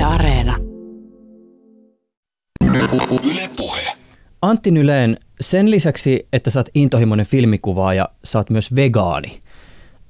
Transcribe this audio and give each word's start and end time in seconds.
Yle 0.00 0.06
Areena. 0.06 0.56
Yle 2.64 3.48
Puhe. 3.56 3.92
Antti 4.42 4.70
Nyleen, 4.70 5.16
sen 5.40 5.70
lisäksi, 5.70 6.28
että 6.32 6.50
sä 6.50 6.60
oot 6.60 6.68
intohimoinen 6.74 7.26
filmikuvaaja, 7.26 8.08
sä 8.24 8.38
oot 8.38 8.50
myös 8.50 8.74
vegaani. 8.74 9.40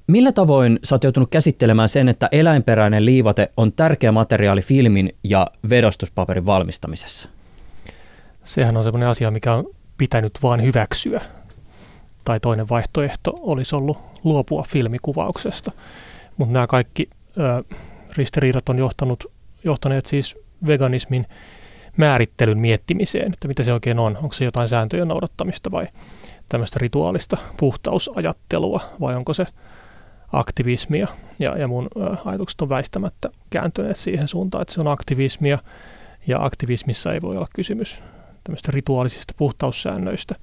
Millä 0.07 0.33
tavoin 0.33 0.79
sä 0.85 0.95
oot 0.95 1.05
joutunut 1.05 1.31
käsittelemään 1.31 1.89
sen, 1.89 2.09
että 2.09 2.29
eläinperäinen 2.33 3.05
liivate 3.05 3.53
on 3.57 3.73
tärkeä 3.73 4.13
materiaali 4.13 4.63
filmin 4.63 5.13
ja 5.25 5.47
vedostuspaperin 5.71 6.47
valmistamisessa? 6.47 7.29
Sehän 8.45 8.77
on 8.77 8.85
sellainen 8.85 9.09
asia, 9.09 9.31
mikä 9.31 9.55
on 9.55 9.65
pitänyt 9.99 10.39
vain 10.43 10.63
hyväksyä. 10.63 11.21
Tai 12.25 12.41
toinen 12.41 12.69
vaihtoehto 12.69 13.35
olisi 13.41 13.77
ollut 13.77 13.99
luopua 14.25 14.65
filmikuvauksesta. 14.69 15.73
Mutta 16.37 16.53
nämä 16.53 16.67
kaikki 16.67 17.11
ö, 17.39 17.75
ristiriidat 18.17 18.69
on 18.69 18.79
johtanut, 18.79 19.40
johtaneet 19.65 20.07
siis 20.07 20.35
veganismin 20.67 21.27
määrittelyn 21.97 22.61
miettimiseen, 22.61 23.33
että 23.33 23.49
mitä 23.49 23.63
se 23.63 23.73
oikein 23.73 23.99
on. 23.99 24.17
Onko 24.17 24.33
se 24.33 24.45
jotain 24.45 24.69
sääntöjen 24.69 25.09
noudattamista 25.09 25.71
vai 25.71 25.87
tämmöistä 26.49 26.79
rituaalista 26.81 27.37
puhtausajattelua 27.57 28.81
vai 29.01 29.17
onko 29.17 29.33
se 29.35 29.47
aktivismia. 30.33 31.09
Ja, 31.39 31.59
ja 31.59 31.69
mun 31.69 31.89
ajatukset 32.25 32.61
on 32.61 32.69
väistämättä 32.69 33.31
kääntyneet 33.51 33.97
siihen 33.97 34.29
suuntaan, 34.29 34.63
että 34.63 34.75
se 34.75 34.81
on 34.81 34.89
aktivismia 34.89 35.59
ja 36.27 36.45
aktivismissa 36.45 37.13
ei 37.13 37.23
voi 37.23 37.37
olla 37.37 37.49
kysymys 37.55 38.03
tämmöistä 38.45 38.73
rituaalisista 38.73 39.35
puhtaussäännöistä. 39.37 40.35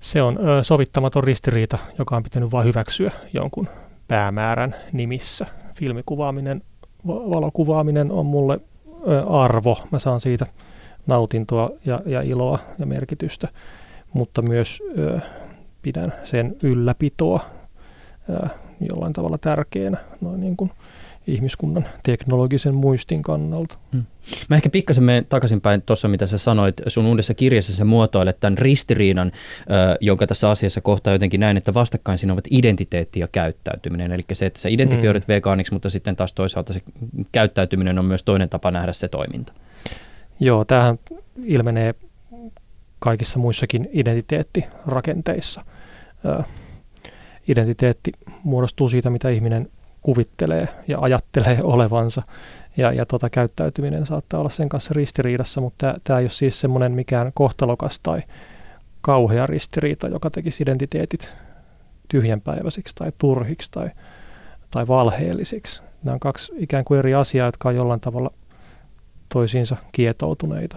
Se 0.00 0.22
on 0.22 0.38
ö, 0.48 0.62
sovittamaton 0.62 1.24
ristiriita, 1.24 1.78
joka 1.98 2.16
on 2.16 2.22
pitänyt 2.22 2.52
vain 2.52 2.66
hyväksyä 2.66 3.10
jonkun 3.32 3.68
päämäärän 4.08 4.74
nimissä. 4.92 5.46
Filmikuvaaminen, 5.74 6.62
valokuvaaminen 7.06 8.10
on 8.12 8.26
mulle 8.26 8.60
arvo. 9.28 9.78
Mä 9.90 9.98
saan 9.98 10.20
siitä 10.20 10.46
nautintoa 11.06 11.70
ja, 11.84 12.00
ja 12.06 12.22
iloa 12.22 12.58
ja 12.78 12.86
merkitystä, 12.86 13.48
mutta 14.12 14.42
myös 14.42 14.82
ö, 14.98 15.20
pidän 15.82 16.12
sen 16.24 16.56
ylläpitoa 16.62 17.40
ö, 18.30 18.48
jollain 18.90 19.12
tavalla 19.12 19.38
tärkeänä 19.38 19.98
noin 20.20 20.40
niin 20.40 20.56
kuin 20.56 20.70
ihmiskunnan 21.26 21.86
teknologisen 22.02 22.74
muistin 22.74 23.22
kannalta. 23.22 23.78
Hmm. 23.92 24.04
Mä 24.48 24.56
ehkä 24.56 24.70
pikkasen 24.70 25.04
menen 25.04 25.26
takaisinpäin 25.28 25.82
tuossa, 25.82 26.08
mitä 26.08 26.26
sä 26.26 26.38
sanoit. 26.38 26.74
Sun 26.86 27.06
uudessa 27.06 27.34
kirjassa 27.34 27.72
sä 27.72 27.84
muotoilet 27.84 28.40
tämän 28.40 28.58
ristiriidan, 28.58 29.32
jonka 30.00 30.26
tässä 30.26 30.50
asiassa 30.50 30.80
kohtaa 30.80 31.12
jotenkin 31.12 31.40
näin, 31.40 31.56
että 31.56 31.74
vastakkain 31.74 32.18
siinä 32.18 32.32
ovat 32.32 32.44
identiteetti 32.50 33.20
ja 33.20 33.28
käyttäytyminen. 33.32 34.12
Eli 34.12 34.22
se, 34.32 34.46
että 34.46 34.60
sä 34.60 34.68
identifioidut 34.68 35.26
hmm. 35.26 35.34
vegaaniksi, 35.34 35.72
mutta 35.72 35.90
sitten 35.90 36.16
taas 36.16 36.32
toisaalta 36.32 36.72
se 36.72 36.80
käyttäytyminen 37.32 37.98
on 37.98 38.04
myös 38.04 38.22
toinen 38.22 38.48
tapa 38.48 38.70
nähdä 38.70 38.92
se 38.92 39.08
toiminta. 39.08 39.52
Joo, 40.40 40.64
tämähän 40.64 40.98
ilmenee 41.44 41.94
kaikissa 42.98 43.38
muissakin 43.38 43.88
identiteettirakenteissa. 43.92 45.64
identiteetti 47.48 48.12
muodostuu 48.44 48.88
siitä, 48.88 49.10
mitä 49.10 49.28
ihminen 49.28 49.68
kuvittelee 50.06 50.68
ja 50.88 50.98
ajattelee 51.00 51.58
olevansa. 51.74 52.22
Ja, 52.76 52.92
ja 52.92 53.06
tota, 53.06 53.30
käyttäytyminen 53.30 54.06
saattaa 54.06 54.40
olla 54.40 54.50
sen 54.50 54.68
kanssa 54.68 54.94
ristiriidassa, 54.94 55.60
mutta 55.60 55.94
tämä 56.04 56.18
ei 56.18 56.22
ole 56.22 56.30
siis 56.30 56.60
semmoinen 56.60 56.92
mikään 56.92 57.30
kohtalokas 57.34 58.00
tai 58.00 58.22
kauhea 59.00 59.46
ristiriita, 59.46 60.08
joka 60.08 60.30
tekisi 60.30 60.62
identiteetit 60.62 61.34
tyhjänpäiväisiksi 62.08 62.94
tai 62.94 63.12
turhiksi 63.18 63.68
tai, 63.70 63.88
tai 64.70 64.88
valheellisiksi. 64.88 65.82
Nämä 66.04 66.14
on 66.14 66.20
kaksi 66.20 66.52
ikään 66.56 66.84
kuin 66.84 66.98
eri 66.98 67.14
asiaa, 67.14 67.48
jotka 67.48 67.68
on 67.68 67.76
jollain 67.76 68.00
tavalla 68.00 68.30
toisiinsa 69.28 69.76
kietoutuneita. 69.92 70.76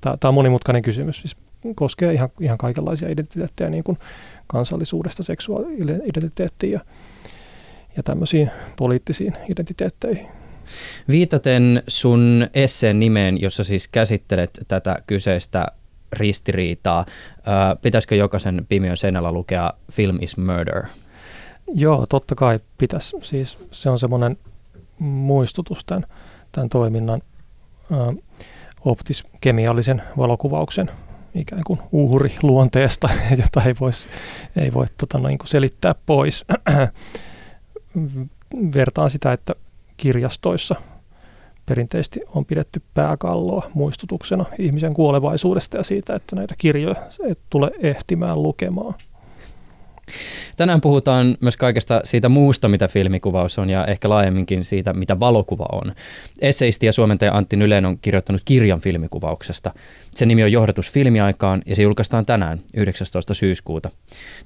Tämä, 0.00 0.16
tämä 0.16 0.28
on 0.28 0.34
monimutkainen 0.34 0.82
kysymys. 0.82 1.16
Siis 1.18 1.36
koskee 1.74 2.12
ihan, 2.12 2.28
ihan 2.40 2.58
kaikenlaisia 2.58 3.08
identiteettejä, 3.08 3.70
niin 3.70 3.84
kuin 3.84 3.98
kansallisuudesta 4.46 5.22
seksuaalidentiteettiin 5.22 6.72
ja 6.72 6.80
ja 8.00 8.04
tämmöisiin 8.04 8.50
poliittisiin 8.76 9.32
identiteetteihin. 9.48 10.26
Viitaten 11.08 11.82
sun 11.88 12.46
esseen 12.54 13.00
nimeen, 13.00 13.40
jossa 13.40 13.64
siis 13.64 13.88
käsittelet 13.88 14.60
tätä 14.68 15.02
kyseistä 15.06 15.66
ristiriitaa, 16.12 17.06
pitäisikö 17.82 18.14
jokaisen 18.14 18.66
Pimiön 18.68 18.96
seinällä 18.96 19.32
lukea 19.32 19.72
Film 19.92 20.18
is 20.20 20.36
Murder? 20.36 20.84
Joo, 21.74 22.06
totta 22.06 22.34
kai 22.34 22.60
pitäisi. 22.78 23.16
Siis 23.22 23.58
se 23.70 23.90
on 23.90 23.98
semmoinen 23.98 24.36
muistutus 24.98 25.84
tämän, 25.84 26.06
tämän 26.52 26.68
toiminnan 26.68 27.22
ö, 27.92 28.22
optiskemiallisen 28.84 30.02
valokuvauksen 30.16 30.90
ikään 31.34 31.62
kuin 31.66 31.80
uhri 31.92 32.34
luonteesta, 32.42 33.08
jota 33.42 33.62
ei, 33.66 33.74
vois, 33.80 34.08
ei 34.56 34.72
voi 34.72 34.86
tota, 34.96 35.18
niin 35.18 35.38
kuin 35.38 35.48
selittää 35.48 35.94
pois 36.06 36.44
vertaan 38.74 39.10
sitä, 39.10 39.32
että 39.32 39.54
kirjastoissa 39.96 40.74
perinteisesti 41.66 42.20
on 42.34 42.44
pidetty 42.44 42.82
pääkalloa 42.94 43.70
muistutuksena 43.74 44.44
ihmisen 44.58 44.94
kuolevaisuudesta 44.94 45.76
ja 45.76 45.84
siitä, 45.84 46.14
että 46.14 46.36
näitä 46.36 46.54
kirjoja 46.58 46.94
et 47.28 47.38
tule 47.50 47.70
ehtimään 47.80 48.42
lukemaan. 48.42 48.94
Tänään 50.56 50.80
puhutaan 50.80 51.36
myös 51.40 51.56
kaikesta 51.56 52.00
siitä 52.04 52.28
muusta, 52.28 52.68
mitä 52.68 52.88
filmikuvaus 52.88 53.58
on 53.58 53.70
ja 53.70 53.86
ehkä 53.86 54.08
laajemminkin 54.08 54.64
siitä, 54.64 54.92
mitä 54.92 55.20
valokuva 55.20 55.66
on. 55.72 55.92
Esseisti 56.40 56.86
ja 56.86 56.92
suomentaja 56.92 57.34
Antti 57.34 57.56
Nylen 57.56 57.86
on 57.86 57.98
kirjoittanut 57.98 58.42
kirjan 58.44 58.80
filmikuvauksesta. 58.80 59.74
Sen 60.10 60.28
nimi 60.28 60.44
on 60.44 60.52
Johdatus 60.52 60.92
filmiaikaan 60.92 61.62
ja 61.66 61.76
se 61.76 61.82
julkaistaan 61.82 62.26
tänään 62.26 62.60
19. 62.74 63.34
syyskuuta. 63.34 63.90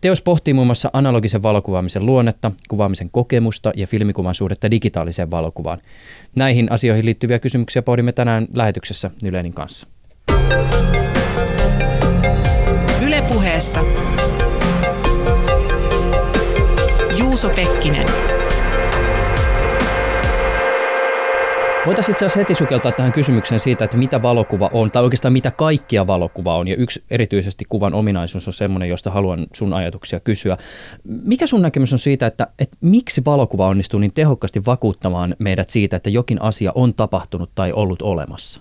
Teos 0.00 0.22
pohtii 0.22 0.54
muun 0.54 0.66
muassa 0.66 0.90
analogisen 0.92 1.42
valokuvaamisen 1.42 2.06
luonnetta, 2.06 2.52
kuvaamisen 2.68 3.10
kokemusta 3.10 3.72
ja 3.76 3.86
filmikuvan 3.86 4.34
suhdetta 4.34 4.70
digitaaliseen 4.70 5.30
valokuvaan. 5.30 5.80
Näihin 6.36 6.72
asioihin 6.72 7.06
liittyviä 7.06 7.38
kysymyksiä 7.38 7.82
pohdimme 7.82 8.12
tänään 8.12 8.46
lähetyksessä 8.54 9.10
Nylenin 9.22 9.52
kanssa. 9.52 9.86
Ylepuheessa 13.06 13.80
Juuso 17.44 17.56
Pekkinen. 17.56 18.06
Voitaisiin 21.86 22.12
itse 22.12 22.24
asiassa 22.24 22.38
heti 22.38 22.54
sukeltaa 22.54 22.92
tähän 22.92 23.12
kysymykseen 23.12 23.60
siitä, 23.60 23.84
että 23.84 23.96
mitä 23.96 24.22
valokuva 24.22 24.70
on, 24.72 24.90
tai 24.90 25.02
oikeastaan 25.02 25.32
mitä 25.32 25.50
kaikkia 25.50 26.06
valokuva 26.06 26.56
on. 26.56 26.68
Ja 26.68 26.76
yksi 26.76 27.04
erityisesti 27.10 27.64
kuvan 27.68 27.94
ominaisuus 27.94 28.46
on 28.46 28.54
semmoinen, 28.54 28.88
josta 28.88 29.10
haluan 29.10 29.46
sun 29.52 29.72
ajatuksia 29.72 30.20
kysyä. 30.20 30.56
Mikä 31.04 31.46
sun 31.46 31.62
näkemys 31.62 31.92
on 31.92 31.98
siitä, 31.98 32.26
että, 32.26 32.46
että 32.58 32.76
miksi 32.80 33.22
valokuva 33.24 33.66
onnistuu 33.66 34.00
niin 34.00 34.14
tehokkaasti 34.14 34.62
vakuuttamaan 34.66 35.36
meidät 35.38 35.68
siitä, 35.68 35.96
että 35.96 36.10
jokin 36.10 36.42
asia 36.42 36.72
on 36.74 36.94
tapahtunut 36.94 37.50
tai 37.54 37.72
ollut 37.72 38.02
olemassa? 38.02 38.60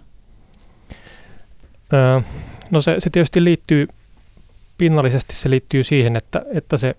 Öö, 1.94 2.22
no 2.72 2.82
se, 2.82 2.96
se 3.00 3.10
tietysti 3.10 3.44
liittyy, 3.44 3.88
pinnallisesti 4.78 5.36
se 5.36 5.50
liittyy 5.50 5.84
siihen, 5.84 6.16
että, 6.16 6.46
että 6.54 6.78
se 6.78 6.96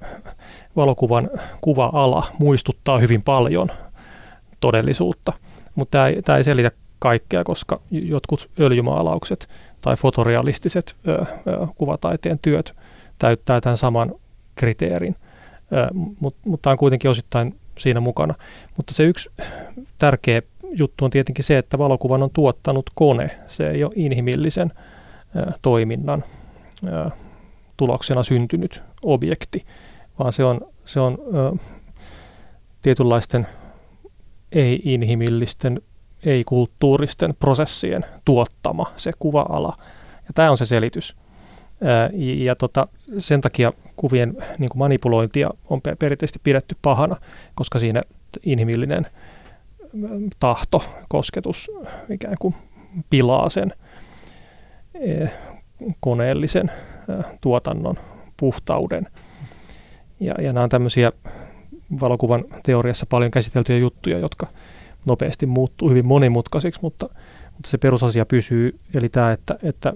valokuvan 0.76 1.30
kuva-ala 1.60 2.24
muistuttaa 2.38 2.98
hyvin 2.98 3.22
paljon 3.22 3.68
todellisuutta, 4.60 5.32
mutta 5.74 5.98
tämä 6.24 6.38
ei, 6.38 6.44
selitä 6.44 6.70
kaikkea, 6.98 7.44
koska 7.44 7.78
jotkut 7.90 8.50
öljymaalaukset 8.60 9.48
tai 9.80 9.96
fotorealistiset 9.96 10.96
ö, 11.08 11.12
ö, 11.12 11.26
kuvataiteen 11.76 12.38
työt 12.42 12.76
täyttää 13.18 13.60
tämän 13.60 13.76
saman 13.76 14.14
kriteerin, 14.54 15.16
mutta 16.20 16.40
mut 16.44 16.62
tämä 16.62 16.72
on 16.72 16.78
kuitenkin 16.78 17.10
osittain 17.10 17.54
siinä 17.78 18.00
mukana. 18.00 18.34
Mutta 18.76 18.94
se 18.94 19.04
yksi 19.04 19.30
tärkeä 19.98 20.42
juttu 20.72 21.04
on 21.04 21.10
tietenkin 21.10 21.44
se, 21.44 21.58
että 21.58 21.78
valokuvan 21.78 22.22
on 22.22 22.30
tuottanut 22.30 22.90
kone. 22.94 23.30
Se 23.46 23.70
ei 23.70 23.84
ole 23.84 23.92
inhimillisen 23.96 24.72
ö, 25.36 25.52
toiminnan 25.62 26.24
ö, 26.86 27.10
tuloksena 27.76 28.22
syntynyt 28.22 28.82
objekti 29.02 29.66
vaan 30.18 30.32
se 30.32 30.44
on, 30.44 30.60
se 30.84 31.00
on 31.00 31.18
ö, 31.34 31.56
tietynlaisten 32.82 33.46
ei-inhimillisten, 34.52 35.80
ei-kulttuuristen 36.24 37.34
prosessien 37.38 38.04
tuottama 38.24 38.92
se 38.96 39.10
kuva-ala. 39.18 39.76
Ja 40.16 40.30
tämä 40.34 40.50
on 40.50 40.58
se 40.58 40.66
selitys. 40.66 41.16
Ää, 41.84 42.10
ja 42.14 42.56
tota, 42.56 42.84
sen 43.18 43.40
takia 43.40 43.72
kuvien 43.96 44.36
niin 44.58 44.68
kuin 44.68 44.78
manipulointia 44.78 45.50
on 45.70 45.80
perinteisesti 45.98 46.40
pidetty 46.42 46.76
pahana, 46.82 47.16
koska 47.54 47.78
siinä 47.78 48.02
inhimillinen 48.42 49.06
tahto, 50.38 50.84
kosketus 51.08 51.70
ikään 52.10 52.36
kuin 52.40 52.54
pilaa 53.10 53.50
sen 53.50 53.72
koneellisen 56.00 56.70
tuotannon 57.40 57.98
puhtauden– 58.36 59.08
ja, 60.24 60.34
ja 60.38 60.52
nämä 60.52 60.64
on 60.64 60.70
tämmöisiä 60.70 61.12
valokuvan 62.00 62.44
teoriassa 62.62 63.06
paljon 63.06 63.30
käsiteltyjä 63.30 63.78
juttuja, 63.78 64.18
jotka 64.18 64.46
nopeasti 65.04 65.46
muuttuu 65.46 65.90
hyvin 65.90 66.06
monimutkaiseksi, 66.06 66.80
mutta, 66.82 67.08
mutta 67.52 67.70
se 67.70 67.78
perusasia 67.78 68.26
pysyy, 68.26 68.76
eli 68.94 69.08
tämä, 69.08 69.32
että, 69.32 69.58
että 69.62 69.92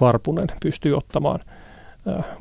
Varpunen 0.00 0.46
pystyy 0.62 0.96
ottamaan 0.96 1.40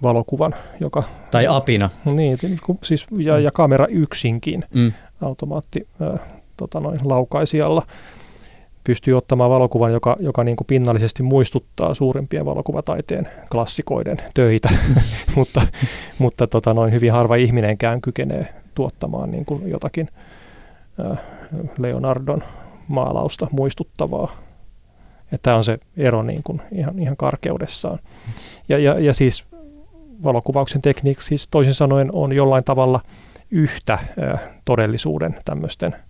valokuvan, 0.03 0.55
joka... 0.79 1.03
Tai 1.31 1.47
apina. 1.47 1.89
Niin, 2.05 2.37
siis, 2.83 3.07
ja, 3.17 3.39
ja 3.39 3.51
kamera 3.51 3.87
yksinkin, 3.87 4.65
mm. 4.73 4.93
automaatti 5.21 5.87
tota 6.57 6.79
noin, 6.79 6.99
laukaisijalla 7.03 7.85
pystyy 8.89 9.13
ottamaan 9.13 9.49
valokuvan, 9.49 9.93
joka, 9.93 10.17
joka 10.19 10.43
niin 10.43 10.57
kuin 10.57 10.67
pinnallisesti 10.67 11.23
muistuttaa 11.23 11.93
suurimpien 11.93 12.45
valokuvataiteen 12.45 13.27
klassikoiden 13.51 14.17
töitä, 14.33 14.69
mutta, 15.35 15.61
mutta 16.19 16.47
tota 16.47 16.73
noin, 16.73 16.93
hyvin 16.93 17.11
harva 17.11 17.35
ihminenkään 17.35 18.01
kykenee 18.01 18.53
tuottamaan 18.75 19.31
niin 19.31 19.45
kuin 19.45 19.69
jotakin 19.69 20.09
äh, 21.11 21.19
Leonardon 21.77 22.43
maalausta 22.87 23.47
muistuttavaa. 23.51 24.35
Tämä 25.41 25.57
on 25.57 25.63
se 25.63 25.79
ero 25.97 26.23
niin 26.23 26.43
kuin 26.43 26.61
ihan, 26.71 26.99
ihan 26.99 27.17
karkeudessaan. 27.17 27.99
Ja, 28.69 28.77
ja, 28.77 28.99
ja 28.99 29.13
siis 29.13 29.45
valokuvauksen 30.23 30.81
tekniikka 30.81 31.23
siis 31.23 31.47
toisin 31.51 31.73
sanoen 31.73 32.09
on 32.13 32.33
jollain 32.33 32.63
tavalla 32.63 32.99
yhtä 33.51 33.93
äh, 33.93 34.39
todellisuuden 34.65 35.35
tämmöisten– 35.45 35.95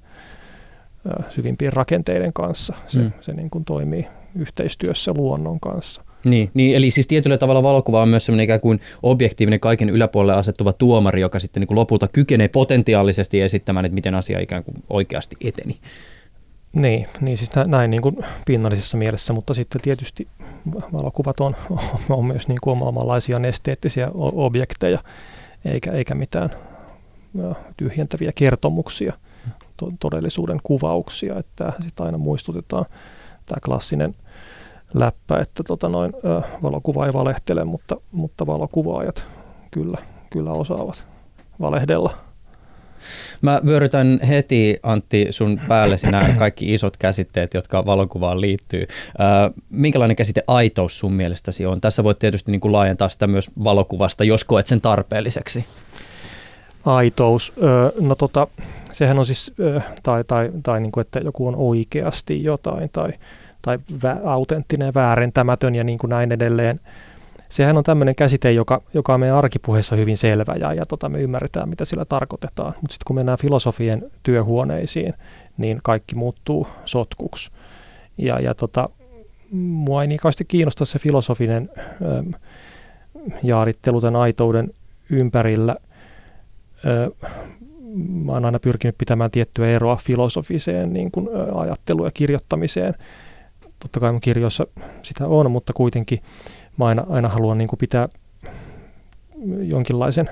syvimpien 1.29 1.73
rakenteiden 1.73 2.33
kanssa. 2.33 2.73
Se, 2.87 2.99
mm. 2.99 3.11
se 3.21 3.33
niin 3.33 3.49
kuin 3.49 3.65
toimii 3.65 4.07
yhteistyössä 4.35 5.11
luonnon 5.15 5.59
kanssa. 5.59 6.03
Niin, 6.23 6.51
niin, 6.53 6.75
eli 6.75 6.91
siis 6.91 7.07
tietyllä 7.07 7.37
tavalla 7.37 7.63
valokuva 7.63 8.01
on 8.01 8.09
myös 8.09 8.25
semmoinen 8.25 8.43
ikään 8.43 8.61
kuin 8.61 8.79
objektiivinen 9.03 9.59
kaiken 9.59 9.89
yläpuolelle 9.89 10.33
asettuva 10.33 10.73
tuomari, 10.73 11.21
joka 11.21 11.39
sitten 11.39 11.61
niin 11.61 11.67
kuin 11.67 11.75
lopulta 11.75 12.07
kykenee 12.07 12.47
potentiaalisesti 12.47 13.41
esittämään, 13.41 13.85
että 13.85 13.93
miten 13.93 14.15
asia 14.15 14.39
ikään 14.39 14.63
kuin 14.63 14.75
oikeasti 14.89 15.35
eteni. 15.43 15.75
Niin, 16.73 17.07
niin 17.21 17.37
siis 17.37 17.49
näin 17.67 17.91
niin 17.91 18.01
kuin 18.01 18.17
pinnallisessa 18.45 18.97
mielessä, 18.97 19.33
mutta 19.33 19.53
sitten 19.53 19.81
tietysti 19.81 20.27
valokuvat 20.93 21.39
on, 21.39 21.55
on 22.09 22.25
myös 22.25 22.47
niin 22.47 22.59
kuin 22.61 22.81
omanlaisia 22.81 23.39
esteettisiä 23.47 24.11
objekteja, 24.15 24.99
eikä, 25.65 25.91
eikä 25.91 26.15
mitään 26.15 26.49
tyhjentäviä 27.77 28.31
kertomuksia– 28.35 29.13
to- 29.79 29.91
todellisuuden 29.99 30.59
kuvauksia, 30.63 31.39
että 31.39 31.73
sitten 31.83 32.05
aina 32.05 32.17
muistutetaan 32.17 32.85
tämä 33.45 33.59
klassinen 33.65 34.15
läppä, 34.93 35.39
että 35.39 35.63
tota 35.63 35.89
noin, 35.89 36.13
ö, 36.25 36.41
valokuva 36.63 37.05
ei 37.05 37.13
valehtele, 37.13 37.65
mutta, 37.65 37.95
mutta 38.11 38.47
valokuvaajat 38.47 39.25
kyllä, 39.71 39.97
kyllä 40.29 40.51
osaavat 40.51 41.05
valehdella. 41.61 42.17
Mä 43.41 43.61
vyörytän 43.65 44.19
heti, 44.27 44.77
Antti, 44.83 45.27
sun 45.29 45.61
päällesi 45.67 46.11
nämä 46.11 46.33
kaikki 46.33 46.73
isot 46.73 46.97
käsitteet, 46.97 47.53
jotka 47.53 47.85
valokuvaan 47.85 48.41
liittyy. 48.41 48.87
Minkälainen 49.69 50.15
käsite 50.15 50.43
aitous 50.47 50.99
sun 50.99 51.13
mielestäsi 51.13 51.65
on? 51.65 51.81
Tässä 51.81 52.03
voit 52.03 52.19
tietysti 52.19 52.51
niin 52.51 52.61
kuin 52.61 52.71
laajentaa 52.71 53.09
sitä 53.09 53.27
myös 53.27 53.51
valokuvasta, 53.63 54.23
jos 54.23 54.43
koet 54.43 54.67
sen 54.67 54.81
tarpeelliseksi 54.81 55.65
aitous. 56.95 57.53
No 57.99 58.15
tota, 58.15 58.47
sehän 58.91 59.19
on 59.19 59.25
siis, 59.25 59.53
tai, 60.03 60.23
tai, 60.23 60.51
tai 60.63 60.81
niin 60.81 60.91
kuin, 60.91 61.01
että 61.01 61.19
joku 61.19 61.47
on 61.47 61.55
oikeasti 61.55 62.43
jotain, 62.43 62.89
tai, 62.89 63.09
tai 63.61 63.79
vä, 64.03 64.17
autenttinen 64.25 64.93
väärentämätön 64.93 65.75
ja 65.75 65.83
niin 65.83 65.97
kuin 65.97 66.09
näin 66.09 66.31
edelleen. 66.31 66.79
Sehän 67.49 67.77
on 67.77 67.83
tämmöinen 67.83 68.15
käsite, 68.15 68.51
joka, 68.51 68.81
joka 68.93 69.13
on 69.13 69.19
meidän 69.19 69.37
arkipuheessa 69.37 69.95
hyvin 69.95 70.17
selvä 70.17 70.55
ja, 70.59 70.73
ja 70.73 70.85
tota, 70.85 71.09
me 71.09 71.21
ymmärretään, 71.21 71.69
mitä 71.69 71.85
sillä 71.85 72.05
tarkoitetaan. 72.05 72.73
Mutta 72.81 72.93
sitten 72.93 73.05
kun 73.07 73.15
mennään 73.15 73.37
filosofien 73.37 74.03
työhuoneisiin, 74.23 75.13
niin 75.57 75.79
kaikki 75.83 76.15
muuttuu 76.15 76.67
sotkuksi. 76.85 77.51
Ja, 78.17 78.39
ja 78.39 78.55
tota, 78.55 78.89
mua 79.51 80.01
ei 80.01 80.07
niin 80.07 80.19
kauheasti 80.19 80.45
kiinnosta 80.45 80.85
se 80.85 80.99
filosofinen 80.99 81.69
ähm, 82.01 82.29
jaarittelu 83.43 84.01
tämän 84.01 84.21
aitouden 84.21 84.69
ympärillä– 85.09 85.75
mä 87.97 88.31
oon 88.31 88.45
aina 88.45 88.59
pyrkinyt 88.59 88.97
pitämään 88.97 89.31
tiettyä 89.31 89.67
eroa 89.67 89.95
filosofiseen 89.95 90.93
niin 90.93 91.11
kuin, 91.11 91.29
ajatteluun 91.55 92.07
ja 92.07 92.11
kirjoittamiseen. 92.11 92.93
Totta 93.79 93.99
kai 93.99 94.11
mun 94.11 94.21
kirjoissa 94.21 94.67
sitä 95.01 95.27
on, 95.27 95.51
mutta 95.51 95.73
kuitenkin 95.73 96.19
mä 96.77 96.85
aina, 96.85 97.05
aina 97.09 97.29
haluan 97.29 97.57
niin 97.57 97.67
kuin 97.67 97.79
pitää 97.79 98.09
jonkinlaisen 99.61 100.29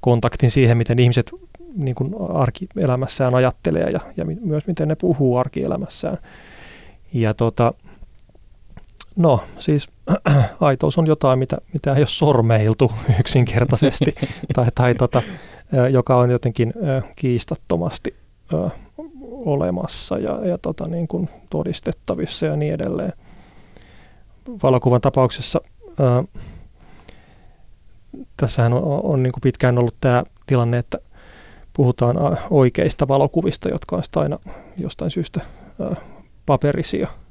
kontaktin 0.00 0.50
siihen, 0.50 0.78
miten 0.78 0.98
ihmiset 0.98 1.30
niin 1.76 1.94
kuin 1.94 2.14
arkielämässään 2.34 3.34
ajattelee 3.34 3.90
ja, 3.90 4.00
ja 4.16 4.24
myös 4.40 4.66
miten 4.66 4.88
ne 4.88 4.94
puhuu 4.94 5.36
arkielämässään. 5.36 6.18
Ja 7.12 7.34
tota, 7.34 7.74
no 9.16 9.40
siis 9.58 9.88
aitous 10.60 10.98
on 10.98 11.06
jotain, 11.06 11.38
mitä, 11.38 11.56
mitä 11.72 11.92
ei 11.92 12.00
ole 12.00 12.06
sormeiltu 12.06 12.92
yksinkertaisesti, 13.20 14.14
tai, 14.54 14.66
tai 14.74 14.94
tota, 14.94 15.22
joka 15.90 16.16
on 16.16 16.30
jotenkin 16.30 16.74
kiistattomasti 17.16 18.14
olemassa 19.30 20.18
ja, 20.18 20.46
ja 20.46 20.58
tota, 20.58 20.88
niin 20.88 21.08
kuin 21.08 21.28
todistettavissa 21.50 22.46
ja 22.46 22.56
niin 22.56 22.74
edelleen. 22.74 23.12
Valokuvan 24.62 25.00
tapauksessa 25.00 25.60
ää, 26.00 26.24
tässähän 28.36 28.72
on, 28.72 28.82
on 29.02 29.22
niin 29.22 29.32
kuin 29.32 29.40
pitkään 29.40 29.78
ollut 29.78 29.96
tämä 30.00 30.24
tilanne, 30.46 30.78
että 30.78 30.98
puhutaan 31.72 32.16
oikeista 32.50 33.08
valokuvista, 33.08 33.68
jotka 33.68 33.96
on 33.96 34.02
aina 34.16 34.38
jostain 34.76 35.10
syystä 35.10 35.40
ää, 35.80 35.96
paperisia– 36.46 37.08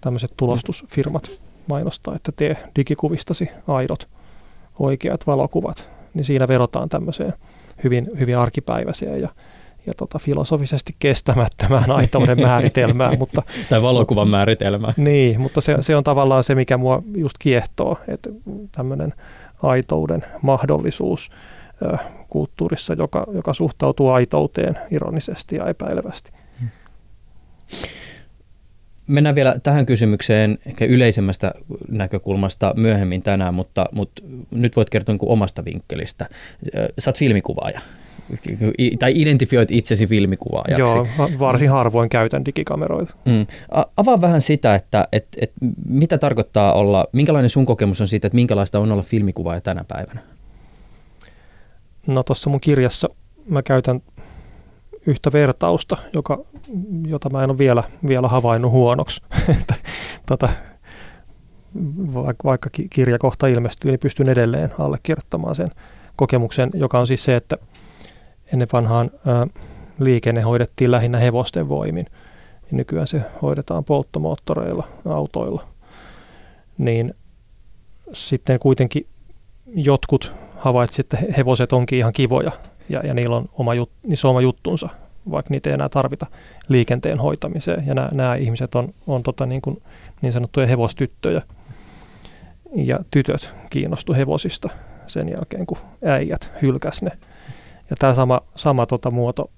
tämmöiset 0.00 0.32
tulostusfirmat 0.36 1.30
mainostaa, 1.66 2.16
että 2.16 2.32
tee 2.36 2.56
digikuvistasi 2.76 3.48
aidot 3.68 4.08
oikeat 4.78 5.26
valokuvat, 5.26 5.88
niin 6.14 6.24
siinä 6.24 6.48
verotaan 6.48 6.88
tämmöiseen 6.88 7.32
hyvin, 7.84 8.10
hyvin 8.18 8.38
arkipäiväiseen 8.38 9.20
ja, 9.20 9.28
ja 9.86 9.94
tota, 9.96 10.18
filosofisesti 10.18 10.96
kestämättömään 10.98 11.90
aitouden 12.00 12.40
määritelmään. 12.40 13.18
Mutta, 13.18 13.42
tai 13.70 13.82
valokuvan 13.82 14.28
määritelmään. 14.28 14.94
Niin, 14.96 15.40
mutta 15.40 15.60
se, 15.60 15.76
se 15.80 15.96
on 15.96 16.04
tavallaan 16.04 16.44
se, 16.44 16.54
mikä 16.54 16.76
mua 16.76 17.02
just 17.16 17.34
kiehtoo, 17.38 17.98
että 18.08 18.30
tämmöinen 18.72 19.14
aitouden 19.62 20.24
mahdollisuus 20.42 21.30
ö, 21.82 21.98
kulttuurissa, 22.28 22.94
joka, 22.94 23.26
joka 23.32 23.52
suhtautuu 23.52 24.10
aitouteen 24.10 24.78
ironisesti 24.90 25.56
ja 25.56 25.66
epäilevästi. 25.66 26.32
Hmm. 26.60 26.68
Mennään 29.06 29.34
vielä 29.34 29.56
tähän 29.62 29.86
kysymykseen 29.86 30.58
ehkä 30.66 30.84
yleisemmästä 30.84 31.54
näkökulmasta 31.88 32.74
myöhemmin 32.76 33.22
tänään, 33.22 33.54
mutta, 33.54 33.86
mutta 33.92 34.22
nyt 34.50 34.76
voit 34.76 34.90
kertoa 34.90 35.12
niin 35.12 35.28
omasta 35.28 35.64
vinkkelistä. 35.64 36.28
Sä 36.98 37.10
oot 37.10 37.18
filmikuvaaja 37.18 37.80
tai 38.98 39.12
identifioit 39.14 39.70
itsesi 39.70 40.06
filmikuvaajaksi. 40.06 40.80
Joo, 40.80 41.06
varsin 41.38 41.70
harvoin 41.70 42.08
käytän 42.08 42.44
digikameroita. 42.44 43.14
Mm. 43.24 43.46
Avaa 43.96 44.20
vähän 44.20 44.42
sitä, 44.42 44.74
että 44.74 45.08
et, 45.12 45.26
et, 45.40 45.52
mitä 45.88 46.18
tarkoittaa 46.18 46.72
olla, 46.72 47.06
minkälainen 47.12 47.50
sun 47.50 47.66
kokemus 47.66 48.00
on 48.00 48.08
siitä, 48.08 48.26
että 48.26 48.36
minkälaista 48.36 48.78
on 48.78 48.92
olla 48.92 49.02
filmikuvaaja 49.02 49.60
tänä 49.60 49.84
päivänä? 49.88 50.20
No 52.06 52.22
tuossa 52.22 52.50
mun 52.50 52.60
kirjassa 52.60 53.08
mä 53.48 53.62
käytän 53.62 54.02
yhtä 55.06 55.32
vertausta, 55.32 55.96
joka, 56.14 56.44
jota 57.06 57.30
mä 57.30 57.44
en 57.44 57.50
ole 57.50 57.58
vielä, 57.58 57.82
vielä 58.08 58.28
havainnut 58.28 58.72
huonoksi. 58.72 59.22
tota, 60.28 60.48
vaikka 62.44 62.70
kirja 62.90 63.18
kohta 63.18 63.46
ilmestyy, 63.46 63.90
niin 63.90 64.00
pystyn 64.00 64.28
edelleen 64.28 64.72
allekirjoittamaan 64.78 65.54
sen 65.54 65.70
kokemuksen, 66.16 66.70
joka 66.74 66.98
on 66.98 67.06
siis 67.06 67.24
se, 67.24 67.36
että 67.36 67.56
ennen 68.52 68.68
vanhaan 68.72 69.10
liikenne 69.98 70.40
hoidettiin 70.40 70.90
lähinnä 70.90 71.18
hevosten 71.18 71.68
voimin. 71.68 72.06
Ja 72.62 72.76
nykyään 72.76 73.06
se 73.06 73.22
hoidetaan 73.42 73.84
polttomoottoreilla, 73.84 74.88
autoilla. 75.04 75.64
Niin 76.78 77.14
sitten 78.12 78.58
kuitenkin 78.58 79.06
jotkut 79.66 80.32
havaitsivat, 80.56 81.12
että 81.12 81.32
hevoset 81.36 81.72
onkin 81.72 81.98
ihan 81.98 82.12
kivoja 82.12 82.52
ja, 82.88 83.06
ja 83.06 83.14
niillä 83.14 83.36
on 83.36 83.48
oma, 83.52 83.74
jut, 83.74 83.90
niissä 84.06 84.28
on 84.28 84.30
oma 84.30 84.40
juttunsa, 84.40 84.88
vaikka 85.30 85.50
niitä 85.50 85.70
ei 85.70 85.74
enää 85.74 85.88
tarvita 85.88 86.26
liikenteen 86.68 87.18
hoitamiseen. 87.18 87.86
Ja 87.86 87.94
nämä, 87.94 88.08
nämä 88.12 88.34
ihmiset 88.34 88.74
on, 88.74 88.94
on 89.06 89.22
tota 89.22 89.46
niin, 89.46 89.62
kuin 89.62 89.82
niin 90.22 90.32
sanottuja 90.32 90.66
hevostyttöjä. 90.66 91.42
Ja 92.74 92.98
tytöt 93.10 93.54
kiinnostu 93.70 94.12
hevosista 94.12 94.68
sen 95.06 95.28
jälkeen, 95.28 95.66
kun 95.66 95.78
äijät 96.04 96.50
hylkäs 96.62 97.02
ne. 97.02 97.10
Ja 97.90 97.96
tämä 97.98 98.14
sama, 98.14 98.40
sama 98.56 98.86
tota 98.86 99.10
muoto 99.10 99.50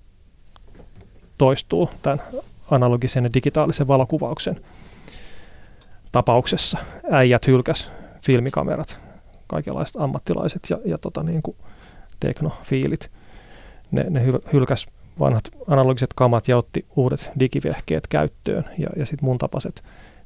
toistuu 1.38 1.90
tämän 2.02 2.22
analogisen 2.70 3.24
ja 3.24 3.32
digitaalisen 3.34 3.88
valokuvauksen 3.88 4.60
tapauksessa. 6.12 6.78
Äijät 7.10 7.46
hylkäs 7.46 7.90
filmikamerat, 8.20 8.98
kaikenlaiset 9.46 9.96
ammattilaiset 9.96 10.62
ja, 10.70 10.78
ja 10.84 10.98
tota 10.98 11.22
niin 11.22 11.42
kuin 11.42 11.56
teknofiilit. 12.20 13.10
Ne, 13.90 14.04
ne 14.10 14.22
hylkäs 14.52 14.86
vanhat 15.20 15.44
analogiset 15.68 16.10
kamat 16.14 16.48
ja 16.48 16.56
otti 16.56 16.84
uudet 16.96 17.30
digivehkeet 17.40 18.06
käyttöön. 18.06 18.64
Ja, 18.78 18.88
ja 18.96 19.06
sitten 19.06 19.24
mun 19.24 19.38
tapaiset 19.38 19.84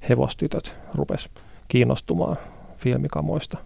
hevostytöt 0.09 0.77
rupes 0.95 1.29
kiinnostumaan 1.69 2.37
filmikamoista. 2.77 3.59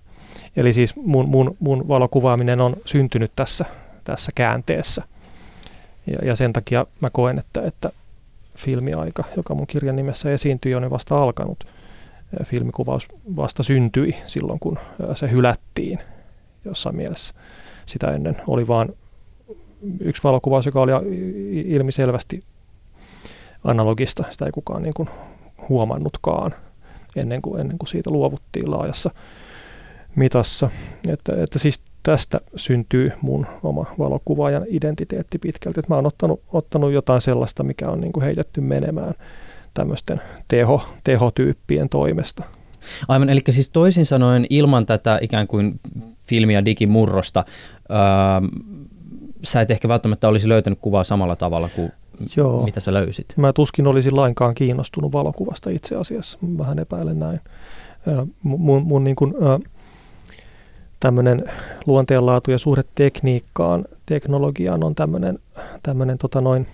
Eli 0.57 0.73
siis 0.73 0.97
mun, 0.97 1.29
mun, 1.29 1.57
mun 1.61 1.89
valokuvaaminen 1.89 2.61
on 2.61 2.77
syntynyt 2.85 3.33
tässä, 3.37 3.65
tässä 4.05 4.33
käänteessä. 4.35 5.03
Ja, 6.07 6.19
ja 6.29 6.37
sen 6.37 6.53
takia 6.53 6.87
mä 7.01 7.11
koen, 7.11 7.39
että, 7.39 7.63
että 7.63 7.91
filmiaika, 8.57 9.25
joka 9.37 9.55
mun 9.55 9.67
kirjan 9.67 9.97
nimessä 9.97 10.33
esiintyy, 10.33 10.75
on 10.75 10.91
vasta 10.91 11.23
alkanut. 11.23 11.67
Filmikuvaus 12.45 13.09
vasta 13.37 13.63
syntyi 13.63 14.17
silloin, 14.27 14.61
kun 14.61 14.79
se 15.15 15.31
hylättiin 15.31 15.99
jossain 16.65 16.97
mielessä. 16.97 17.35
Sitä 17.87 18.11
ennen 18.11 18.37
oli 18.47 18.69
vain 18.69 18.97
yksi 20.01 20.23
valokuvaus, 20.25 20.67
joka 20.67 20.81
oli 20.81 20.93
ilmiselvästi 21.65 22.41
analogista. 23.65 24.25
Sitä 24.31 24.47
ei 24.47 24.53
kukaan 24.53 24.83
niin 24.83 24.95
kuin 24.95 25.09
huomannutkaan 25.69 26.55
ennen 27.17 27.43
kuin, 27.43 27.61
ennen 27.61 27.79
kuin 27.79 27.89
siitä 27.89 28.11
luovuttiin 28.11 28.71
laajassa 28.71 29.11
mitassa. 30.17 30.71
Että, 31.09 31.43
että 31.43 31.59
siis 31.59 31.81
tästä 32.03 32.41
syntyy 32.57 33.13
mun 33.21 33.47
oma 33.63 33.87
valokuvaajan 33.99 34.65
identiteetti 34.69 35.39
pitkälti. 35.39 35.81
Että 35.81 35.93
mä 35.93 35.97
oon 35.97 36.07
ottanut, 36.07 36.41
ottanut 36.53 36.93
jotain 36.93 37.21
sellaista, 37.21 37.63
mikä 37.63 37.89
on 37.89 38.01
niin 38.01 38.13
kuin 38.13 38.25
heitetty 38.25 38.61
menemään 38.61 39.15
tämmöisten 39.75 40.21
teho, 40.49 40.83
tehotyyppien 41.05 41.89
toimesta. 41.89 42.45
Aivan, 43.09 43.31
eli 43.31 43.41
siis 43.51 43.71
toisin 43.71 44.07
sanoen 44.07 44.47
ilman 44.51 44.87
tätä 44.87 45.19
ikään 45.23 45.47
kuin 45.47 45.81
filmi- 46.27 46.55
ja 46.55 46.65
digimurrosta, 46.65 47.45
ää, 47.89 48.43
sä 49.43 49.61
et 49.61 49.71
ehkä 49.71 49.89
välttämättä 49.89 50.29
olisi 50.29 50.49
löytänyt 50.49 50.79
kuvaa 50.83 51.05
samalla 51.05 51.37
tavalla 51.37 51.69
kuin 51.77 51.93
Joo. 52.37 52.65
mitä 52.65 52.81
sä 52.81 52.93
löysit. 52.93 53.27
Mä 53.37 53.53
tuskin 53.53 53.87
olisin 53.87 54.17
lainkaan 54.17 54.55
kiinnostunut 54.55 55.13
valokuvasta 55.13 55.71
itse 55.71 55.97
asiassa, 55.97 56.39
vähän 56.59 56.79
epäilen 56.79 57.19
näin. 57.19 57.41
Mun, 58.43 58.83
mun 58.83 59.05
niin 59.05 59.17
kuin, 59.17 59.35
tämmöinen 61.01 61.45
luonteenlaatu 61.87 62.51
ja 62.51 62.59
suhde 62.59 62.83
tekniikkaan, 62.95 63.85
teknologiaan 64.07 64.85
on 64.85 64.95
tämmöinen, 64.95 65.39
tämmöinen 65.83 66.19
tota 66.19 66.41
noin 66.41 66.67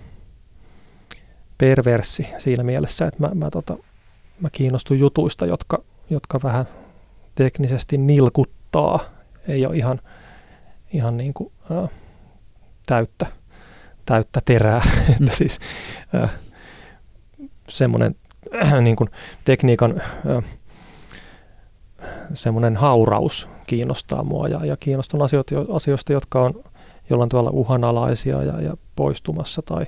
perverssi 1.57 2.27
siinä 2.37 2.63
mielessä, 2.63 3.07
että 3.07 3.27
mä, 3.27 3.31
mä, 3.33 3.49
tota, 3.49 3.77
mä 4.39 4.49
kiinnostun 4.51 4.99
jutuista, 4.99 5.45
jotka, 5.45 5.83
jotka 6.09 6.39
vähän 6.43 6.65
teknisesti 7.35 7.97
nilkuttaa, 7.97 8.99
ei 9.49 9.65
ole 9.65 9.75
ihan, 9.75 9.99
ihan 10.93 11.17
niin 11.17 11.33
kuin, 11.33 11.51
ää, 11.71 11.87
täyttä, 12.87 13.25
täyttä 14.05 14.41
terää, 14.45 14.81
mm. 15.19 15.25
että 15.25 15.37
siis 15.37 15.59
ää, 16.13 16.29
semmoinen 17.69 18.15
äh, 18.63 18.81
niin 18.81 18.95
kuin 18.95 19.09
tekniikan 19.45 20.01
ää, 20.27 20.41
semmoinen 22.33 22.75
hauraus 22.75 23.49
kiinnostaa 23.67 24.23
mua 24.23 24.47
ja, 24.47 24.65
ja 24.65 24.77
kiinnostan 24.77 25.21
asioita, 25.21 25.55
asioista, 25.73 26.13
jotka 26.13 26.41
on 26.41 26.63
jollain 27.09 27.29
tavalla 27.29 27.49
uhanalaisia 27.49 28.43
ja, 28.43 28.61
ja 28.61 28.77
poistumassa 28.95 29.61
tai, 29.61 29.85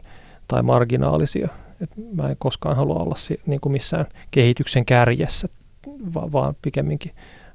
tai 0.48 0.63
marginaalisia. 0.63 1.50
Et 1.82 1.89
mä 2.13 2.30
en 2.30 2.36
koskaan 2.39 2.75
halua 2.75 2.96
olla 2.96 3.15
si, 3.15 3.41
niin 3.46 3.62
kuin 3.62 3.74
missään 3.74 4.06
kehityksen 4.32 4.86
kärjessä, 4.86 5.48
va, 6.13 6.32
vaan 6.32 6.56
pikemminkin 6.62 7.12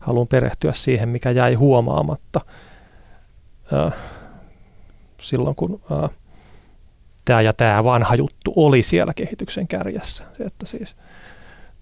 haluan 0.07 0.29
perehtyä 0.29 0.73
siihen, 0.73 1.09
mikä 1.09 1.31
jäi 1.31 1.55
huomaamatta 1.55 2.41
silloin, 5.21 5.57
kun 5.57 5.81
tämä 7.25 7.41
ja 7.41 7.53
tämä 7.53 7.85
vanha 7.85 8.15
juttu 8.15 8.53
oli 8.57 8.83
siellä 8.83 9.13
kehityksen 9.15 9.69
kärjessä. 9.69 10.25
Se, 10.37 10.45
että 10.45 10.67
siis, 10.67 10.97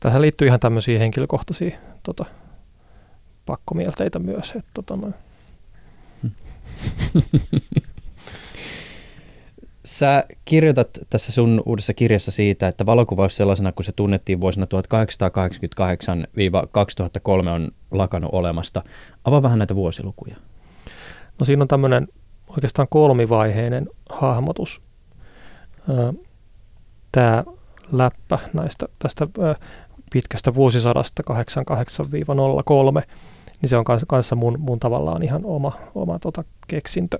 tässä 0.00 0.20
liittyy 0.20 0.48
ihan 0.48 0.60
tämmöisiä 0.60 0.98
henkilökohtaisia 0.98 1.78
tota, 2.02 2.24
pakkomielteitä 3.46 4.18
myös. 4.18 4.50
Että, 4.50 4.70
tota, 4.74 4.96
noin. 4.96 5.14
Sä 9.84 10.24
kirjoitat 10.44 10.88
tässä 11.10 11.32
sun 11.32 11.62
uudessa 11.66 11.94
kirjassa 11.94 12.30
siitä, 12.30 12.68
että 12.68 12.86
valokuvaus 12.86 13.36
sellaisena, 13.36 13.72
kun 13.72 13.84
se 13.84 13.92
tunnettiin 13.92 14.40
vuosina 14.40 14.66
1888-2003 17.46 17.48
on 17.48 17.68
lakannut 17.90 18.34
olemasta. 18.34 18.82
Avaa 19.24 19.42
vähän 19.42 19.58
näitä 19.58 19.74
vuosilukuja. 19.74 20.36
No 21.38 21.46
siinä 21.46 21.62
on 21.62 21.68
tämmöinen 21.68 22.08
oikeastaan 22.48 22.88
kolmivaiheinen 22.90 23.88
hahmotus. 24.10 24.80
Tämä 27.12 27.44
läppä 27.92 28.38
näistä, 28.52 28.86
tästä 28.98 29.26
pitkästä 30.12 30.54
vuosisadasta 30.54 31.22
88-03 31.30 31.34
niin 33.62 33.70
se 33.70 33.76
on 33.76 33.84
kanssa 34.06 34.36
mun, 34.36 34.60
mun 34.60 34.80
tavallaan 34.80 35.22
ihan 35.22 35.44
oma, 35.44 35.72
oma 35.94 36.18
tota 36.18 36.44
keksintö. 36.68 37.18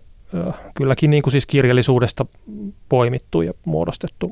Kylläkin 0.74 1.10
niin 1.10 1.22
kuin 1.22 1.32
siis 1.32 1.46
kirjallisuudesta 1.46 2.26
poimittu 2.88 3.42
ja 3.42 3.52
muodostettu 3.64 4.30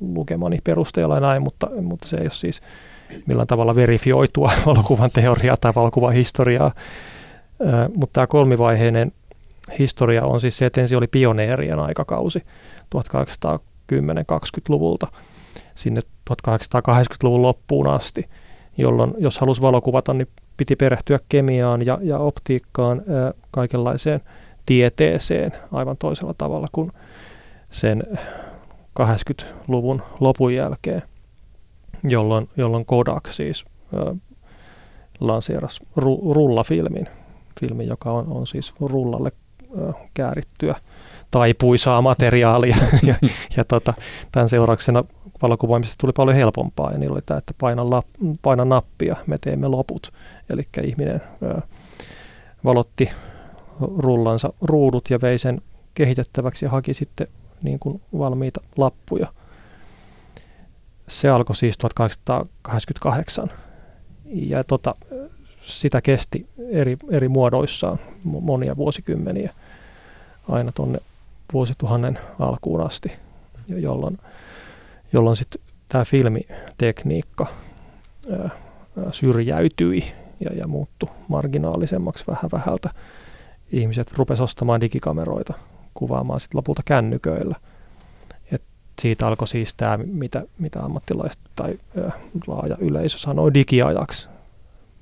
lukemani 0.00 0.58
perusteella 0.64 1.20
näin, 1.20 1.42
mutta, 1.42 1.70
mutta 1.82 2.08
se 2.08 2.16
ei 2.16 2.22
ole 2.22 2.30
siis 2.30 2.60
millään 3.26 3.46
tavalla 3.46 3.74
verifioitua 3.74 4.52
valokuvan 4.66 5.10
teoriaa 5.10 5.56
tai 5.56 5.72
valokuvan 5.74 6.12
historiaa. 6.12 6.74
Mutta 7.94 8.12
tämä 8.12 8.26
kolmivaiheinen 8.26 9.12
historia 9.78 10.24
on 10.24 10.40
siis 10.40 10.58
se, 10.58 10.66
että 10.66 10.80
ensin 10.80 10.98
oli 10.98 11.06
pioneerien 11.06 11.78
aikakausi 11.78 12.42
1810-20-luvulta 12.94 15.06
sinne 15.74 16.00
1880-luvun 16.30 17.42
loppuun 17.42 17.88
asti, 17.88 18.28
jolloin 18.78 19.14
jos 19.18 19.38
halusi 19.38 19.62
valokuvata, 19.62 20.14
niin 20.14 20.28
piti 20.56 20.76
perehtyä 20.76 21.18
kemiaan 21.28 21.86
ja, 21.86 21.98
ja 22.02 22.18
optiikkaan, 22.18 23.02
kaikenlaiseen 23.50 24.20
tieteeseen 24.66 25.52
aivan 25.72 25.96
toisella 25.96 26.34
tavalla 26.38 26.68
kuin 26.72 26.92
sen 27.70 28.02
80-luvun 29.00 30.02
lopun 30.20 30.54
jälkeen, 30.54 31.02
jolloin, 32.04 32.48
jolloin 32.56 32.84
Kodak 32.84 33.26
siis 33.30 33.64
lanseerasi 35.20 35.80
ru, 35.96 36.34
rullafilmin, 36.34 37.06
filmi, 37.60 37.86
joka 37.86 38.10
on, 38.10 38.26
on 38.28 38.46
siis 38.46 38.74
rullalle 38.80 39.32
ää, 39.78 39.90
käärittyä 40.14 40.74
taipuisaa 41.30 42.02
materiaalia. 42.02 42.76
ja, 43.02 43.14
ja 43.56 43.64
tota, 43.64 43.94
tämän 44.32 44.48
seurauksena 44.48 45.04
valokuvaamisesta 45.42 46.00
tuli 46.00 46.12
paljon 46.12 46.36
helpompaa 46.36 46.90
ja 46.92 46.98
niillä 46.98 47.14
oli 47.14 47.22
tämä, 47.26 47.38
että 47.38 47.54
paina, 47.60 47.90
lap, 47.90 48.06
paina 48.42 48.64
nappia, 48.64 49.16
me 49.26 49.38
teemme 49.38 49.68
loput. 49.68 50.12
Eli 50.50 50.62
ihminen 50.82 51.20
ö, 51.42 51.60
valotti 52.64 53.10
rullansa 53.80 54.52
ruudut 54.60 55.10
ja 55.10 55.20
vei 55.22 55.38
sen 55.38 55.60
kehitettäväksi 55.94 56.64
ja 56.64 56.70
haki 56.70 56.94
sitten 56.94 57.26
niin 57.62 57.78
kuin 57.78 58.02
valmiita 58.18 58.60
lappuja. 58.76 59.26
Se 61.08 61.28
alkoi 61.28 61.56
siis 61.56 61.78
1888 61.78 63.50
ja 64.24 64.64
tota, 64.64 64.94
sitä 65.66 66.00
kesti 66.00 66.46
eri, 66.70 66.96
eri 67.10 67.28
muodoissaan 67.28 67.98
monia 68.24 68.76
vuosikymmeniä 68.76 69.52
aina 70.48 70.72
tuonne 70.72 70.98
vuosituhannen 71.52 72.18
alkuun 72.38 72.86
asti, 72.86 73.12
jolloin, 73.68 74.18
jolloin 75.12 75.36
sitten 75.36 75.60
tämä 75.88 76.04
filmitekniikka 76.04 77.46
syrjäytyi 79.10 80.04
ja, 80.40 80.56
ja 80.56 80.68
muuttui 80.68 81.08
marginaalisemmaksi 81.28 82.24
vähän 82.26 82.50
vähältä. 82.52 82.90
Ihmiset 83.72 84.12
rupesivat 84.12 84.44
ostamaan 84.44 84.80
digikameroita, 84.80 85.54
kuvaamaan 85.94 86.40
sitten 86.40 86.58
lopulta 86.58 86.82
kännyköillä. 86.84 87.56
Et 88.52 88.62
siitä 89.02 89.26
alkoi 89.26 89.48
siis 89.48 89.74
tämä, 89.74 89.98
mitä, 90.06 90.42
mitä 90.58 90.80
ammattilaiset 90.80 91.40
tai 91.56 91.78
ää, 92.02 92.12
laaja 92.46 92.76
yleisö 92.80 93.18
sanoi 93.18 93.54
digiajaksi. 93.54 94.28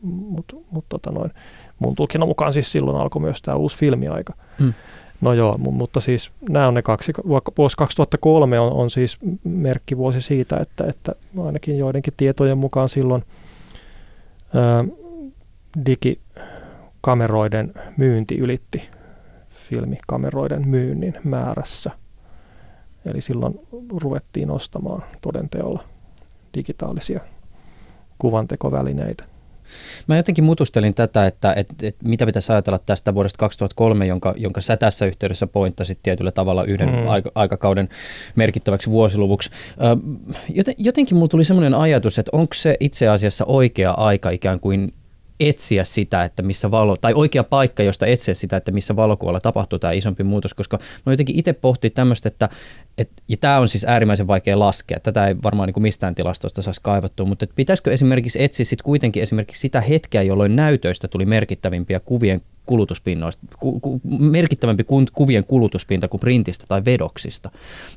Mutta 0.03 0.57
mut, 0.71 0.85
tota 0.89 1.11
noin, 1.11 1.31
mun 1.79 1.95
tulkinnan 1.95 2.29
mukaan 2.29 2.53
siis 2.53 2.73
silloin 2.73 2.97
alkoi 2.97 3.23
myös 3.23 3.43
tämä 3.43 3.57
uusi 3.57 3.77
filmiaika. 3.77 4.35
Hmm. 4.59 4.75
No 5.21 5.33
joo, 5.33 5.59
mutta 5.59 6.01
siis 6.01 6.31
nämä 6.49 6.69
on 6.69 6.75
ne 6.75 6.83
kaksi. 6.83 7.13
Vuosi 7.59 7.77
2003 7.77 8.61
on, 8.61 8.73
on 8.73 8.91
siis 8.91 9.19
merkkivuosi 9.45 10.21
siitä, 10.21 10.57
että, 10.57 10.85
että 10.89 11.13
ainakin 11.45 11.79
joidenkin 11.79 12.15
tietojen 12.17 12.59
mukaan 12.59 12.89
silloin 12.89 13.25
ää, 14.55 14.85
digikameroiden 17.03 17.75
myynti 17.97 18.39
ylitti 18.39 18.91
filmikameroiden 19.49 20.69
myynnin 20.69 21.15
määrässä. 21.25 21.91
Eli 23.05 23.21
silloin 23.21 23.55
ruvettiin 24.03 24.51
ostamaan 24.51 25.05
todenteolla 25.21 25.85
digitaalisia 26.55 27.21
kuvantekovälineitä. 28.19 29.25
Mä 30.07 30.17
jotenkin 30.17 30.45
mutustelin 30.45 30.95
tätä, 30.95 31.27
että, 31.27 31.53
että, 31.53 31.75
että 31.83 32.09
mitä 32.09 32.27
pitäisi 32.27 32.53
ajatella 32.53 32.79
tästä 32.79 33.15
vuodesta 33.15 33.39
2003, 33.39 34.07
jonka, 34.07 34.35
jonka 34.37 34.61
sä 34.61 34.77
tässä 34.77 35.07
yhteydessä 35.07 35.47
pointtasit 35.47 35.99
tietyllä 36.03 36.31
tavalla 36.31 36.65
yhden 36.65 36.89
mm. 36.89 37.09
aika, 37.09 37.31
aikakauden 37.35 37.89
merkittäväksi 38.37 38.91
vuosiluvuksi. 38.91 39.51
Joten, 40.49 40.75
jotenkin 40.79 41.17
mulla 41.17 41.29
tuli 41.29 41.45
semmoinen 41.45 41.75
ajatus, 41.75 42.19
että 42.19 42.31
onko 42.35 42.55
se 42.55 42.77
itse 42.81 43.09
asiassa 43.09 43.45
oikea 43.45 43.91
aika 43.91 44.31
ikään 44.31 44.61
kuin 44.61 44.93
etsiä 45.41 45.85
sitä, 45.85 46.25
että 46.25 46.43
missä 46.43 46.71
valo, 46.71 46.97
tai 46.97 47.15
oikea 47.15 47.45
paikka, 47.45 47.83
josta 47.83 48.07
etsiä 48.07 48.35
sitä, 48.35 48.57
että 48.57 48.73
missä 48.73 48.97
valokuvalla 48.97 49.41
tapahtuu 49.41 49.79
tämä 49.79 49.93
isompi 49.93 50.25
muutos, 50.25 50.55
koska 50.55 50.79
mä 51.07 51.13
jotenkin 51.13 51.39
itse 51.39 51.53
pohtin 51.53 51.93
tämmöistä, 51.93 52.29
että, 52.29 52.49
et, 52.99 53.11
ja 53.29 53.37
tämä 53.37 53.59
on 53.59 53.69
siis 53.69 53.85
äärimmäisen 53.89 54.27
vaikea 54.27 54.59
laskea, 54.59 55.01
tätä 55.01 55.27
ei 55.27 55.37
varmaan 55.43 55.67
niin 55.67 55.75
kuin 55.75 55.83
mistään 55.83 56.15
tilastosta 56.15 56.63
saisi 56.63 56.81
kaivattua, 56.83 57.27
mutta 57.27 57.47
pitäisikö 57.55 57.93
esimerkiksi 57.93 58.43
etsiä 58.43 58.65
sitten 58.65 58.85
kuitenkin 58.85 59.23
esimerkiksi 59.23 59.61
sitä 59.61 59.81
hetkeä, 59.81 60.23
jolloin 60.23 60.57
näytöistä 60.57 61.09
tuli 61.09 61.27
merkittävimpiä 61.27 62.01
kuvien 62.01 62.43
kulutuspinnoista, 62.67 63.47
ku, 63.61 63.81
ku, 63.81 64.01
merkittävämpi 64.19 64.85
kuvien 65.13 65.45
kulutuspinta 65.45 66.09
kuin 66.09 66.21
printistä 66.21 66.65
tai 66.69 66.85
vedoksista. 66.85 67.51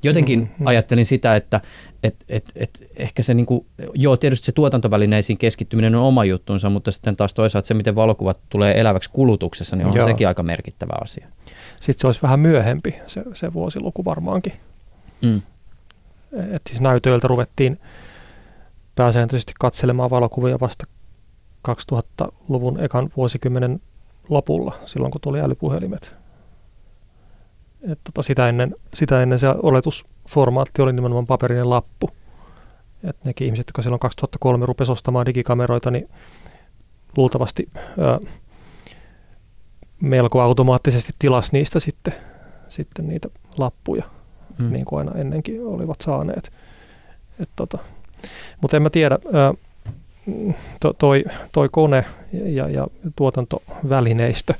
Jotenkin 0.04 0.40
mm-hmm. 0.40 0.68
ajattelin 0.68 1.06
sitä, 1.06 1.36
että 1.36 1.62
et, 2.04 2.16
et, 2.30 2.52
et 2.56 2.84
ehkä 2.96 3.24
se, 3.24 3.34
niin 3.34 3.46
kuin, 3.46 3.66
joo 3.94 4.18
tietysti 4.18 4.46
se 4.46 4.52
tuotantovälineisiin 4.52 5.38
keskittyminen 5.38 5.96
on 5.96 6.04
oma 6.04 6.26
juttunsa, 6.26 6.70
mutta 6.70 6.92
sitten 6.92 7.16
taas 7.16 7.34
toisaalta 7.34 7.68
se, 7.68 7.74
miten 7.74 7.96
valokuvat 7.96 8.40
tulee 8.50 8.80
eläväksi 8.80 9.10
kulutuksessa, 9.14 9.76
niin 9.76 9.88
on 9.88 9.96
joo. 9.96 10.08
sekin 10.08 10.28
aika 10.28 10.44
merkittävä 10.44 10.94
asia. 11.02 11.28
Sitten 11.76 12.00
se 12.02 12.08
olisi 12.08 12.22
vähän 12.22 12.40
myöhempi 12.40 12.96
se, 13.08 13.24
se 13.34 13.54
vuosiluku 13.54 14.06
varmaankin. 14.06 14.54
Mm. 15.22 15.42
Et 16.52 16.62
siis 16.70 16.82
näytöiltä 16.82 17.28
ruvettiin 17.28 17.78
pääsääntöisesti 18.96 19.54
katselemaan 19.60 20.10
valokuvia 20.10 20.58
vasta 20.62 20.86
2000-luvun 21.68 22.84
ekan 22.84 23.10
vuosikymmenen 23.18 23.82
lopulla, 24.30 24.76
silloin 24.86 25.12
kun 25.12 25.22
tuli 25.22 25.42
älypuhelimet. 25.42 26.16
Et 27.92 28.00
tota, 28.04 28.22
sitä, 28.22 28.50
ennen, 28.50 28.76
sitä 28.94 29.22
ennen 29.22 29.40
se 29.40 29.48
oletusformaatti 29.64 30.82
oli 30.82 30.94
nimenomaan 30.94 31.26
paperinen 31.26 31.70
lappu. 31.70 32.10
Et 33.04 33.24
nekin 33.24 33.46
ihmiset, 33.46 33.68
jotka 33.68 33.82
silloin 33.82 34.00
2003 34.00 34.66
rupesivat 34.66 34.98
ostamaan 34.98 35.26
digikameroita, 35.26 35.92
niin 35.92 36.10
luultavasti 37.18 37.70
ää, 38.00 38.20
melko 40.02 40.42
automaattisesti 40.42 41.14
tilasi 41.20 41.50
niistä 41.54 41.80
sitten, 41.80 42.14
sitten 42.68 43.08
niitä 43.08 43.28
lappuja, 43.58 44.04
mm. 44.58 44.72
niin 44.72 44.86
kuin 44.86 45.00
aina 45.00 45.22
ennenkin 45.22 45.66
olivat 45.66 46.02
saaneet. 46.02 46.52
Et 47.40 47.50
tota, 47.56 47.78
mutta 48.62 48.78
en 48.78 48.84
mä 48.84 48.90
tiedä, 48.90 49.20
ää, 49.34 49.54
to, 50.80 50.94
toi, 50.94 51.26
toi 51.52 51.70
kone 51.72 52.06
ja, 52.34 52.70
ja 52.70 52.88
tuotantovälineistö 53.16 54.54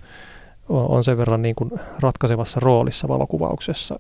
on, 0.70 0.88
on 0.88 1.04
sen 1.04 1.18
verran 1.18 1.42
niin 1.42 1.56
kuin 1.56 1.72
ratkaisevassa 2.00 2.60
roolissa 2.60 3.08
valokuvauksessa, 3.08 4.00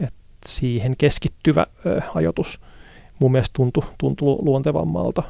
että 0.00 0.18
siihen 0.46 0.94
keskittyvä 0.98 1.66
ö, 1.86 2.00
ajoitus 2.14 2.60
mun 3.18 3.32
mielestä 3.32 3.52
tuntui, 3.52 3.84
tuntui 3.98 4.38
luontevammalta. 4.42 5.22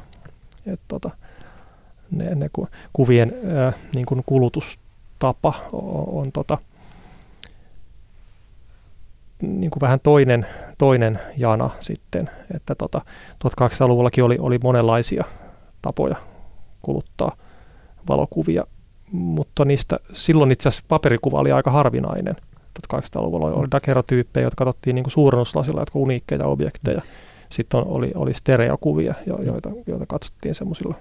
Et 0.67 0.81
tota, 0.89 1.11
ne, 2.11 2.35
ne 2.35 2.51
kuvien 2.93 3.35
ö, 3.45 3.73
niin 3.95 4.07
kuin 4.07 4.23
kulutustapa 4.27 5.55
on, 5.73 6.09
on 6.09 6.33
tota, 6.33 6.59
niin 9.43 9.71
kuin 9.71 9.81
vähän 9.81 10.01
toinen, 10.01 10.47
toinen 10.79 11.19
jana 11.37 11.71
sitten, 11.81 12.31
että 12.55 12.75
tota, 12.75 13.01
1800-luvullakin 13.45 14.25
oli, 14.25 14.37
oli 14.41 14.59
monenlaisia 14.63 15.25
tapoja 15.83 16.17
kuluttaa 16.83 17.37
valokuvia, 18.09 18.65
mutta 19.13 19.65
niistä 19.65 19.99
silloin 20.13 20.53
itse 20.53 20.69
asiassa 20.69 20.85
paperikuva 20.89 21.41
oli 21.41 21.53
aika 21.53 21.71
harvinainen. 21.71 22.37
1800-luvulla 22.95 23.47
oli 23.47 23.71
dagerotyyppejä, 23.71 24.47
jotka 24.47 24.65
katsottiin 24.65 24.95
niin 24.95 25.11
suurennuslasilla, 25.11 25.81
jotka 25.81 25.99
uniikkeja 25.99 26.47
objekteja. 26.47 27.03
Sitten 27.51 27.81
oli, 27.87 28.13
oli 28.15 28.35
stereokuvia, 28.35 29.15
joita, 29.27 29.71
joita 29.87 30.07
katsottiin 30.07 30.55
semmoisilla 30.55 30.95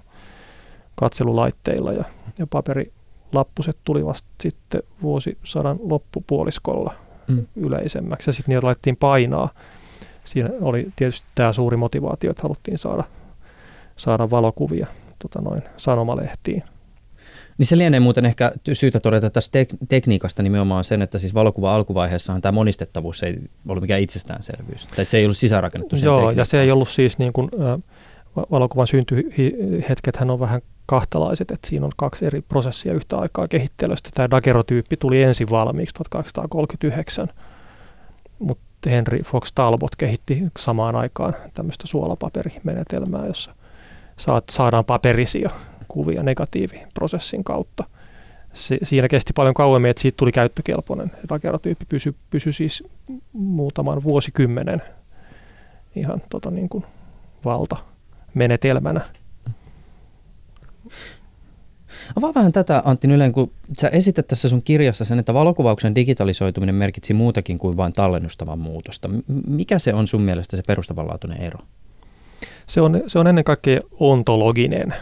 katselulaitteilla 0.95 1.93
ja, 1.93 2.03
ja 2.39 2.47
paperilappuset 2.47 3.77
tuli 3.83 4.05
vasta 4.05 4.27
sitten 4.41 4.83
vuosisadan 5.01 5.77
loppupuoliskolla 5.79 6.93
mm. 7.27 7.45
yleisemmäksi. 7.55 8.29
Ja 8.29 8.33
sitten 8.33 8.55
niitä 8.55 8.67
laitettiin 8.67 8.97
painaa. 8.97 9.49
Siinä 10.23 10.49
oli 10.61 10.87
tietysti 10.95 11.27
tämä 11.35 11.53
suuri 11.53 11.77
motivaatio, 11.77 12.31
että 12.31 12.43
haluttiin 12.43 12.77
saada, 12.77 13.03
saada 13.95 14.29
valokuvia 14.29 14.87
tota 15.19 15.41
noin, 15.41 15.61
sanomalehtiin. 15.77 16.63
Niin 17.57 17.65
se 17.65 17.77
lienee 17.77 17.99
muuten 17.99 18.25
ehkä 18.25 18.51
syytä 18.73 18.99
todeta 18.99 19.29
tästä 19.29 19.59
tek- 19.63 19.77
tekniikasta 19.89 20.43
nimenomaan 20.43 20.83
sen, 20.83 21.01
että 21.01 21.19
siis 21.19 21.33
valokuva 21.33 21.75
alkuvaiheessahan 21.75 22.41
tämä 22.41 22.51
monistettavuus 22.51 23.23
ei 23.23 23.37
ollut 23.67 23.81
mikään 23.81 24.01
itsestäänselvyys. 24.01 24.87
Tai 24.95 25.05
se 25.05 25.17
ei 25.17 25.25
ollut 25.25 25.37
sisäänrakennettu 25.37 25.95
Joo, 25.95 26.15
tekniikkaan. 26.15 26.37
ja 26.37 26.45
se 26.45 26.61
ei 26.61 26.71
ollut 26.71 26.89
siis 26.89 27.17
niin 27.17 27.33
kuin, 27.33 27.49
äh, 27.61 27.79
valokuvan 28.51 28.87
syntyhetket 28.87 30.15
on 30.29 30.39
vähän 30.39 30.61
kahtalaiset, 30.85 31.51
että 31.51 31.67
siinä 31.67 31.85
on 31.85 31.91
kaksi 31.97 32.25
eri 32.25 32.41
prosessia 32.41 32.93
yhtä 32.93 33.17
aikaa 33.17 33.47
kehittelystä. 33.47 34.09
Tämä 34.13 34.29
dagerotyyppi 34.31 34.97
tuli 34.97 35.23
ensin 35.23 35.49
valmiiksi 35.49 35.93
1839, 35.93 37.27
mutta 38.39 38.89
Henry 38.89 39.19
Fox 39.19 39.51
Talbot 39.55 39.95
kehitti 39.95 40.43
samaan 40.59 40.95
aikaan 40.95 41.35
tämmöistä 41.53 41.87
suolapaperimenetelmää, 41.87 43.25
jossa 43.25 43.55
saat, 44.17 44.43
saadaan 44.49 44.85
paperisia 44.85 45.49
kuvia 45.87 46.23
negatiiviprosessin 46.23 47.43
kautta. 47.43 47.83
Se, 48.53 48.77
siinä 48.83 49.07
kesti 49.07 49.33
paljon 49.33 49.53
kauemmin, 49.53 49.91
että 49.91 50.01
siitä 50.01 50.17
tuli 50.17 50.31
käyttökelpoinen. 50.31 51.11
Dagerotyyppi 51.29 51.85
pysyi 51.89 52.15
pysy 52.29 52.51
siis 52.51 52.83
muutaman 53.33 54.03
vuosikymmenen 54.03 54.81
ihan 55.95 56.21
tota 56.29 56.51
niin 56.51 56.69
kuin 56.69 56.85
valta 57.45 57.75
menetelmänä. 58.33 59.01
Avaa 62.17 62.33
vähän 62.35 62.51
tätä 62.51 62.81
Antti 62.85 63.07
Nylen, 63.07 63.31
kun 63.31 63.51
sä 63.81 63.87
esität 63.87 64.27
tässä 64.27 64.49
sun 64.49 64.61
kirjassa 64.61 65.05
sen, 65.05 65.19
että 65.19 65.33
valokuvauksen 65.33 65.95
digitalisoituminen 65.95 66.75
merkitsi 66.75 67.13
muutakin 67.13 67.57
kuin 67.57 67.77
vain 67.77 67.93
tallennustavan 67.93 68.59
muutosta. 68.59 69.09
Mikä 69.47 69.79
se 69.79 69.93
on 69.93 70.07
sun 70.07 70.21
mielestä 70.21 70.57
se 70.57 70.63
perustavanlaatuinen 70.67 71.41
ero? 71.41 71.59
Se 72.67 72.81
on, 72.81 73.03
se 73.07 73.19
on 73.19 73.27
ennen 73.27 73.43
kaikkea 73.43 73.79
ontologinen. 73.99 74.93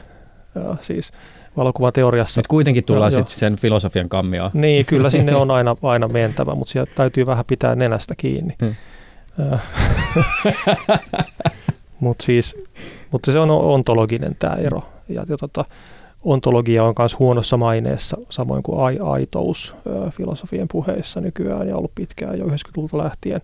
Ja 0.56 0.76
siis 0.80 1.12
valokuvateoriassa. 1.58 2.40
Nyt 2.40 2.48
kuitenkin 2.48 2.84
tullaan 2.84 3.12
sitten 3.12 3.40
sen 3.40 3.56
filosofian 3.56 4.10
kammioon. 4.10 4.52
Niin, 4.54 4.86
kyllä 4.86 5.10
sinne 5.10 5.36
on 5.36 5.52
aina, 5.58 5.76
aina 5.84 6.08
mentävä, 6.08 6.56
mutta 6.56 6.72
siellä 6.72 6.92
täytyy 6.96 7.26
vähän 7.26 7.46
pitää 7.46 7.76
nenästä 7.76 8.14
kiinni. 8.18 8.56
Hmm. 8.62 8.76
mutta 12.00 12.26
siis, 12.26 12.58
mutta 13.12 13.32
se 13.32 13.40
on 13.40 13.52
ontologinen 13.52 14.36
tämä 14.40 14.56
ero. 14.56 14.84
Ja, 15.10 15.26
ja 15.30 15.38
tota, 15.38 15.66
ontologia 16.24 16.84
on 16.84 16.94
myös 17.00 17.20
huonossa 17.20 17.58
maineessa, 17.58 18.18
samoin 18.30 18.64
kuin 18.64 18.80
ai, 18.80 19.00
aitous 19.02 19.76
filosofien 20.12 20.68
puheissa 20.72 21.22
nykyään 21.22 21.68
ja 21.68 21.78
ollut 21.78 21.96
pitkään 21.96 22.40
jo 22.40 22.46
90-luvulta 22.46 22.98
lähtien. 22.98 23.42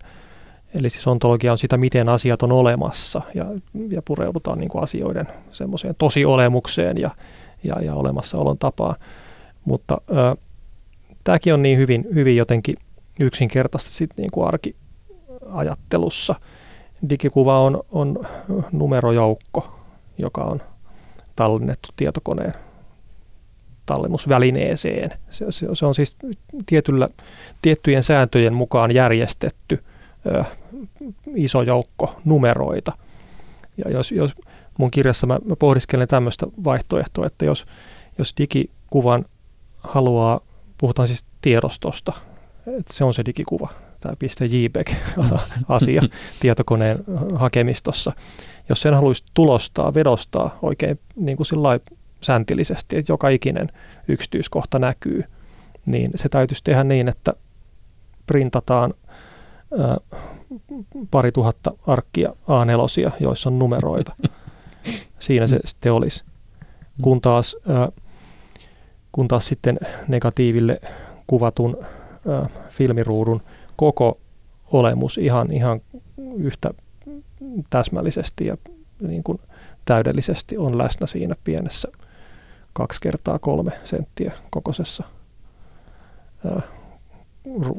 Eli 0.74 0.90
siis 0.90 1.06
ontologia 1.06 1.52
on 1.52 1.58
sitä, 1.58 1.76
miten 1.76 2.08
asiat 2.08 2.42
on 2.42 2.52
olemassa 2.52 3.22
ja, 3.34 3.46
ja 3.88 4.02
pureudutaan 4.02 4.58
niin 4.58 4.68
kuin 4.68 4.82
asioiden 4.82 5.28
semmoiseen 5.50 5.94
tosiolemukseen 5.98 6.98
ja, 6.98 7.10
ja, 7.64 7.82
ja 7.82 7.94
olemassaolon 7.94 8.58
tapaan. 8.58 8.94
Mutta 9.64 10.00
ö, 10.10 10.36
tämäkin 11.24 11.54
on 11.54 11.62
niin 11.62 11.78
hyvin, 11.78 12.04
hyvin 12.14 12.36
jotenkin 12.36 12.76
yksinkertaista 13.20 13.90
sit 13.90 14.10
niin 14.16 14.30
kuin 14.30 14.48
arkiajattelussa. 14.48 16.34
Digikuva 17.10 17.60
on, 17.60 17.82
on 17.90 18.26
numerojoukko, 18.72 19.78
joka 20.18 20.40
on 20.40 20.62
tallennettu 21.36 21.88
tietokoneen 21.96 22.67
tallennusvälineeseen. 23.88 25.10
Se, 25.30 25.44
se, 25.50 25.66
se 25.72 25.86
on 25.86 25.94
siis 25.94 26.16
tietyllä, 26.66 27.08
tiettyjen 27.62 28.02
sääntöjen 28.02 28.54
mukaan 28.54 28.94
järjestetty 28.94 29.84
ö, 30.26 30.44
iso 31.34 31.62
joukko 31.62 32.20
numeroita. 32.24 32.92
Ja 33.84 33.90
jos, 33.90 34.12
jos 34.12 34.34
mun 34.78 34.90
kirjassa 34.90 35.26
mä, 35.26 35.38
mä 35.44 35.56
pohdiskelen 35.56 36.08
tämmöistä 36.08 36.46
vaihtoehtoa, 36.64 37.26
että 37.26 37.44
jos, 37.44 37.64
jos 38.18 38.34
digikuvan 38.38 39.24
haluaa, 39.78 40.40
puhutaan 40.78 41.08
siis 41.08 41.24
tiedostosta, 41.40 42.12
että 42.66 42.94
se 42.94 43.04
on 43.04 43.14
se 43.14 43.24
digikuva, 43.26 43.68
tämä 44.00 44.14
.jpeg-asia 44.50 46.02
tietokoneen 46.40 46.98
hakemistossa. 47.34 48.12
Jos 48.68 48.80
sen 48.80 48.94
haluaisi 48.94 49.24
tulostaa, 49.34 49.94
vedostaa 49.94 50.58
oikein 50.62 51.00
niin 51.16 51.36
kuin 51.36 51.46
säntillisesti, 52.20 52.96
että 52.96 53.12
joka 53.12 53.28
ikinen 53.28 53.68
yksityiskohta 54.08 54.78
näkyy, 54.78 55.20
niin 55.86 56.10
se 56.14 56.28
täytyisi 56.28 56.64
tehdä 56.64 56.84
niin, 56.84 57.08
että 57.08 57.32
printataan 58.26 58.94
ää, 59.78 59.96
pari 61.10 61.32
tuhatta 61.32 61.72
arkkia 61.86 62.28
A4, 62.28 63.12
joissa 63.20 63.50
on 63.50 63.58
numeroita. 63.58 64.12
Siinä 65.18 65.46
se 65.46 65.58
sitten 65.64 65.92
olisi. 65.92 66.24
kun 67.02 67.20
taas, 67.20 67.56
äh, 67.70 67.88
kun 69.12 69.28
taas 69.28 69.46
sitten 69.46 69.78
negatiiville 70.08 70.80
kuvatun 71.26 71.76
äh, 71.82 72.50
filmiruudun 72.68 73.42
koko 73.76 74.20
olemus 74.72 75.18
ihan, 75.18 75.52
ihan 75.52 75.80
yhtä 76.36 76.70
täsmällisesti 77.70 78.46
ja 78.46 78.56
niin 79.00 79.22
kuin 79.22 79.40
täydellisesti 79.84 80.58
on 80.58 80.78
läsnä 80.78 81.06
siinä 81.06 81.34
pienessä 81.44 81.88
kaksi 82.78 83.00
kertaa 83.00 83.38
kolme 83.38 83.72
senttiä 83.84 84.32
kokoisessa 84.50 85.04
ää, 86.46 86.62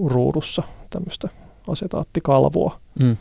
ruudussa 0.05 0.63
tämmöistä 0.89 1.29
asetaattikalvoa. 1.67 2.79
Mm. 2.99 3.17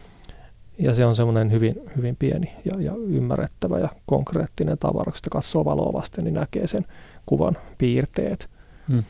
Ja 0.79 0.95
se 0.95 1.07
on 1.07 1.17
semmoinen 1.17 1.51
hyvin, 1.53 1.75
hyvin 1.97 2.17
pieni 2.17 2.53
ja, 2.64 2.83
ja 2.83 2.93
ymmärrettävä 2.97 3.79
ja 3.79 3.88
konkreettinen 4.07 4.79
tavara. 4.79 5.05
Kun 5.05 5.17
sitä 5.17 5.31
katsoo 5.31 5.64
valoa 5.64 5.93
vasten, 5.93 6.25
niin 6.25 6.35
näkee 6.35 6.67
sen 6.67 6.85
kuvan 7.27 7.57
piirteet 7.79 8.51
mm. 8.88 9.05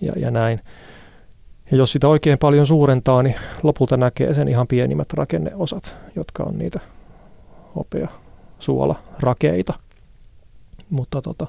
ja, 0.00 0.12
ja 0.16 0.30
näin. 0.30 0.60
Ja 1.70 1.76
jos 1.76 1.92
sitä 1.92 2.08
oikein 2.08 2.38
paljon 2.38 2.66
suurentaa, 2.66 3.22
niin 3.22 3.36
lopulta 3.62 3.96
näkee 3.96 4.34
sen 4.34 4.48
ihan 4.48 4.66
pienimmät 4.66 5.12
rakenneosat, 5.12 5.94
jotka 6.16 6.42
on 6.42 6.58
niitä 6.58 6.80
hopea, 7.76 8.08
suola, 8.58 9.02
rakeita. 9.20 9.74
Mutta 10.90 11.22
tota, 11.22 11.46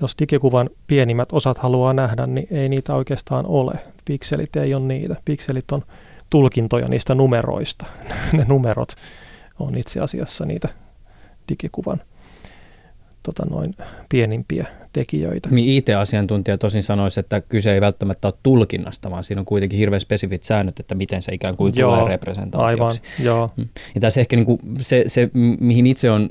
jos 0.00 0.14
digikuvan 0.18 0.70
pienimmät 0.86 1.32
osat 1.32 1.58
haluaa 1.58 1.92
nähdä, 1.92 2.26
niin 2.26 2.46
ei 2.50 2.68
niitä 2.68 2.94
oikeastaan 2.94 3.46
ole. 3.46 3.72
Pikselit 4.04 4.56
ei 4.56 4.74
ole 4.74 4.86
niitä. 4.86 5.16
Pikselit 5.24 5.72
on 5.72 5.84
tulkintoja 6.30 6.88
niistä 6.88 7.14
numeroista. 7.14 7.86
ne 8.32 8.44
numerot 8.48 8.92
on 9.58 9.78
itse 9.78 10.00
asiassa 10.00 10.44
niitä 10.44 10.68
digikuvan 11.48 12.00
tota 13.22 13.46
noin, 13.50 13.74
pienimpiä 14.08 14.66
tekijöitä. 14.92 15.48
Niin 15.48 15.68
IT-asiantuntija 15.68 16.58
tosin 16.58 16.82
sanoisi, 16.82 17.20
että 17.20 17.40
kyse 17.40 17.72
ei 17.72 17.80
välttämättä 17.80 18.28
ole 18.28 18.34
tulkinnasta, 18.42 19.10
vaan 19.10 19.24
siinä 19.24 19.40
on 19.40 19.46
kuitenkin 19.46 19.78
hirveän 19.78 20.00
spesifit 20.00 20.42
säännöt, 20.42 20.80
että 20.80 20.94
miten 20.94 21.22
se 21.22 21.34
ikään 21.34 21.56
kuin 21.56 21.72
joo, 21.76 21.96
tulee 21.96 22.08
representaatioksi. 22.08 23.00
Aivan, 23.00 23.24
joo. 23.24 23.50
Mm. 23.56 23.68
Ja 23.94 24.00
tässä 24.00 24.20
ehkä 24.20 24.36
niin 24.36 24.46
kuin 24.46 24.58
se, 24.80 25.04
se, 25.06 25.30
mihin 25.60 25.86
itse 25.86 26.10
on 26.10 26.28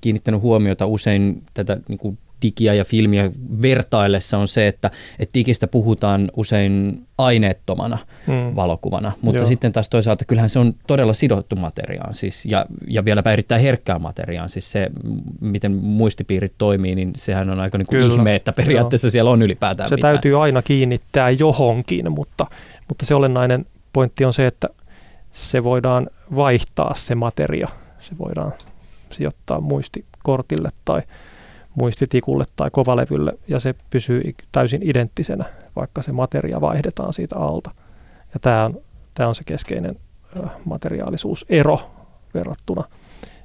kiinnittänyt 0.00 0.40
huomiota 0.40 0.86
usein 0.86 1.42
tätä 1.54 1.76
niin 1.88 1.98
kuin 1.98 2.18
digiä 2.42 2.74
ja 2.74 2.84
filmiä 2.84 3.30
vertaillessa 3.62 4.38
on 4.38 4.48
se, 4.48 4.66
että, 4.66 4.90
että 5.18 5.34
digistä 5.34 5.66
puhutaan 5.66 6.30
usein 6.36 7.02
aineettomana 7.18 7.98
mm. 8.26 8.56
valokuvana, 8.56 9.12
mutta 9.22 9.40
Joo. 9.40 9.48
sitten 9.48 9.72
taas 9.72 9.88
toisaalta 9.88 10.24
kyllähän 10.24 10.50
se 10.50 10.58
on 10.58 10.74
todella 10.86 11.12
sidottu 11.12 11.56
materiaan 11.56 12.14
siis, 12.14 12.46
ja, 12.46 12.66
ja 12.86 13.04
vieläpä 13.04 13.32
erittäin 13.32 13.62
herkkää 13.62 13.98
materiaan, 13.98 14.48
siis 14.48 14.72
se 14.72 14.90
miten 15.40 15.72
muistipiirit 15.72 16.54
toimii, 16.58 16.94
niin 16.94 17.12
sehän 17.16 17.50
on 17.50 17.60
aika 17.60 17.78
niin 17.78 17.86
kuin 17.86 18.12
ihme, 18.12 18.34
että 18.34 18.52
periaatteessa 18.52 19.06
Joo. 19.06 19.10
siellä 19.10 19.30
on 19.30 19.42
ylipäätään 19.42 19.88
Se 19.88 19.96
mitään. 19.96 20.14
täytyy 20.14 20.42
aina 20.42 20.62
kiinnittää 20.62 21.30
johonkin, 21.30 22.12
mutta, 22.12 22.46
mutta 22.88 23.06
se 23.06 23.14
olennainen 23.14 23.66
pointti 23.92 24.24
on 24.24 24.32
se, 24.32 24.46
että 24.46 24.68
se 25.32 25.64
voidaan 25.64 26.06
vaihtaa 26.36 26.94
se 26.94 27.14
materia, 27.14 27.68
se 27.98 28.18
voidaan 28.18 28.52
sijoittaa 29.10 29.60
muistikortille 29.60 30.68
tai 30.84 31.02
muistitikulle 31.76 32.44
tai 32.56 32.70
kovalevylle 32.70 33.32
ja 33.48 33.60
se 33.60 33.74
pysyy 33.90 34.34
täysin 34.52 34.80
identtisenä, 34.82 35.44
vaikka 35.76 36.02
se 36.02 36.12
materia 36.12 36.60
vaihdetaan 36.60 37.12
siitä 37.12 37.36
alta. 37.38 37.70
Ja 38.34 38.40
tämä 38.40 38.64
on, 38.64 38.80
tämä 39.14 39.28
on 39.28 39.34
se 39.34 39.44
keskeinen 39.44 39.96
materiaalisuusero 40.64 41.80
verrattuna 42.34 42.84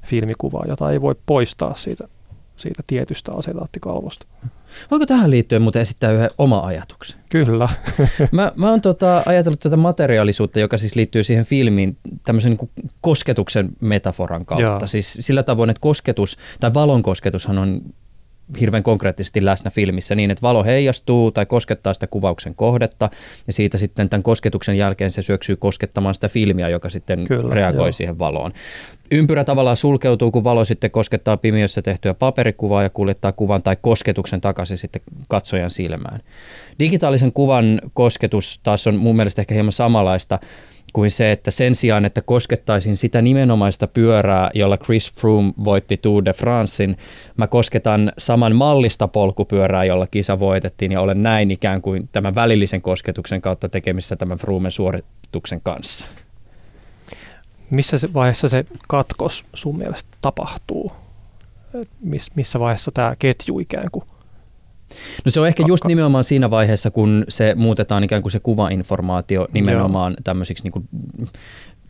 filmikuvaan, 0.05 0.69
jota 0.69 0.91
ei 0.91 1.01
voi 1.01 1.15
poistaa 1.25 1.73
siitä, 1.73 2.07
siitä 2.55 2.83
tietystä 2.87 3.31
asetaattikalvosta. 3.31 4.25
Voiko 4.91 5.05
tähän 5.05 5.31
liittyen 5.31 5.61
muuten 5.61 5.81
esittää 5.81 6.11
yhden 6.11 6.29
oma 6.37 6.59
ajatuksen? 6.59 7.19
Kyllä. 7.29 7.69
mä, 8.31 8.51
mä 8.55 8.69
oon 8.69 8.81
tota, 8.81 9.23
ajatellut 9.25 9.59
tätä 9.59 9.77
materiaalisuutta, 9.77 10.59
joka 10.59 10.77
siis 10.77 10.95
liittyy 10.95 11.23
siihen 11.23 11.45
filmiin 11.45 11.97
tämmöisen 12.25 12.57
niin 12.61 12.69
kosketuksen 13.01 13.69
metaforan 13.79 14.45
kautta. 14.45 14.63
Jaa. 14.63 14.87
Siis 14.87 15.17
sillä 15.19 15.43
tavoin, 15.43 15.69
että 15.69 15.81
kosketus, 15.81 16.37
tai 16.59 16.73
valon 16.73 17.01
kosketushan 17.01 17.57
on 17.57 17.81
hirveän 18.59 18.83
konkreettisesti 18.83 19.45
läsnä 19.45 19.71
filmissä 19.71 20.15
niin, 20.15 20.31
että 20.31 20.41
valo 20.41 20.63
heijastuu 20.63 21.31
tai 21.31 21.45
koskettaa 21.45 21.93
sitä 21.93 22.07
kuvauksen 22.07 22.55
kohdetta 22.55 23.09
ja 23.47 23.53
siitä 23.53 23.77
sitten 23.77 24.09
tämän 24.09 24.23
kosketuksen 24.23 24.77
jälkeen 24.77 25.11
se 25.11 25.21
syöksyy 25.21 25.55
koskettamaan 25.55 26.15
sitä 26.15 26.29
filmiä, 26.29 26.69
joka 26.69 26.89
sitten 26.89 27.25
Kyllä, 27.27 27.55
reagoi 27.55 27.87
joo. 27.87 27.91
siihen 27.91 28.19
valoon. 28.19 28.51
Ympyrä 29.11 29.43
tavallaan 29.43 29.77
sulkeutuu, 29.77 30.31
kun 30.31 30.43
valo 30.43 30.65
sitten 30.65 30.91
koskettaa 30.91 31.37
pimiössä 31.37 31.81
tehtyä 31.81 32.13
paperikuvaa 32.13 32.83
ja 32.83 32.89
kuljettaa 32.89 33.31
kuvan 33.31 33.63
tai 33.63 33.77
kosketuksen 33.81 34.41
takaisin 34.41 34.77
sitten 34.77 35.01
katsojan 35.27 35.69
silmään. 35.69 36.19
Digitaalisen 36.79 37.33
kuvan 37.33 37.81
kosketus 37.93 38.59
taas 38.63 38.87
on 38.87 38.95
mun 38.95 39.15
mielestä 39.15 39.41
ehkä 39.41 39.53
hieman 39.53 39.71
samanlaista 39.71 40.39
kuin 40.93 41.11
se, 41.11 41.31
että 41.31 41.51
sen 41.51 41.75
sijaan, 41.75 42.05
että 42.05 42.21
koskettaisin 42.21 42.97
sitä 42.97 43.21
nimenomaista 43.21 43.87
pyörää, 43.87 44.49
jolla 44.53 44.77
Chris 44.77 45.11
Froome 45.13 45.53
voitti 45.63 45.97
Tour 45.97 46.25
de 46.25 46.33
Francein, 46.33 46.97
mä 47.37 47.47
kosketan 47.47 48.11
saman 48.17 48.55
mallista 48.55 49.07
polkupyörää, 49.07 49.85
jolla 49.85 50.07
kisa 50.07 50.39
voitettiin 50.39 50.91
ja 50.91 51.01
olen 51.01 51.23
näin 51.23 51.51
ikään 51.51 51.81
kuin 51.81 52.09
tämän 52.11 52.35
välillisen 52.35 52.81
kosketuksen 52.81 53.41
kautta 53.41 53.69
tekemissä 53.69 54.15
tämän 54.15 54.37
Froomen 54.37 54.71
suorituksen 54.71 55.61
kanssa. 55.63 56.05
Missä 57.69 57.97
vaiheessa 58.13 58.49
se 58.49 58.65
katkos 58.87 59.45
sun 59.53 59.77
mielestä 59.77 60.09
tapahtuu? 60.21 60.91
missä 62.35 62.59
vaiheessa 62.59 62.91
tämä 62.91 63.15
ketju 63.19 63.59
ikään 63.59 63.87
kuin 63.91 64.05
No 65.25 65.31
se 65.31 65.39
on 65.39 65.47
ehkä 65.47 65.63
just 65.67 65.85
nimenomaan 65.85 66.23
siinä 66.23 66.49
vaiheessa, 66.49 66.91
kun 66.91 67.25
se 67.29 67.55
muutetaan 67.55 68.03
ikään 68.03 68.21
kuin 68.21 68.31
se 68.31 68.39
kuvainformaatio 68.39 69.47
nimenomaan 69.53 70.11
Joo. 70.11 70.21
tämmöisiksi 70.23 70.63
niin 70.63 70.71
kuin 70.71 70.87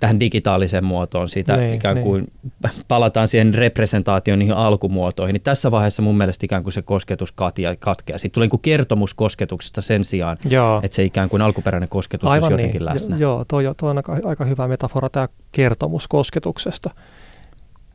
tähän 0.02 0.20
digitaaliseen 0.20 0.84
muotoon, 0.84 1.30
siitä 1.30 1.58
niin, 1.58 1.74
ikään 1.74 1.96
niin. 1.96 2.06
kuin 2.06 2.28
niin. 2.44 2.74
palataan 2.88 3.28
siihen 3.28 3.54
representaation 3.54 4.40
niihin 4.40 4.56
alkumuotoihin, 4.56 5.34
niin 5.34 5.42
tässä 5.42 5.72
vaiheessa 5.72 6.02
mun 6.02 6.18
mielestä 6.18 6.46
ikään 6.46 6.64
kuin 6.64 6.74
se 6.74 6.82
kosketus 6.82 7.34
katkeaa. 7.80 8.18
Sitten 8.18 8.32
tulee 8.32 8.46
niin 8.46 8.50
kuin 8.50 8.62
kertomus 8.62 9.14
kosketuksesta 9.14 9.82
sen 9.82 10.06
sijaan, 10.06 10.38
joo. 10.50 10.82
että 10.84 10.96
se 10.96 11.04
ikään 11.04 11.30
kuin 11.30 11.42
alkuperäinen 11.42 11.90
kosketus 11.90 12.30
Aivan 12.30 12.44
olisi 12.44 12.54
jotenkin 12.54 12.80
niin. 12.80 12.86
läsnä. 12.86 13.18
Joo, 13.18 13.46
tuo, 13.48 13.62
tuo 13.78 13.90
on 13.90 13.98
aika, 13.98 14.18
aika 14.24 14.46
hyvä 14.46 14.68
metafora 14.68 15.10
tämä 15.10 15.30
kertomus 15.52 16.08
kosketuksesta 16.08 16.90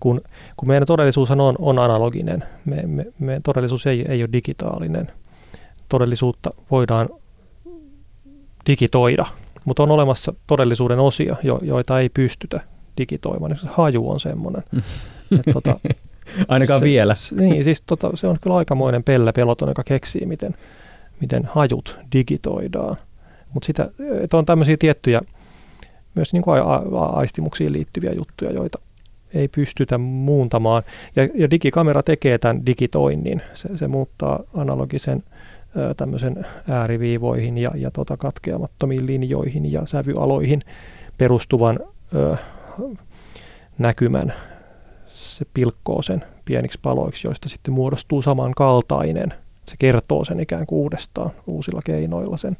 kun, 0.00 0.20
kun 0.56 0.68
meidän 0.68 0.86
todellisuushan 0.86 1.40
on, 1.40 1.54
on 1.58 1.78
analoginen, 1.78 2.44
me, 2.64 2.82
me, 2.86 3.06
meidän 3.18 3.42
todellisuus 3.42 3.86
ei, 3.86 4.04
ei 4.08 4.22
ole 4.22 4.28
digitaalinen. 4.32 5.12
Todellisuutta 5.88 6.50
voidaan 6.70 7.08
digitoida, 8.66 9.26
mutta 9.64 9.82
on 9.82 9.90
olemassa 9.90 10.34
todellisuuden 10.46 10.98
osia, 10.98 11.36
jo, 11.42 11.58
joita 11.62 12.00
ei 12.00 12.08
pystytä 12.08 12.60
digitoimaan. 12.98 13.58
Se 13.58 13.66
haju 13.66 14.10
on 14.10 14.20
semmoinen. 14.20 14.62
että, 15.38 15.52
tota, 15.52 15.80
Ainakaan 16.48 16.80
se, 16.80 16.84
vielä. 16.84 17.14
Niin, 17.36 17.64
siis 17.64 17.82
tota, 17.86 18.10
se 18.14 18.26
on 18.26 18.38
kyllä 18.40 18.56
aikamoinen 18.56 19.04
pelle 19.04 19.32
peloton, 19.32 19.68
joka 19.68 19.84
keksii, 19.84 20.26
miten, 20.26 20.54
miten 21.20 21.44
hajut 21.44 21.98
digitoidaan. 22.12 22.96
Mutta 23.52 23.66
sitä, 23.66 23.90
että 24.22 24.36
on 24.36 24.46
tämmöisiä 24.46 24.76
tiettyjä 24.76 25.20
myös 26.14 26.32
niin 26.32 26.42
kuin 26.42 26.62
a, 26.62 26.74
a, 26.74 27.18
aistimuksiin 27.18 27.72
liittyviä 27.72 28.12
juttuja, 28.12 28.52
joita, 28.52 28.78
ei 29.34 29.48
pystytä 29.48 29.98
muuntamaan. 29.98 30.82
Ja, 31.16 31.28
ja 31.34 31.50
digikamera 31.50 32.02
tekee 32.02 32.38
tämän 32.38 32.66
digitoinnin. 32.66 33.42
Se, 33.54 33.68
se 33.78 33.88
muuttaa 33.88 34.40
analogisen 34.54 35.22
tämmöisen 35.96 36.46
ääriviivoihin 36.68 37.58
ja, 37.58 37.70
ja 37.74 37.90
tota 37.90 38.16
katkeamattomiin 38.16 39.06
linjoihin 39.06 39.72
ja 39.72 39.86
sävyaloihin 39.86 40.62
perustuvan 41.18 41.78
ö, 42.14 42.36
näkymän. 43.78 44.32
Se 45.06 45.46
pilkkoo 45.54 46.02
sen 46.02 46.24
pieniksi 46.44 46.78
paloiksi, 46.82 47.26
joista 47.26 47.48
sitten 47.48 47.74
muodostuu 47.74 48.22
samankaltainen. 48.22 49.34
Se 49.66 49.76
kertoo 49.78 50.24
sen 50.24 50.40
ikään 50.40 50.66
kuin 50.66 50.78
uudestaan 50.78 51.30
uusilla 51.46 51.80
keinoilla 51.84 52.36
sen, 52.36 52.56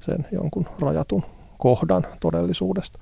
sen 0.00 0.26
jonkun 0.32 0.66
rajatun 0.80 1.22
kohdan 1.58 2.06
todellisuudesta. 2.20 2.98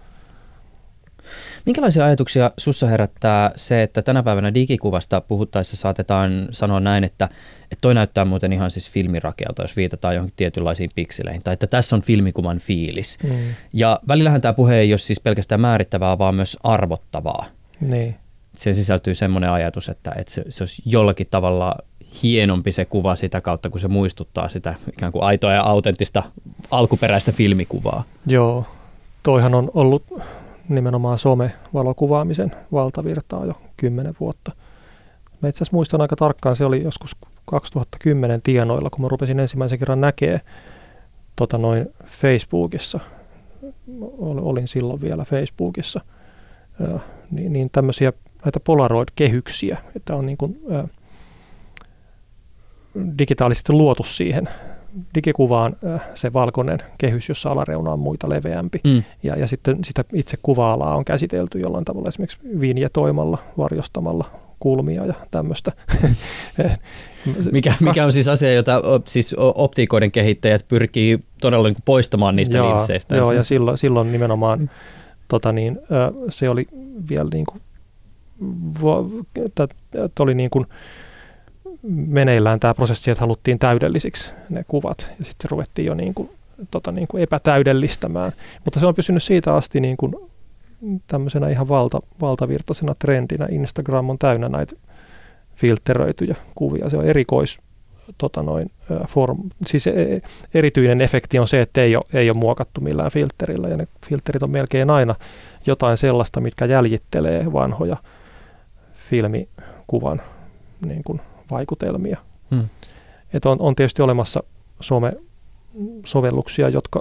Minkälaisia 1.67 2.05
ajatuksia 2.05 2.51
sussa 2.59 2.87
herättää 2.87 3.51
se, 3.57 3.83
että 3.83 4.03
tänä 4.03 4.23
päivänä 4.23 4.55
digikuvasta 4.55 5.21
puhuttaessa 5.21 5.77
saatetaan 5.77 6.49
sanoa 6.51 6.81
näin, 6.81 7.05
että, 7.05 7.25
että 7.63 7.81
toi 7.81 7.95
näyttää 7.95 8.25
muuten 8.25 8.53
ihan 8.53 8.71
siis 8.71 8.91
filmirakealta, 8.91 9.63
jos 9.63 9.77
viitataan 9.77 10.15
johonkin 10.15 10.37
tietynlaisiin 10.37 10.91
pikseleihin, 10.95 11.43
tai 11.43 11.53
että 11.53 11.67
tässä 11.67 11.97
on 11.97 12.03
filmikuvan 12.03 12.59
fiilis. 12.59 13.19
Mm. 13.23 13.31
Ja 13.73 14.01
välillähän 14.09 14.41
tämä 14.41 14.53
puhe 14.53 14.77
ei 14.77 14.93
ole 14.93 14.99
siis 14.99 15.21
pelkästään 15.21 15.61
määrittävää, 15.61 16.19
vaan 16.19 16.35
myös 16.35 16.57
arvottavaa. 16.63 17.47
Niin. 17.81 18.17
Siihen 18.57 18.77
sisältyy 18.77 19.15
semmoinen 19.15 19.51
ajatus, 19.51 19.89
että, 19.89 20.13
että 20.17 20.33
se, 20.33 20.45
se 20.49 20.63
olisi 20.63 20.83
jollakin 20.87 21.27
tavalla 21.31 21.75
hienompi 22.23 22.73
se 22.73 22.85
kuva 22.85 23.17
sitä 23.17 23.41
kautta, 23.41 23.71
kun 23.71 23.81
se 23.81 23.89
muistuttaa 23.89 24.49
sitä 24.49 24.75
ikään 24.93 25.13
kuin 25.13 25.23
aitoa 25.23 25.53
ja 25.53 25.63
autenttista 25.63 26.23
alkuperäistä 26.71 27.33
filmikuvaa. 27.33 28.05
Joo, 28.27 28.67
toihan 29.23 29.55
on 29.55 29.71
ollut 29.75 30.05
nimenomaan 30.69 31.19
some-valokuvaamisen 31.19 32.57
valtavirtaa 32.73 33.47
jo 33.47 33.55
kymmenen 33.77 34.15
vuotta. 34.21 34.53
Mä 35.43 35.49
itse 35.49 35.59
asiassa 35.59 35.77
muistan 35.77 36.01
aika 36.01 36.17
tarkkaan, 36.17 36.57
se 36.57 36.65
oli 36.65 36.83
joskus 36.83 37.17
2010 37.51 38.43
tienoilla, 38.43 38.91
kun 38.91 39.03
mä 39.03 39.09
rupesin 39.09 39.41
ensimmäisen 39.41 39.79
kerran 39.79 40.01
näkee 40.01 40.41
tota 41.37 41.59
noin 41.59 41.87
Facebookissa, 42.07 43.01
olin 44.21 44.69
silloin 44.69 45.01
vielä 45.01 45.25
Facebookissa, 45.25 46.01
niin, 47.31 47.53
niin 47.53 47.71
tämmöisiä 47.73 48.13
näitä 48.45 48.61
Polaroid-kehyksiä, 48.61 49.79
että 49.97 50.15
on 50.15 50.27
niin 50.27 50.39
kuin, 50.39 50.61
digitaalisesti 53.19 53.73
luotu 53.73 54.05
siihen 54.05 54.49
digikuvaan 55.15 55.77
se 56.15 56.33
valkoinen 56.33 56.79
kehys, 56.99 57.29
jossa 57.29 57.51
alareuna 57.51 57.93
on 57.93 57.99
muita 57.99 58.29
leveämpi. 58.29 58.81
Mm. 58.85 59.03
Ja, 59.23 59.37
ja 59.37 59.47
sitten 59.47 59.85
sitä 59.85 60.05
itse 60.13 60.39
kuva-alaa 60.43 60.97
on 60.97 61.05
käsitelty 61.05 61.61
jollain 61.61 61.85
tavalla 61.85 62.09
esimerkiksi 62.09 62.39
vinjetoimalla, 62.61 63.39
varjostamalla 63.59 64.25
kulmia 64.61 65.07
ja 65.07 65.15
tämmöistä. 65.31 65.73
mikä, 67.53 67.75
mikä 67.81 68.05
on 68.05 68.13
siis 68.13 68.29
asia, 68.29 68.55
jota 68.55 68.83
siis 69.07 69.35
optiikoiden 69.39 70.11
kehittäjät 70.11 70.69
pyrkii 70.69 71.19
todella 71.41 71.69
niin 71.69 71.77
poistamaan 71.85 72.37
niistä 72.37 72.57
joo, 72.57 72.69
linsseistä. 72.69 73.17
Joo, 73.17 73.33
ja 73.33 73.45
silloin, 73.45 73.79
silloin 73.79 74.13
nimenomaan 74.13 74.71
tota 75.29 75.53
niin, 75.53 75.79
se 76.29 76.51
oli 76.51 76.67
vielä 77.09 77.31
niin 77.33 77.47
kuin, 77.47 77.61
että 79.45 80.23
oli 80.23 80.35
niin 80.35 80.51
kuin, 80.51 80.65
meneillään 81.83 82.61
tämä 82.61 82.75
prosessi, 82.75 83.11
että 83.11 83.21
haluttiin 83.21 83.59
täydellisiksi 83.59 84.31
ne 84.49 84.65
kuvat 84.69 84.99
ja 85.19 85.25
sitten 85.25 85.43
se 85.43 85.49
ruvettiin 85.51 85.87
jo 85.87 85.95
niin 85.95 86.15
kuin, 86.15 86.31
tota, 86.71 86.93
niin 86.93 87.09
kuin 87.09 87.23
epätäydellistämään. 87.23 88.33
Mutta 88.65 88.81
se 88.81 88.87
on 88.87 88.95
pysynyt 88.95 89.23
siitä 89.23 89.55
asti 89.55 89.81
niin 89.81 89.97
kuin 89.97 90.15
tämmöisenä 91.07 91.49
ihan 91.49 91.69
valta, 91.69 91.99
valtavirtaisena 92.21 92.95
trendinä. 92.99 93.49
Instagram 93.51 94.11
on 94.11 94.19
täynnä 94.19 94.49
näitä 94.49 94.77
filteröityjä 95.55 96.37
kuvia. 96.55 96.91
Se 96.91 96.97
on 96.97 97.05
erikois 97.05 97.59
tota 98.19 98.43
noin, 98.43 98.71
form, 99.09 99.37
siis 99.67 99.87
e, 99.87 100.21
erityinen 100.55 101.01
efekti 101.01 101.39
on 101.39 101.49
se, 101.49 101.61
että 101.61 101.83
ei 101.83 101.97
ole, 101.97 102.05
ei 102.13 102.31
ole 102.31 102.39
muokattu 102.39 102.81
millään 102.81 103.11
filterillä 103.11 103.69
ja 103.69 103.77
ne 103.77 103.89
filterit 104.07 104.43
on 104.43 104.51
melkein 104.51 104.91
aina 104.91 105.15
jotain 105.67 105.97
sellaista, 105.97 106.41
mitkä 106.41 106.65
jäljittelee 106.65 107.53
vanhoja 107.53 107.97
filmikuvan 108.93 110.23
niin 110.87 111.05
kuin 111.05 111.21
vaikutelmia. 111.51 112.19
Hmm. 112.51 112.69
Et 113.33 113.47
on, 113.47 113.57
on 113.61 113.75
tietysti 113.75 114.03
olemassa 114.03 114.43
some-sovelluksia, 114.81 116.69
jotka 116.69 117.01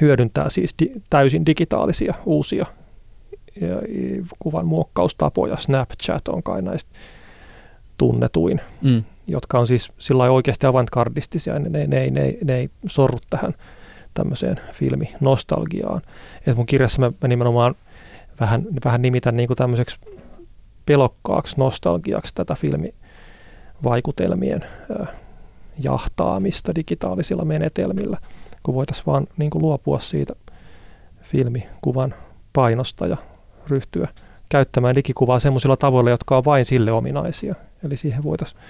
hyödyntää 0.00 0.48
siis 0.48 0.74
di, 0.78 0.92
täysin 1.10 1.46
digitaalisia 1.46 2.14
uusia 2.26 2.66
ja, 3.60 3.76
kuvan 4.38 4.66
muokkaustapoja. 4.66 5.56
Snapchat 5.56 6.28
on 6.28 6.42
kai 6.42 6.62
näistä 6.62 6.90
tunnetuin, 7.98 8.60
mm. 8.82 9.04
jotka 9.26 9.58
on 9.58 9.66
siis 9.66 9.88
sillä 9.98 10.30
oikeasti 10.30 10.66
avantgardistisia. 10.66 11.58
Ne, 11.58 11.68
ne, 11.68 11.86
ne, 11.86 12.10
ne, 12.10 12.38
ne 12.44 12.56
ei 12.56 12.70
sorru 12.86 13.18
tähän 13.30 13.54
tämmöiseen 14.14 14.60
filminostalgiaan. 14.72 16.02
Et 16.46 16.56
mun 16.56 16.66
kirjassa 16.66 17.00
mä, 17.00 17.12
mä 17.22 17.28
nimenomaan 17.28 17.74
vähän, 18.40 18.66
vähän 18.84 19.02
nimitän 19.02 19.36
niin 19.36 19.46
kuin 19.46 19.56
tämmöiseksi 19.56 19.96
pelokkaaksi 20.86 21.54
nostalgiaksi 21.58 22.34
tätä 22.34 22.54
filmivaikutelmien 22.54 23.07
äh, 25.00 25.08
jahtaamista 25.78 26.74
digitaalisilla 26.74 27.44
menetelmillä, 27.44 28.18
kun 28.62 28.74
voitaisiin 28.74 29.06
vaan 29.06 29.26
niin 29.36 29.50
kuin 29.50 29.62
luopua 29.62 29.98
siitä 29.98 30.34
filmikuvan 31.22 32.14
painosta 32.52 33.06
ja 33.06 33.16
ryhtyä 33.68 34.08
käyttämään 34.48 34.94
digikuvaa 34.94 35.38
sellaisilla 35.38 35.76
tavoilla, 35.76 36.10
jotka 36.10 36.36
on 36.36 36.44
vain 36.44 36.64
sille 36.64 36.92
ominaisia. 36.92 37.54
Eli 37.84 37.96
siihen 37.96 38.22
voitaisiin 38.22 38.60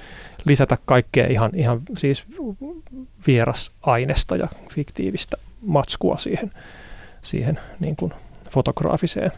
lisätä 0.44 0.78
kaikkea 0.84 1.26
ihan, 1.26 1.50
ihan 1.54 1.80
siis 1.98 2.26
vierasainesta 3.26 4.36
ja 4.36 4.48
fiktiivistä 4.70 5.36
matskua 5.60 6.16
siihen, 6.16 6.52
siihen 7.22 7.60
niin 7.80 7.96
kuin 7.96 8.12
fotograafiseen 8.50 9.32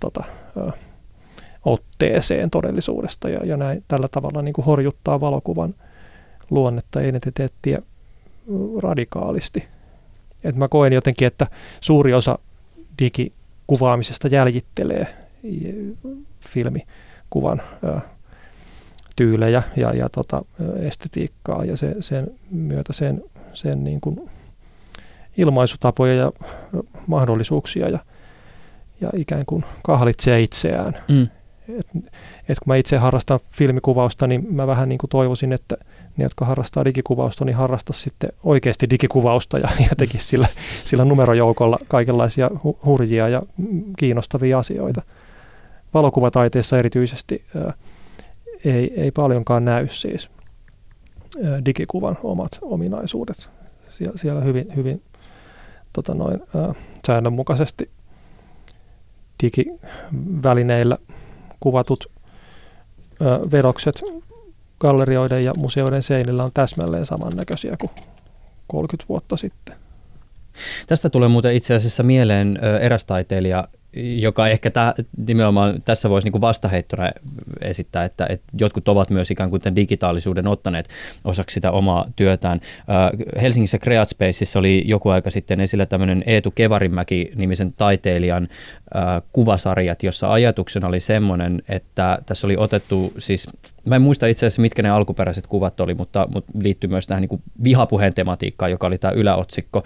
tota, 0.00 0.24
otteeseen 1.64 2.50
todellisuudesta 2.50 3.28
ja, 3.28 3.46
ja 3.46 3.56
näin, 3.56 3.84
tällä 3.88 4.08
tavalla 4.08 4.42
niin 4.42 4.52
kuin 4.52 4.64
horjuttaa 4.64 5.20
valokuvan 5.20 5.74
luonnetta 6.50 7.00
identiteettiä 7.00 7.78
radikaalisti. 8.78 9.64
Et 10.44 10.56
mä 10.56 10.68
koen 10.68 10.92
jotenkin, 10.92 11.26
että 11.26 11.46
suuri 11.80 12.14
osa 12.14 12.38
digikuvaamisesta 12.98 14.28
jäljittelee 14.28 15.06
filmikuvan 16.40 17.62
ö, 17.84 18.00
tyylejä 19.16 19.62
ja, 19.76 19.94
ja 19.94 20.08
tota, 20.08 20.42
estetiikkaa 20.78 21.64
ja 21.64 21.76
se, 21.76 21.96
sen 22.00 22.30
myötä 22.50 22.92
sen, 22.92 23.22
sen 23.52 23.84
niin 23.84 24.00
kuin 24.00 24.30
ilmaisutapoja 25.36 26.14
ja 26.14 26.32
mahdollisuuksia 27.06 27.88
ja, 27.88 27.98
ja 29.00 29.10
ikään 29.16 29.46
kuin 29.46 29.64
kahlitsee 29.82 30.40
itseään. 30.40 30.96
Mm. 31.08 31.28
Et, 31.78 31.86
et 32.48 32.58
kun 32.58 32.66
mä 32.66 32.76
itse 32.76 32.96
harrastan 32.96 33.40
filmikuvausta, 33.50 34.26
niin 34.26 34.46
mä 34.54 34.66
vähän 34.66 34.88
niin 34.88 34.98
kuin 34.98 35.10
toivoisin, 35.10 35.52
että 35.52 35.76
ne, 36.16 36.24
jotka 36.24 36.44
harrastaa 36.44 36.84
digikuvausta, 36.84 37.44
niin 37.44 37.56
harrastaa 37.56 37.94
sitten 37.94 38.30
oikeasti 38.44 38.90
digikuvausta 38.90 39.58
ja, 39.58 39.68
ja 39.80 39.96
tekisi 39.96 40.24
sillä, 40.24 40.46
sillä 40.84 41.04
numerojoukolla 41.04 41.78
kaikenlaisia 41.88 42.48
hu- 42.48 42.78
hurjia 42.84 43.28
ja 43.28 43.42
kiinnostavia 43.98 44.58
asioita. 44.58 45.02
Valokuvataiteessa 45.94 46.78
erityisesti 46.78 47.44
ää, 47.56 47.72
ei, 48.64 48.92
ei 49.00 49.10
paljonkaan 49.10 49.64
näy 49.64 49.88
siis 49.88 50.30
ää, 51.44 51.64
digikuvan 51.64 52.18
omat 52.22 52.58
ominaisuudet. 52.62 53.50
Sie- 53.88 54.12
siellä 54.16 54.40
hyvin, 54.40 54.76
hyvin 54.76 55.02
tota 55.92 56.14
noin, 56.14 56.40
ää, 56.56 56.74
säännönmukaisesti 57.06 57.90
digivälineillä 59.42 60.98
kuvatut 61.60 62.06
ää, 63.20 63.38
vedokset 63.52 64.02
gallerioiden 64.80 65.44
ja 65.44 65.52
museoiden 65.56 66.02
seinillä 66.02 66.44
on 66.44 66.50
täsmälleen 66.54 67.06
samannäköisiä 67.06 67.76
kuin 67.80 67.90
30 68.66 69.08
vuotta 69.08 69.36
sitten. 69.36 69.76
Tästä 70.86 71.10
tulee 71.10 71.28
muuten 71.28 71.54
itse 71.54 71.74
asiassa 71.74 72.02
mieleen 72.02 72.58
eräs 72.80 73.04
taiteilija, 73.04 73.68
joka 73.96 74.48
ehkä 74.48 74.70
tä, 74.70 74.94
nimenomaan 75.26 75.82
tässä 75.82 76.10
voisi 76.10 76.30
niin 76.30 76.40
vastaheittona 76.40 77.10
esittää, 77.60 78.04
että, 78.04 78.26
että 78.26 78.46
jotkut 78.58 78.88
ovat 78.88 79.10
myös 79.10 79.30
ikään 79.30 79.50
kuin 79.50 79.62
tämän 79.62 79.76
digitaalisuuden 79.76 80.46
ottaneet 80.46 80.88
osaksi 81.24 81.54
sitä 81.54 81.70
omaa 81.70 82.06
työtään. 82.16 82.60
Helsingissä 83.40 83.78
Create 83.78 84.10
Spaceissa 84.10 84.58
oli 84.58 84.82
joku 84.86 85.08
aika 85.08 85.30
sitten 85.30 85.60
esillä 85.60 85.86
tämmöinen 85.86 86.22
Eetu 86.26 86.50
Kevarimäki-nimisen 86.50 87.72
taiteilijan 87.76 88.48
kuvasarjat, 89.32 90.02
jossa 90.02 90.32
ajatuksena 90.32 90.88
oli 90.88 91.00
semmoinen, 91.00 91.62
että 91.68 92.18
tässä 92.26 92.46
oli 92.46 92.56
otettu 92.58 93.12
siis, 93.18 93.48
mä 93.84 93.96
en 93.96 94.02
muista 94.02 94.26
itse 94.26 94.46
asiassa 94.46 94.62
mitkä 94.62 94.82
ne 94.82 94.90
alkuperäiset 94.90 95.46
kuvat 95.46 95.80
oli, 95.80 95.94
mutta, 95.94 96.28
mutta 96.34 96.52
liittyy 96.62 96.90
myös 96.90 97.06
tähän 97.06 97.22
niin 97.22 97.42
vihapuheen 97.64 98.14
tematiikkaan, 98.14 98.70
joka 98.70 98.86
oli 98.86 98.98
tämä 98.98 99.12
yläotsikko. 99.12 99.82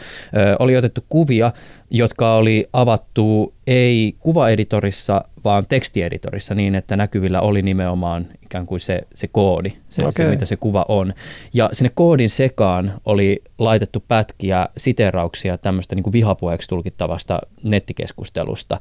oli 0.58 0.76
otettu 0.76 1.00
kuvia, 1.08 1.52
jotka 1.90 2.34
oli 2.34 2.66
avattu 2.72 3.54
ei 3.66 4.16
kuvaeditorissa, 4.18 5.24
vaan 5.44 5.66
tekstieditorissa 5.68 6.54
niin, 6.54 6.74
että 6.74 6.96
näkyvillä 6.96 7.40
oli 7.40 7.62
nimenomaan 7.62 8.26
ikään 8.42 8.66
kuin 8.66 8.80
se, 8.80 9.00
se 9.14 9.28
koodi, 9.28 9.72
se, 9.88 10.02
okay. 10.02 10.12
se 10.12 10.30
mitä 10.30 10.46
se 10.46 10.56
kuva 10.56 10.84
on. 10.88 11.14
Ja 11.54 11.70
sinne 11.72 11.90
koodin 11.94 12.30
sekaan 12.30 12.92
oli 13.04 13.42
laitettu 13.58 14.04
pätkiä, 14.08 14.68
siterauksia 14.76 15.58
tämmöistä 15.58 15.94
niin 15.94 16.02
kuin 16.02 16.12
vihapuheeksi 16.12 16.68
tulkittavasta 16.68 17.38
nettikeskustelusta. 17.62 18.80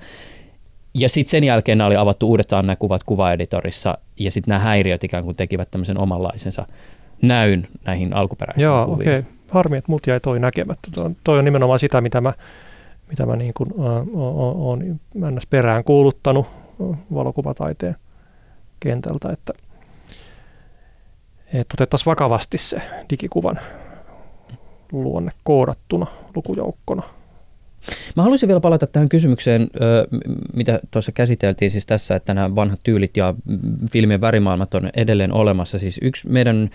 Ja 0.93 1.09
sitten 1.09 1.31
sen 1.31 1.43
jälkeen 1.43 1.77
nämä 1.77 1.87
oli 1.87 1.95
avattu 1.95 2.29
uudestaan 2.29 2.65
nämä 2.65 2.75
kuvat 2.75 3.03
kuvaeditorissa 3.03 3.97
ja 4.19 4.31
sitten 4.31 4.51
nämä 4.51 4.59
häiriöt 4.59 5.03
ikään 5.03 5.23
kuin 5.23 5.35
tekivät 5.35 5.71
tämmöisen 5.71 5.97
omanlaisensa 5.97 6.67
näyn 7.21 7.67
näihin 7.85 8.13
alkuperäisiin 8.13 8.63
Joo, 8.63 8.85
kuviin. 8.85 9.09
okei. 9.09 9.19
Okay. 9.19 9.31
Harmi, 9.49 9.77
että 9.77 9.91
mut 9.91 10.07
jäi 10.07 10.19
toi 10.19 10.39
näkemättä. 10.39 10.87
Toi 10.95 11.05
on, 11.05 11.15
toi 11.23 11.39
on 11.39 11.45
nimenomaan 11.45 11.79
sitä, 11.79 12.01
mitä 12.01 12.21
mä 12.21 12.31
mitä 13.09 13.25
mä 13.25 13.35
niin 13.35 13.53
kuin, 13.53 13.69
olen 13.77 14.99
ns. 15.15 15.47
perään 15.47 15.83
kuuluttanut 15.83 16.47
valokuvataiteen 17.13 17.95
kentältä, 18.79 19.29
että, 19.31 19.53
että 21.53 21.75
otettaisiin 21.75 22.11
vakavasti 22.11 22.57
se 22.57 22.81
digikuvan 23.09 23.59
luonne 24.91 25.31
koodattuna 25.43 26.05
lukujoukkona 26.35 27.03
Mä 28.15 28.23
haluaisin 28.23 28.47
vielä 28.47 28.59
palata 28.59 28.87
tähän 28.87 29.09
kysymykseen, 29.09 29.69
mitä 30.53 30.79
tuossa 30.91 31.11
käsiteltiin 31.11 31.71
siis 31.71 31.85
tässä, 31.85 32.15
että 32.15 32.33
nämä 32.33 32.55
vanhat 32.55 32.79
tyylit 32.83 33.17
ja 33.17 33.35
filmien 33.91 34.21
värimaailmat 34.21 34.73
on 34.73 34.89
edelleen 34.95 35.33
olemassa. 35.33 35.79
Siis 35.79 35.99
yksi 36.01 36.29
meidän 36.29 36.69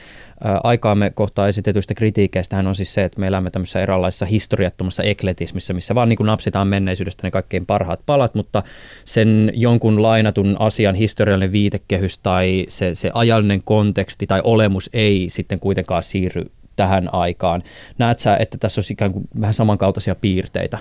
aikaamme 0.64 1.11
kohtaa 1.11 1.49
esitetyistä 1.49 1.94
kritiikeistä 1.94 2.59
on 2.59 2.75
siis 2.75 2.94
se, 2.94 3.05
että 3.05 3.21
me 3.21 3.27
elämme 3.27 3.51
tämmöisessä 3.51 3.81
eräänlaisessa 3.81 4.27
historiattomassa 4.27 5.03
ekletismissa, 5.03 5.75
missä 5.75 5.94
vaan 5.94 6.09
niin 6.09 6.16
kuin 6.16 6.27
napsitaan 6.27 6.68
menneisyydestä 6.68 7.27
ne 7.27 7.31
kaikkein 7.31 7.66
parhaat 7.66 8.01
palat, 8.07 8.35
mutta 8.35 8.62
sen 9.05 9.53
jonkun 9.55 10.03
lainatun 10.03 10.57
asian 10.59 10.94
historiallinen 10.94 11.53
viitekehys 11.53 12.18
tai 12.18 12.64
se, 12.68 12.94
se 12.94 13.11
ajallinen 13.14 13.62
konteksti 13.64 14.27
tai 14.27 14.40
olemus 14.44 14.90
ei 14.92 15.27
sitten 15.31 15.61
kuitenkaan 15.61 16.03
siirry 16.03 16.51
tähän 16.77 17.14
aikaan. 17.14 17.62
Näet 17.99 18.18
sä, 18.18 18.37
että 18.37 18.59
tässä 18.59 18.79
olisi 18.79 18.92
ikään 18.92 19.12
kuin 19.12 19.29
vähän 19.40 19.55
samankaltaisia 19.55 20.14
piirteitä? 20.14 20.79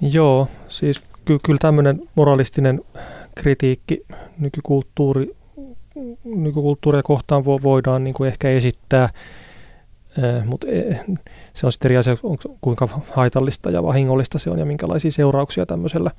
Joo, 0.00 0.48
siis 0.68 1.02
ky- 1.24 1.38
kyllä 1.44 1.58
tämmöinen 1.60 2.00
moralistinen 2.14 2.80
kritiikki 3.34 4.04
nykykulttuuri, 4.38 5.34
nykykulttuuria 6.24 7.02
kohtaan 7.02 7.42
vo- 7.42 7.62
voidaan 7.62 8.04
niin 8.04 8.14
kuin 8.14 8.28
ehkä 8.28 8.50
esittää, 8.50 9.08
eh, 10.18 10.44
mutta 10.44 10.66
eh, 10.70 11.04
se 11.54 11.66
on 11.66 11.72
sitten 11.72 11.88
eri 11.88 11.96
asia, 11.96 12.16
kuinka 12.60 12.88
haitallista 13.10 13.70
ja 13.70 13.82
vahingollista 13.82 14.38
se 14.38 14.50
on 14.50 14.58
ja 14.58 14.64
minkälaisia 14.64 15.10
seurauksia 15.10 15.66
tämmöisellä, 15.66 16.10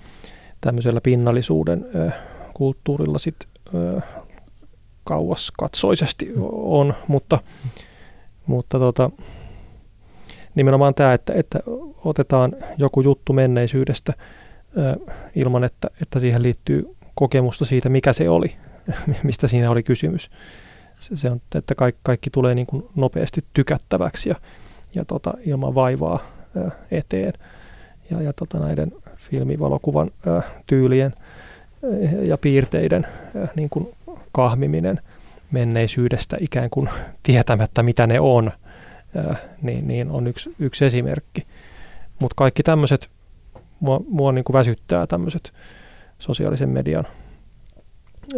tämmöisellä 0.61 1.01
pinnallisuuden 1.01 1.85
eh, 1.95 2.13
kulttuurilla 2.53 3.17
sitten 3.17 3.49
kauas 5.03 5.51
katsoisesti 5.57 6.33
on, 6.51 6.93
mutta, 7.07 7.39
mutta 8.45 8.79
tota, 8.79 9.11
nimenomaan 10.55 10.93
tämä, 10.93 11.13
että, 11.13 11.33
että 11.33 11.59
otetaan 12.05 12.55
joku 12.77 13.01
juttu 13.01 13.33
menneisyydestä 13.33 14.13
ilman, 15.35 15.63
että, 15.63 15.87
että 16.01 16.19
siihen 16.19 16.43
liittyy 16.43 16.95
kokemusta 17.15 17.65
siitä, 17.65 17.89
mikä 17.89 18.13
se 18.13 18.29
oli, 18.29 18.55
mistä 19.23 19.47
siinä 19.47 19.71
oli 19.71 19.83
kysymys. 19.83 20.31
Se, 20.99 21.15
se 21.15 21.29
on, 21.29 21.41
että 21.55 21.75
kaikki, 21.75 21.99
kaikki 22.03 22.29
tulee 22.29 22.55
niin 22.55 22.67
kuin 22.67 22.85
nopeasti 22.95 23.43
tykättäväksi 23.53 24.29
ja, 24.29 24.35
ja 24.95 25.05
tota, 25.05 25.33
ilman 25.45 25.75
vaivaa 25.75 26.19
ö, 26.55 26.71
eteen. 26.91 27.33
Ja, 28.11 28.21
ja 28.21 28.33
tota, 28.33 28.59
näiden 28.59 28.91
filmivalokuvan 29.15 30.11
tyylien 30.65 31.13
ja 32.21 32.37
piirteiden 32.37 33.07
niin 33.55 33.69
kuin 33.69 33.89
kahmiminen 34.31 35.01
menneisyydestä 35.51 36.37
ikään 36.39 36.69
kuin 36.69 36.89
tietämättä, 37.23 37.83
mitä 37.83 38.07
ne 38.07 38.19
on– 38.19 38.51
niin, 39.61 39.87
niin 39.87 40.11
on 40.11 40.27
yksi, 40.27 40.55
yksi 40.59 40.85
esimerkki. 40.85 41.47
Mutta 42.19 42.35
kaikki 42.35 42.63
tämmöiset, 42.63 43.09
mua, 43.79 44.01
mua 44.07 44.31
niin 44.31 44.43
kuin 44.43 44.53
väsyttää 44.53 45.07
tämmöiset 45.07 45.53
sosiaalisen 46.19 46.69
median 46.69 47.07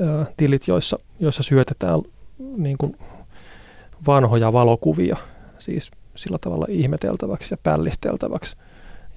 ää, 0.01 0.25
tilit, 0.38 0.67
joissa, 0.67 0.97
joissa 1.19 1.43
syötetään 1.43 2.01
niin 2.57 2.77
kuin 2.77 2.97
vanhoja 4.07 4.53
valokuvia, 4.53 5.17
siis 5.60 5.91
sillä 6.15 6.38
tavalla 6.41 6.65
ihmeteltäväksi 6.69 7.53
ja 7.53 7.57
pällisteltäväksi. 7.63 8.55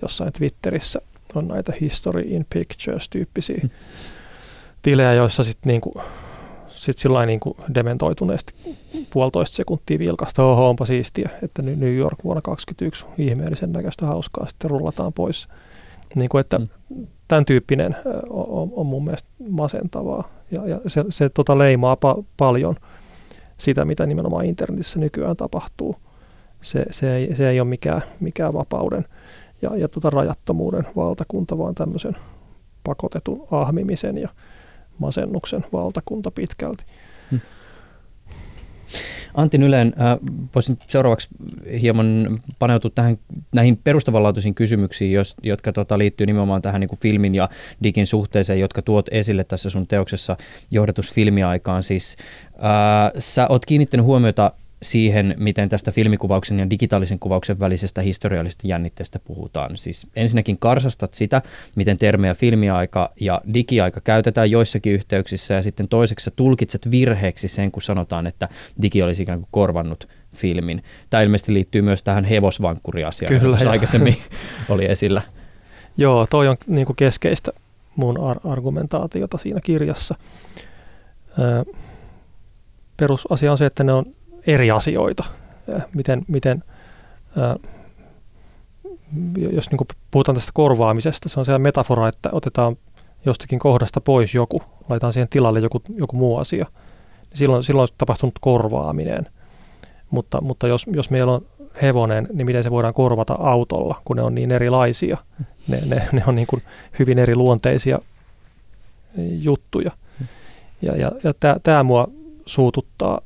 Jossain 0.02 0.32
Twitterissä 0.32 1.00
on 1.34 1.48
näitä 1.48 1.72
History 1.80 2.20
in 2.20 2.46
Pictures-tyyppisiä 2.54 3.58
hmm. 3.60 3.70
tilejä, 4.82 5.12
joissa 5.12 5.44
sitten 5.44 5.70
niin 5.70 5.80
kuin 5.80 5.94
sitten 6.84 7.02
sillä 7.02 7.26
niin 7.26 7.40
kuin 7.40 7.56
dementoituneesti 7.74 8.54
puolitoista 9.12 9.56
sekuntia 9.56 9.98
vilkasta, 9.98 10.44
oho, 10.44 10.68
onpa 10.68 10.86
siistiä, 10.86 11.30
että 11.42 11.62
New 11.62 11.94
York 11.94 12.24
vuonna 12.24 12.42
2021 12.42 13.06
ihmeellisen 13.18 13.72
näköistä 13.72 14.06
hauskaa, 14.06 14.46
sitten 14.46 14.70
rullataan 14.70 15.12
pois. 15.12 15.48
Niin 16.14 16.28
kuin, 16.28 16.40
että 16.40 16.58
mm. 16.58 16.68
tämän 17.28 17.44
tyyppinen 17.44 17.96
on, 18.30 18.72
on 18.72 18.86
mun 18.86 19.04
mielestä 19.04 19.28
masentavaa 19.48 20.28
ja, 20.50 20.68
ja 20.68 20.80
se, 20.86 21.04
se 21.08 21.28
tota 21.28 21.58
leimaa 21.58 21.94
pa- 21.94 22.24
paljon 22.36 22.76
sitä, 23.58 23.84
mitä 23.84 24.06
nimenomaan 24.06 24.44
internetissä 24.44 24.98
nykyään 25.00 25.36
tapahtuu. 25.36 25.96
Se, 26.60 26.86
se, 26.90 27.16
ei, 27.16 27.36
se 27.36 27.48
ei 27.48 27.60
ole 27.60 27.68
mikään, 27.68 28.02
mikään 28.20 28.54
vapauden 28.54 29.04
ja, 29.62 29.76
ja 29.76 29.88
tota 29.88 30.10
rajattomuuden 30.10 30.86
valtakunta, 30.96 31.58
vaan 31.58 31.74
tämmöisen 31.74 32.16
pakotetun 32.84 33.46
ahmimisen 33.50 34.18
ja 34.18 34.28
masennuksen 34.98 35.64
valtakunta 35.72 36.30
pitkälti. 36.30 36.84
Hmm. 37.30 37.40
Antti 39.34 39.58
Nylen, 39.58 39.94
äh, 40.00 40.18
voisin 40.54 40.78
seuraavaksi 40.88 41.28
hieman 41.80 42.40
paneutua 42.58 42.90
tähän, 42.94 43.18
näihin 43.54 43.80
perustavanlaatuisiin 43.84 44.54
kysymyksiin, 44.54 45.12
jos, 45.12 45.34
jotka 45.42 45.72
tota, 45.72 45.98
liittyy 45.98 46.26
nimenomaan 46.26 46.62
tähän 46.62 46.80
niin 46.80 46.88
kuin 46.88 46.98
filmin 46.98 47.34
ja 47.34 47.48
digin 47.82 48.06
suhteeseen, 48.06 48.60
jotka 48.60 48.82
tuot 48.82 49.06
esille 49.10 49.44
tässä 49.44 49.70
sun 49.70 49.86
teoksessa 49.86 50.36
johdatusfilmiaikaan. 50.70 51.82
Siis, 51.82 52.16
äh, 52.54 53.12
sä 53.18 53.46
oot 53.48 53.66
kiinnittänyt 53.66 54.06
huomiota 54.06 54.52
siihen, 54.84 55.34
miten 55.38 55.68
tästä 55.68 55.92
filmikuvauksen 55.92 56.58
ja 56.58 56.70
digitaalisen 56.70 57.18
kuvauksen 57.18 57.60
välisestä 57.60 58.02
historiallisesta 58.02 58.66
jännitteestä 58.66 59.18
puhutaan. 59.18 59.76
Siis 59.76 60.06
ensinnäkin 60.16 60.58
karsastat 60.58 61.14
sitä, 61.14 61.42
miten 61.76 61.98
termejä 61.98 62.34
filmiaika 62.34 63.12
ja 63.20 63.40
digiaika 63.54 64.00
käytetään 64.00 64.50
joissakin 64.50 64.92
yhteyksissä 64.92 65.54
ja 65.54 65.62
sitten 65.62 65.88
toiseksi 65.88 66.30
tulkitset 66.36 66.90
virheeksi 66.90 67.48
sen, 67.48 67.70
kun 67.70 67.82
sanotaan, 67.82 68.26
että 68.26 68.48
digi 68.82 69.02
olisi 69.02 69.22
ikään 69.22 69.38
kuin 69.38 69.48
korvannut 69.50 70.08
filmin. 70.34 70.82
Tämä 71.10 71.22
ilmeisesti 71.22 71.54
liittyy 71.54 71.82
myös 71.82 72.02
tähän 72.02 72.24
hevosvankkuriasiaan, 72.24 73.40
Kyllä, 73.40 73.58
joka 73.58 73.70
aikaisemmin 73.70 74.16
oli 74.68 74.84
esillä. 74.84 75.22
Joo, 75.96 76.26
toi 76.30 76.48
on 76.48 76.56
niin 76.66 76.86
kuin 76.86 76.96
keskeistä 76.96 77.52
mun 77.96 78.20
ar- 78.20 78.40
argumentaatiota 78.44 79.38
siinä 79.38 79.60
kirjassa. 79.64 80.14
Ö, 81.38 81.64
perusasia 82.96 83.52
on 83.52 83.58
se, 83.58 83.66
että 83.66 83.84
ne 83.84 83.92
on 83.92 84.04
eri 84.46 84.70
asioita. 84.70 85.24
Ja 85.66 85.80
miten, 85.94 86.22
miten 86.28 86.64
ää, 87.38 87.56
jos 89.36 89.70
niin 89.70 89.86
puhutaan 90.10 90.36
tästä 90.36 90.50
korvaamisesta, 90.54 91.28
se 91.28 91.40
on 91.40 91.46
se 91.46 91.58
metafora, 91.58 92.08
että 92.08 92.28
otetaan 92.32 92.76
jostakin 93.26 93.58
kohdasta 93.58 94.00
pois 94.00 94.34
joku, 94.34 94.62
laitetaan 94.88 95.12
siihen 95.12 95.28
tilalle 95.28 95.60
joku, 95.60 95.82
joku 95.94 96.16
muu 96.16 96.36
asia. 96.36 96.66
Niin 97.30 97.38
silloin, 97.38 97.62
silloin 97.62 97.88
on 97.90 97.96
tapahtunut 97.98 98.34
korvaaminen. 98.40 99.26
Mutta, 100.10 100.40
mutta 100.40 100.68
jos, 100.68 100.86
jos 100.92 101.10
meillä 101.10 101.32
on 101.32 101.46
hevonen, 101.82 102.28
niin 102.32 102.46
miten 102.46 102.62
se 102.62 102.70
voidaan 102.70 102.94
korvata 102.94 103.34
autolla, 103.34 104.02
kun 104.04 104.16
ne 104.16 104.22
on 104.22 104.34
niin 104.34 104.52
erilaisia. 104.52 105.18
Ne, 105.68 105.80
ne, 105.86 106.08
ne 106.12 106.22
on 106.26 106.34
niin 106.34 106.46
kuin 106.46 106.62
hyvin 106.98 107.18
eri 107.18 107.36
luonteisia 107.36 107.98
juttuja. 109.16 109.90
Ja, 110.82 110.96
ja, 110.96 111.12
ja 111.22 111.34
tämä 111.62 111.82
mua 111.82 112.08
suututtaa 112.46 113.20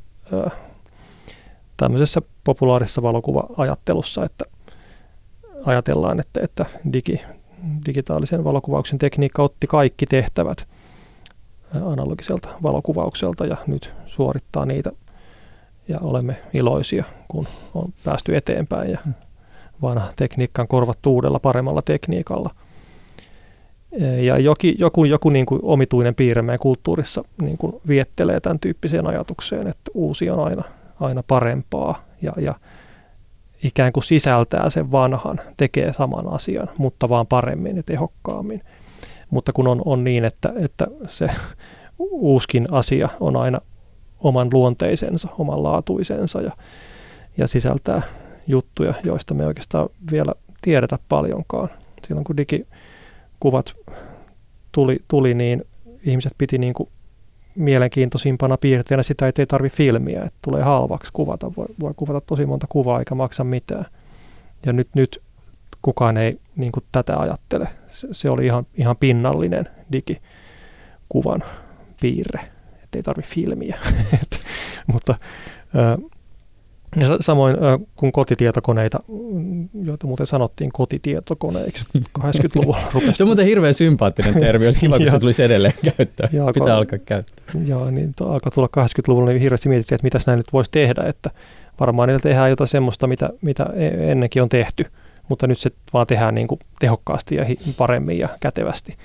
tämmöisessä 1.78 2.22
populaarisessa 2.44 3.02
valokuva-ajattelussa, 3.02 4.24
että 4.24 4.44
ajatellaan, 5.64 6.20
että, 6.20 6.40
että 6.42 6.66
digi, 6.92 7.20
digitaalisen 7.86 8.44
valokuvauksen 8.44 8.98
tekniikka 8.98 9.42
otti 9.42 9.66
kaikki 9.66 10.06
tehtävät 10.06 10.68
analogiselta 11.84 12.48
valokuvaukselta 12.62 13.46
ja 13.46 13.56
nyt 13.66 13.92
suorittaa 14.06 14.66
niitä 14.66 14.92
ja 15.88 15.98
olemme 16.00 16.36
iloisia, 16.54 17.04
kun 17.28 17.46
on 17.74 17.92
päästy 18.04 18.36
eteenpäin 18.36 18.90
ja 18.90 18.98
vanha 19.82 20.08
tekniikka 20.16 20.62
on 20.62 20.68
korvattu 20.68 21.14
uudella 21.14 21.38
paremmalla 21.38 21.82
tekniikalla. 21.82 22.50
Ja 24.22 24.38
joku, 24.38 24.66
joku, 24.78 25.04
joku 25.04 25.30
niin 25.30 25.46
kuin 25.46 25.60
omituinen 25.62 26.14
piirre 26.14 26.42
meidän 26.42 26.58
kulttuurissa 26.58 27.22
niin 27.42 27.58
kuin 27.58 27.72
viettelee 27.88 28.40
tämän 28.40 28.58
tyyppiseen 28.58 29.06
ajatukseen, 29.06 29.66
että 29.66 29.90
uusi 29.94 30.30
on 30.30 30.40
aina 30.40 30.64
aina 31.00 31.22
parempaa 31.22 32.04
ja, 32.22 32.32
ja 32.36 32.54
ikään 33.62 33.92
kuin 33.92 34.04
sisältää 34.04 34.70
sen 34.70 34.92
vanhan, 34.92 35.40
tekee 35.56 35.92
saman 35.92 36.32
asian, 36.32 36.68
mutta 36.78 37.08
vaan 37.08 37.26
paremmin 37.26 37.76
ja 37.76 37.82
tehokkaammin. 37.82 38.62
Mutta 39.30 39.52
kun 39.52 39.68
on, 39.68 39.82
on 39.84 40.04
niin, 40.04 40.24
että, 40.24 40.52
että 40.56 40.86
se 41.08 41.30
uuskin 41.98 42.72
asia 42.72 43.08
on 43.20 43.36
aina 43.36 43.60
oman 44.20 44.48
luonteisensa, 44.52 45.28
oman 45.38 45.62
laatuisensa 45.62 46.40
ja, 46.40 46.52
ja 47.36 47.46
sisältää 47.46 48.02
juttuja, 48.46 48.94
joista 49.04 49.34
me 49.34 49.46
oikeastaan 49.46 49.88
vielä 50.12 50.32
tiedetä 50.62 50.98
paljonkaan. 51.08 51.68
Silloin 52.06 52.24
kun 52.24 52.36
digikuvat 52.36 53.76
tuli, 54.72 54.98
tuli 55.08 55.34
niin 55.34 55.64
ihmiset 56.02 56.32
piti 56.38 56.58
niin 56.58 56.74
kuin 56.74 56.88
mielenkiintoisimpana 57.58 58.56
piirteenä 58.56 59.02
sitä, 59.02 59.28
että 59.28 59.42
ei 59.42 59.46
tarvi 59.46 59.70
filmiä, 59.70 60.24
että 60.24 60.38
tulee 60.42 60.62
halvaksi 60.62 61.12
kuvata. 61.12 61.52
Voi, 61.56 61.66
voi 61.80 61.92
kuvata 61.96 62.20
tosi 62.20 62.46
monta 62.46 62.66
kuvaa 62.68 62.98
eikä 62.98 63.14
maksa 63.14 63.44
mitään. 63.44 63.84
Ja 64.66 64.72
nyt, 64.72 64.88
nyt 64.94 65.22
kukaan 65.82 66.16
ei 66.16 66.40
niin 66.56 66.72
kuin 66.72 66.84
tätä 66.92 67.18
ajattele. 67.18 67.68
Se, 67.88 68.08
se 68.12 68.30
oli 68.30 68.46
ihan, 68.46 68.66
ihan 68.74 68.96
pinnallinen 68.96 69.68
digikuvan 69.92 71.44
piirre, 72.00 72.40
että 72.82 72.98
ei 72.98 73.02
tarvi 73.02 73.22
filmiä. 73.22 73.78
Mutta 74.92 75.14
ää, 75.74 75.98
Ja 77.00 77.16
samoin 77.20 77.56
kuin 77.96 78.12
kotitietokoneita, 78.12 78.98
joita 79.82 80.06
muuten 80.06 80.26
sanottiin 80.26 80.72
kotitietokoneiksi 80.72 81.84
80-luvulla. 82.18 82.80
Rupesi. 82.92 83.12
Se 83.16 83.22
on 83.22 83.28
muuten 83.28 83.46
hirveän 83.46 83.74
sympaattinen 83.74 84.34
termi, 84.34 84.64
olisi 84.64 84.80
kiva, 84.80 84.98
kun 84.98 85.10
se 85.10 85.18
tulisi 85.18 85.42
edelleen 85.42 85.74
käyttää. 85.96 86.28
Joo, 86.32 86.52
Pitää 86.52 86.76
alkaa 86.76 86.98
käyttää. 86.98 87.44
Joo, 87.66 87.90
niin 87.90 88.12
alkoi 88.20 88.52
tulla 88.52 88.68
80-luvulla, 88.80 89.30
niin 89.30 89.40
hirveästi 89.40 89.68
mietittiin, 89.68 89.96
että 89.96 90.04
mitä 90.04 90.18
näin 90.26 90.36
nyt 90.36 90.52
voisi 90.52 90.70
tehdä, 90.70 91.02
että 91.06 91.30
varmaan 91.80 92.08
niillä 92.08 92.20
tehdään 92.20 92.50
jotain 92.50 92.68
semmoista, 92.68 93.06
mitä, 93.06 93.30
mitä 93.42 93.66
e-, 93.74 94.10
ennenkin 94.12 94.42
on 94.42 94.48
tehty, 94.48 94.84
mutta 95.28 95.46
nyt 95.46 95.58
se 95.58 95.70
vaan 95.92 96.06
tehdään 96.06 96.34
niin 96.34 96.48
kuin 96.48 96.60
tehokkaasti 96.78 97.34
ja 97.34 97.44
paremmin 97.76 98.18
ja 98.18 98.28
kätevästi, 98.40 98.96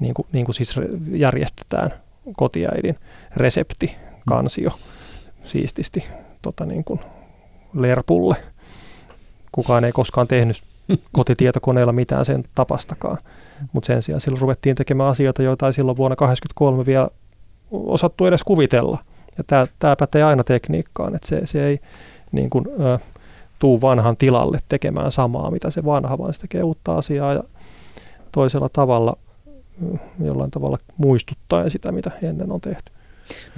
niin 0.00 0.14
kuin, 0.14 0.26
niin 0.32 0.44
kuin 0.44 0.54
siis 0.54 0.74
järjestetään 1.12 1.94
kotiäidin 2.36 2.96
resepti, 3.36 3.96
kansio, 4.28 4.70
siististi 5.44 6.04
tota 6.42 6.66
niin 6.66 6.84
kuin 6.84 7.00
lerpulle. 7.74 8.36
Kukaan 9.52 9.84
ei 9.84 9.92
koskaan 9.92 10.28
tehnyt 10.28 10.62
kotitietokoneella 11.12 11.92
mitään 11.92 12.24
sen 12.24 12.44
tapastakaan. 12.54 13.18
Mutta 13.72 13.86
sen 13.86 14.02
sijaan 14.02 14.20
silloin 14.20 14.40
ruvettiin 14.40 14.76
tekemään 14.76 15.08
asioita, 15.08 15.42
joita 15.42 15.66
ei 15.66 15.72
silloin 15.72 15.96
vuonna 15.96 16.16
1983 16.16 16.86
vielä 16.86 17.08
osattu 17.70 18.26
edes 18.26 18.44
kuvitella. 18.44 18.98
Ja 19.38 19.44
tämä, 19.78 19.96
pätee 19.96 20.22
aina 20.22 20.44
tekniikkaan, 20.44 21.14
että 21.14 21.28
se, 21.28 21.46
se 21.46 21.66
ei 21.66 21.78
niin 22.32 22.50
kuin, 22.50 22.64
ö, 22.80 22.98
tuu 23.58 23.80
vanhan 23.80 24.16
tilalle 24.16 24.58
tekemään 24.68 25.12
samaa, 25.12 25.50
mitä 25.50 25.70
se 25.70 25.84
vanha, 25.84 26.18
vaan 26.18 26.34
se 26.34 26.40
tekee 26.40 26.62
uutta 26.62 26.96
asiaa 26.96 27.32
ja 27.32 27.42
toisella 28.32 28.68
tavalla, 28.72 29.16
jollain 30.24 30.50
tavalla 30.50 30.78
muistuttaa 30.96 31.70
sitä, 31.70 31.92
mitä 31.92 32.10
ennen 32.22 32.52
on 32.52 32.60
tehty. 32.60 32.92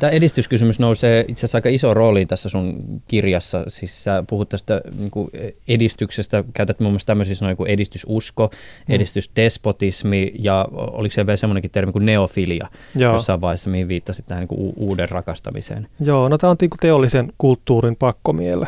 Tämä 0.01 0.11
edistyskysymys 0.11 0.81
nousee 0.81 1.25
itse 1.29 1.41
asiassa 1.41 1.59
aika 1.59 1.69
iso 1.69 1.95
rooliin 1.95 2.29
tässä 2.29 2.49
sun 2.49 2.79
kirjassa. 3.09 3.65
Siis 3.69 4.05
sä 4.05 4.23
puhut 4.29 4.49
tästä 4.49 4.81
niin 4.99 5.11
kuin 5.11 5.31
edistyksestä, 5.69 6.45
käytät 6.55 6.81
muun 6.81 6.93
muassa 6.93 7.07
tämmöisiä 7.07 7.35
sanoja 7.35 7.57
kuin 7.57 7.71
edistysusko, 7.71 8.51
mm. 8.53 8.95
edistysdespotismi 8.95 10.33
ja 10.39 10.69
oliko 10.73 11.13
se 11.13 11.27
vielä 11.27 11.37
semmoinenkin 11.37 11.71
termi 11.71 11.93
kuin 11.93 12.07
neofilia 12.07 12.69
Joo. 12.95 13.13
jossain 13.13 13.41
vaiheessa, 13.41 13.71
mihin 13.71 13.89
viittasit 13.89 14.27
tähän 14.27 14.41
niin 14.41 14.49
kuin 14.49 14.73
uuden 14.77 15.09
rakastamiseen. 15.09 15.89
Joo, 16.01 16.29
no 16.29 16.39
tämä 16.39 16.51
on 16.51 16.57
niin 16.61 16.71
kuin 16.71 16.81
teollisen 16.81 17.33
kulttuurin 17.39 17.97
pakkomielle. 17.97 18.67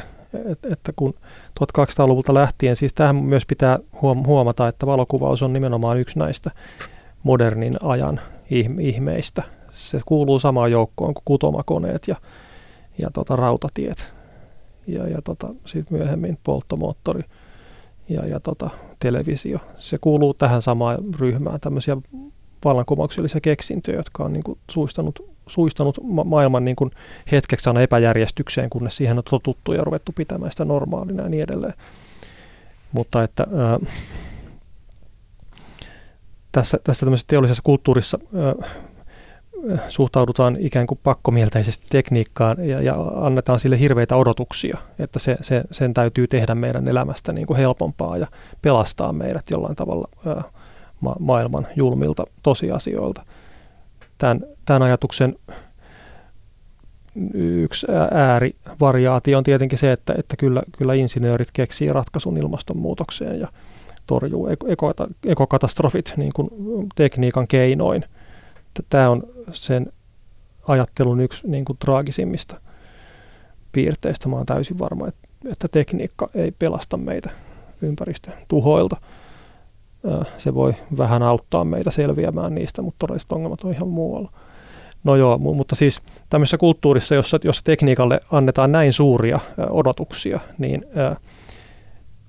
Et, 0.51 0.59
että 0.73 0.93
kun 0.97 1.15
1200-luvulta 1.61 2.35
lähtien, 2.35 2.77
siis 2.77 2.95
tähän 2.95 3.17
myös 3.17 3.47
pitää 3.47 3.79
huomata, 4.03 4.69
että 4.69 4.87
valokuvaus 4.87 5.43
on 5.43 5.53
nimenomaan 5.53 5.99
yksi 5.99 6.19
näistä 6.19 6.51
modernin 7.23 7.77
ajan 7.83 8.21
ihmeistä 8.79 9.43
se 9.91 10.01
kuuluu 10.07 10.39
samaan 10.39 10.71
joukkoon 10.71 11.15
kuin 11.15 11.23
kutomakoneet 11.25 12.09
ja, 12.09 12.17
ja 12.99 13.11
tota, 13.11 13.37
rautatiet. 13.37 14.13
Ja, 14.87 15.09
ja 15.09 15.23
tota, 15.23 15.49
sitten 15.67 15.99
myöhemmin 15.99 16.39
polttomoottori 16.43 17.23
ja, 18.09 18.27
ja 18.27 18.41
tota, 18.41 18.71
televisio. 18.99 19.59
Se 19.77 19.99
kuuluu 20.01 20.35
tähän 20.35 20.63
samaan 20.63 20.99
ryhmään 21.21 21.61
tämmöisiä 21.61 21.97
vallankumouksellisia 22.65 23.41
keksintöjä, 23.41 23.97
jotka 23.97 24.25
on 24.25 24.33
niin 24.33 24.43
kuin, 24.43 24.59
suistanut, 24.71 25.31
suistanut 25.47 25.99
ma- 26.03 26.25
maailman 26.25 26.65
niin 26.65 26.77
kuin, 26.77 26.91
hetkeksi 27.33 27.71
aina 27.71 27.81
epäjärjestykseen, 27.81 28.71
kunnes 28.71 28.97
siihen 28.97 29.19
on 29.19 29.25
totuttu 29.31 29.73
ja 29.73 29.85
ruvettu 29.85 30.13
pitämään 30.13 30.51
sitä 30.51 30.65
normaalina 30.65 31.23
ja 31.23 31.29
niin 31.29 31.43
edelleen. 31.43 31.75
Mutta 32.93 33.23
että 33.23 33.47
ää, 33.57 33.79
tässä, 36.53 36.79
tässä 36.85 37.07
tämmöisessä 37.07 37.29
teollisessa 37.29 37.63
kulttuurissa 37.65 38.19
ää, 38.35 38.55
suhtaudutaan 39.89 40.57
ikään 40.61 40.87
kuin 40.87 41.01
pakkomielteisesti 41.03 41.87
tekniikkaan 41.91 42.69
ja, 42.69 42.83
ja 42.83 42.95
annetaan 43.17 43.61
sille 43.61 43.79
hirveitä 43.79 44.17
odotuksia, 44.17 44.79
että 44.99 45.19
se, 45.19 45.37
se, 45.41 45.63
sen 45.71 45.95
täytyy 45.95 46.27
tehdä 46.27 46.55
meidän 46.55 46.89
elämästä 46.89 47.33
niin 47.33 47.47
kuin 47.47 47.57
helpompaa 47.57 48.17
ja 48.17 48.27
pelastaa 48.63 49.13
meidät 49.13 49.51
jollain 49.51 49.77
tavalla 49.77 50.09
ää, 50.27 50.43
ma- 51.01 51.17
maailman 51.19 51.67
julmilta 51.77 52.25
tosiasioilta. 52.43 53.23
Tämän, 54.19 54.41
tämän 54.65 54.83
ajatuksen 54.83 55.35
yksi 57.35 57.87
äärivariaatio 58.11 59.39
on 59.39 59.45
tietenkin 59.45 59.79
se, 59.79 59.93
että, 59.93 60.15
että 60.19 60.37
kyllä, 60.37 60.63
kyllä 60.79 60.95
insinöörit 60.95 61.49
keksii 61.53 61.93
ratkaisun 61.93 62.37
ilmastonmuutokseen 62.37 63.41
ja 63.41 63.49
torjuu 64.07 64.49
ekokatastrofit 65.27 66.15
niin 66.17 66.33
kuin 66.33 66.49
tekniikan 66.95 67.49
keinoin– 67.49 68.05
tämä 68.91 69.11
on 69.11 69.23
sen 69.51 69.93
ajattelun 70.69 71.21
yksi 71.21 71.49
niin 71.49 71.65
kuin 71.65 71.79
traagisimmista 71.79 72.61
piirteistä. 73.73 74.29
Mä 74.29 74.37
olen 74.37 74.47
täysin 74.47 74.79
varma, 74.79 75.09
että, 75.09 75.29
että 75.53 75.69
tekniikka 75.69 76.29
ei 76.35 76.51
pelasta 76.51 76.97
meitä 76.97 77.31
ympäristön 77.83 78.35
tuhoilta. 78.49 78.97
Se 80.39 80.55
voi 80.55 80.75
vähän 80.99 81.23
auttaa 81.23 81.65
meitä 81.65 81.91
selviämään 81.91 82.55
niistä, 82.55 82.83
mutta 82.83 82.99
todelliset 82.99 83.33
ongelmat 83.33 83.65
on 83.65 83.73
ihan 83.73 83.89
muualla. 83.89 84.33
No 85.05 85.17
joo, 85.17 85.39
mutta 85.39 85.75
siis 85.75 86.03
tämmöisessä 86.29 86.59
kulttuurissa, 86.59 87.15
jossa, 87.15 87.39
jossa 87.45 87.65
tekniikalle 87.65 88.21
annetaan 88.33 88.73
näin 88.73 88.93
suuria 88.93 89.41
odotuksia, 89.71 90.41
niin 90.59 90.85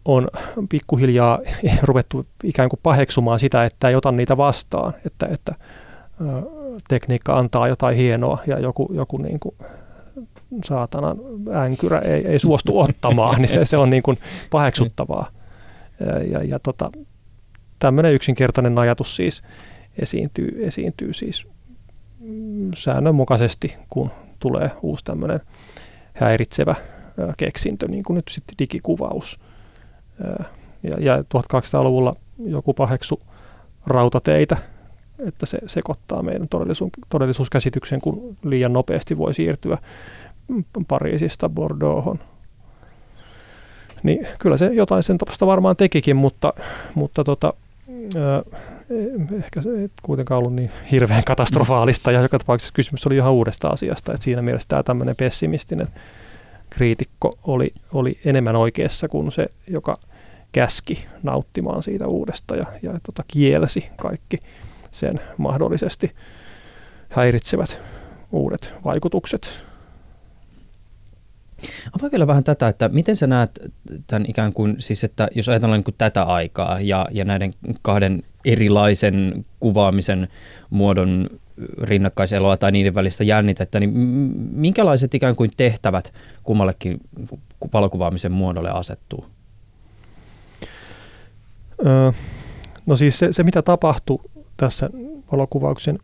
on 0.06 0.28
pikkuhiljaa 0.70 1.40
ruvettu 1.82 2.26
ikään 2.44 2.70
kuin 2.70 2.80
paheksumaan 2.84 3.40
sitä, 3.40 3.66
että 3.66 3.90
ei 3.90 3.96
ota 3.96 4.12
niitä 4.12 4.38
vastaan, 4.38 4.94
että, 5.06 5.28
että 5.32 5.56
tekniikka 6.88 7.38
antaa 7.38 7.68
jotain 7.68 7.98
hienoa 7.98 8.40
ja 8.48 8.60
joku, 8.60 8.90
joku 8.94 9.18
niin 9.18 9.40
kuin 9.40 9.56
saatanan 10.64 11.18
änkyrä 11.56 12.00
ei, 12.00 12.28
ei 12.28 12.40
suostu 12.40 12.80
ottamaan, 12.82 13.42
niin 13.42 13.50
se, 13.50 13.66
se 13.66 13.78
on 13.78 13.90
niin 13.90 14.04
kuin 14.04 14.18
paheksuttavaa. 14.52 15.30
Ja, 16.00 16.24
ja, 16.24 16.44
ja 16.44 16.60
tota, 16.60 16.90
tämmöinen 17.80 18.14
yksinkertainen 18.14 18.78
ajatus 18.78 19.16
siis 19.16 19.42
esiintyy, 20.02 20.66
esiintyy 20.66 21.14
siis 21.14 21.48
säännönmukaisesti, 22.76 23.76
kun 23.90 24.12
tulee 24.40 24.72
uusi 24.82 25.04
tämmöinen 25.04 25.40
häiritsevä 26.14 26.76
keksintö, 27.38 27.88
niin 27.88 28.04
kuin 28.04 28.16
nyt 28.16 28.28
sitten 28.28 28.58
digikuvaus. 28.60 29.40
Ja, 30.84 30.96
ja 31.00 31.18
1200-luvulla 31.18 32.14
joku 32.40 32.74
paheksu 32.74 33.20
rautateitä 33.86 34.58
että 35.28 35.46
se 35.46 35.58
sekoittaa 35.68 36.24
meidän 36.24 36.48
todellisuus, 36.48 36.92
todellisuuskäsityksen, 37.10 38.02
kun 38.02 38.38
liian 38.44 38.74
nopeasti 38.74 39.18
voi 39.18 39.34
siirtyä 39.34 39.78
Pariisista 40.88 41.50
Bordeauxhon. 41.50 42.20
Niin 44.04 44.28
kyllä 44.40 44.58
se 44.58 44.66
jotain 44.66 45.04
sen 45.04 45.18
tapasta 45.18 45.48
varmaan 45.48 45.76
tekikin, 45.76 46.16
mutta, 46.16 46.54
mutta 46.96 47.24
tota, 47.24 47.54
äh, 48.16 49.38
ehkä 49.38 49.62
se 49.62 49.70
ei 49.70 49.90
kuitenkaan 50.02 50.40
ollut 50.40 50.54
niin 50.54 50.72
hirveän 50.92 51.24
katastrofaalista 51.24 52.12
ja 52.12 52.22
joka 52.22 52.40
tapauksessa 52.40 52.74
kysymys 52.74 53.08
oli 53.08 53.16
ihan 53.16 53.32
uudesta 53.32 53.68
asiasta, 53.68 54.14
että 54.14 54.24
siinä 54.24 54.42
mielessä 54.42 54.68
tämä 54.68 54.84
tämmöinen 54.84 55.16
pessimistinen 55.16 55.88
kriitikko 56.70 57.34
oli, 57.44 57.72
oli 57.94 58.20
enemmän 58.26 58.56
oikeassa 58.56 59.08
kuin 59.08 59.32
se, 59.32 59.48
joka 59.68 59.96
käski 60.52 61.06
nauttimaan 61.24 61.84
siitä 61.84 62.08
uudesta 62.08 62.56
ja, 62.56 62.66
ja 62.82 62.92
tota, 63.04 63.24
kielsi 63.28 63.90
kaikki 63.98 64.38
sen 64.96 65.20
mahdollisesti 65.38 66.16
häiritsevät 67.10 67.82
uudet 68.32 68.74
vaikutukset. 68.86 69.66
Avaa 72.00 72.12
vielä 72.12 72.28
vähän 72.28 72.44
tätä, 72.44 72.68
että 72.68 72.90
miten 72.90 73.16
sä 73.16 73.28
näet 73.28 73.60
tämän 74.08 74.26
ikään 74.28 74.54
kuin, 74.54 74.76
siis 74.80 75.04
että 75.04 75.28
jos 75.36 75.50
ajatellaan 75.50 75.78
niin 75.78 75.84
kuin 75.84 75.96
tätä 75.98 76.24
aikaa 76.24 76.80
ja, 76.82 77.08
ja 77.12 77.26
näiden 77.26 77.54
kahden 77.82 78.24
erilaisen 78.46 79.46
kuvaamisen 79.60 80.28
muodon 80.70 81.30
rinnakkaiseloa 81.82 82.58
tai 82.58 82.72
niiden 82.72 82.96
välistä 82.96 83.24
jännitettä, 83.24 83.80
niin 83.80 83.90
minkälaiset 84.52 85.14
ikään 85.14 85.36
kuin 85.36 85.52
tehtävät 85.58 86.14
kummallekin 86.44 87.00
valokuvaamisen 87.74 88.32
muodolle 88.32 88.72
asettuu? 88.72 89.26
Öö, 91.86 92.12
no 92.86 92.96
siis 92.96 93.20
se, 93.20 93.34
se, 93.34 93.44
mitä 93.44 93.62
tapahtui 93.62 94.20
tässä 94.58 94.90
valokuvauksen 95.32 96.00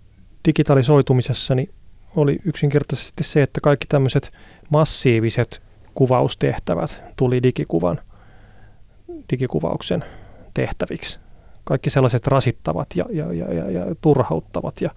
digitalisoitumisessa 0.48 1.56
niin 1.56 1.70
oli 2.16 2.40
yksinkertaisesti 2.46 3.24
se, 3.24 3.42
että 3.44 3.62
kaikki 3.62 3.88
tämmöiset 3.90 4.30
massiiviset 4.70 5.62
kuvaustehtävät 5.94 7.04
tuli 7.16 7.44
digikuvan, 7.44 8.00
digikuvauksen 9.32 10.04
tehtäviksi. 10.54 11.20
Kaikki 11.64 11.90
sellaiset 11.90 12.28
rasittavat 12.28 12.88
ja, 12.96 13.06
ja, 13.12 13.34
ja, 13.34 13.54
ja, 13.54 13.72
ja 13.72 13.96
turhauttavat 14.02 14.82
ja 14.82 14.90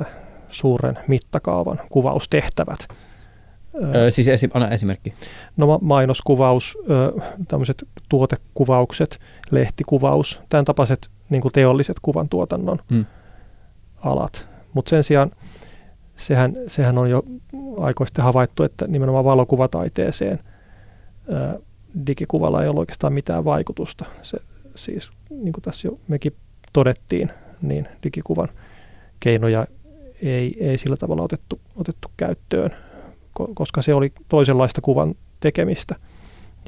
äh, 0.00 0.06
suuren 0.48 0.98
mittakaavan 1.08 1.80
kuvaustehtävät. 1.90 2.88
Öö, 3.94 4.10
siis 4.10 4.28
esi- 4.28 4.50
anna 4.54 4.70
esimerkki. 4.70 5.14
No 5.56 5.66
ma- 5.66 5.78
mainoskuvaus, 5.82 6.78
tämmöiset 7.48 7.84
tuotekuvaukset, 8.08 9.20
lehtikuvaus, 9.50 10.40
tämän 10.48 10.64
tapaiset 10.64 11.10
niin 11.32 11.42
kuin 11.42 11.52
teolliset 11.52 11.96
kuvantuotannon 12.02 12.78
hmm. 12.90 13.04
alat. 14.00 14.46
Mutta 14.72 14.90
sen 14.90 15.04
sijaan 15.04 15.30
sehän, 16.16 16.56
sehän 16.66 16.98
on 16.98 17.10
jo 17.10 17.22
aikoisesti 17.78 18.22
havaittu, 18.22 18.62
että 18.62 18.86
nimenomaan 18.86 19.24
valokuvataiteeseen 19.24 20.38
ää, 21.32 21.56
digikuvalla 22.06 22.62
ei 22.62 22.68
ole 22.68 22.80
oikeastaan 22.80 23.12
mitään 23.12 23.44
vaikutusta. 23.44 24.04
Se, 24.22 24.38
siis 24.74 25.10
niin 25.30 25.52
kuin 25.52 25.62
tässä 25.62 25.88
jo 25.88 25.94
mekin 26.08 26.32
todettiin, 26.72 27.30
niin 27.62 27.88
digikuvan 28.02 28.48
keinoja 29.20 29.66
ei, 30.22 30.56
ei 30.60 30.78
sillä 30.78 30.96
tavalla 30.96 31.22
otettu, 31.22 31.60
otettu 31.76 32.08
käyttöön, 32.16 32.70
koska 33.54 33.82
se 33.82 33.94
oli 33.94 34.12
toisenlaista 34.28 34.80
kuvan 34.80 35.14
tekemistä, 35.40 35.96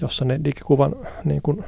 jossa 0.01 0.25
ne 0.25 0.41
digikuvan 0.45 0.93
niin 1.25 1.43
kuin, 1.43 1.65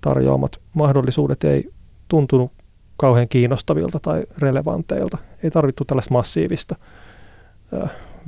tarjoamat 0.00 0.60
mahdollisuudet 0.74 1.44
ei 1.44 1.70
tuntunut 2.08 2.52
kauhean 2.96 3.28
kiinnostavilta 3.28 3.98
tai 3.98 4.22
relevanteilta. 4.38 5.18
Ei 5.42 5.50
tarvittu 5.50 5.84
tällaista 5.84 6.14
massiivista 6.14 6.76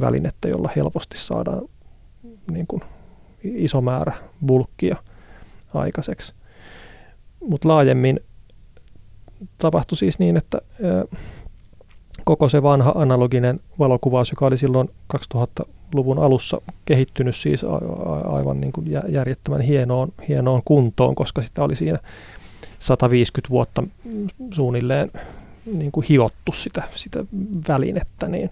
välinettä, 0.01 0.49
jolla 0.49 0.71
helposti 0.77 1.19
saadaan 1.19 1.63
niin 2.51 2.67
kuin, 2.67 2.83
iso 3.45 3.81
määrä 3.81 4.13
bulkkia 4.47 4.97
aikaiseksi. 5.75 6.35
Mutta 7.41 7.69
laajemmin 7.69 8.21
tapahtui 9.59 9.99
siis 9.99 10.19
niin, 10.19 10.37
että 10.37 10.61
koko 12.25 12.49
se 12.49 12.63
vanha 12.63 12.93
analoginen 12.95 13.59
valokuvaus, 13.79 14.31
joka 14.31 14.47
oli 14.47 14.57
silloin 14.57 14.89
2000-luvun 15.17 16.19
alussa 16.19 16.61
kehittynyt 16.85 17.37
siis 17.37 17.65
aivan 18.25 18.61
niin 18.61 18.73
kuin 18.73 18.87
järjettömän 19.09 19.61
hienoon, 19.61 20.13
hienoon 20.29 20.63
kuntoon, 20.65 21.15
koska 21.15 21.43
sitä 21.43 21.65
oli 21.65 21.77
siinä 21.77 21.99
150 22.79 23.51
vuotta 23.51 23.83
suunnilleen 24.55 25.11
niin 25.73 25.93
kuin 25.93 26.07
hiottu 26.09 26.53
sitä, 26.53 26.83
sitä 26.95 27.25
välinettä, 27.69 28.27
niin 28.27 28.51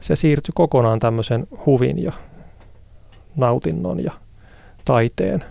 se 0.00 0.16
siirtyi 0.16 0.52
kokonaan 0.54 0.98
tämmöisen 0.98 1.46
huvin 1.66 2.02
ja 2.02 2.12
nautinnon 3.36 4.04
ja 4.04 4.12
taiteen 4.84 5.44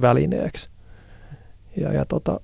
välineeksi. 0.00 0.68
Ja, 1.76 1.92
ja 1.92 2.04
tota, 2.04 2.40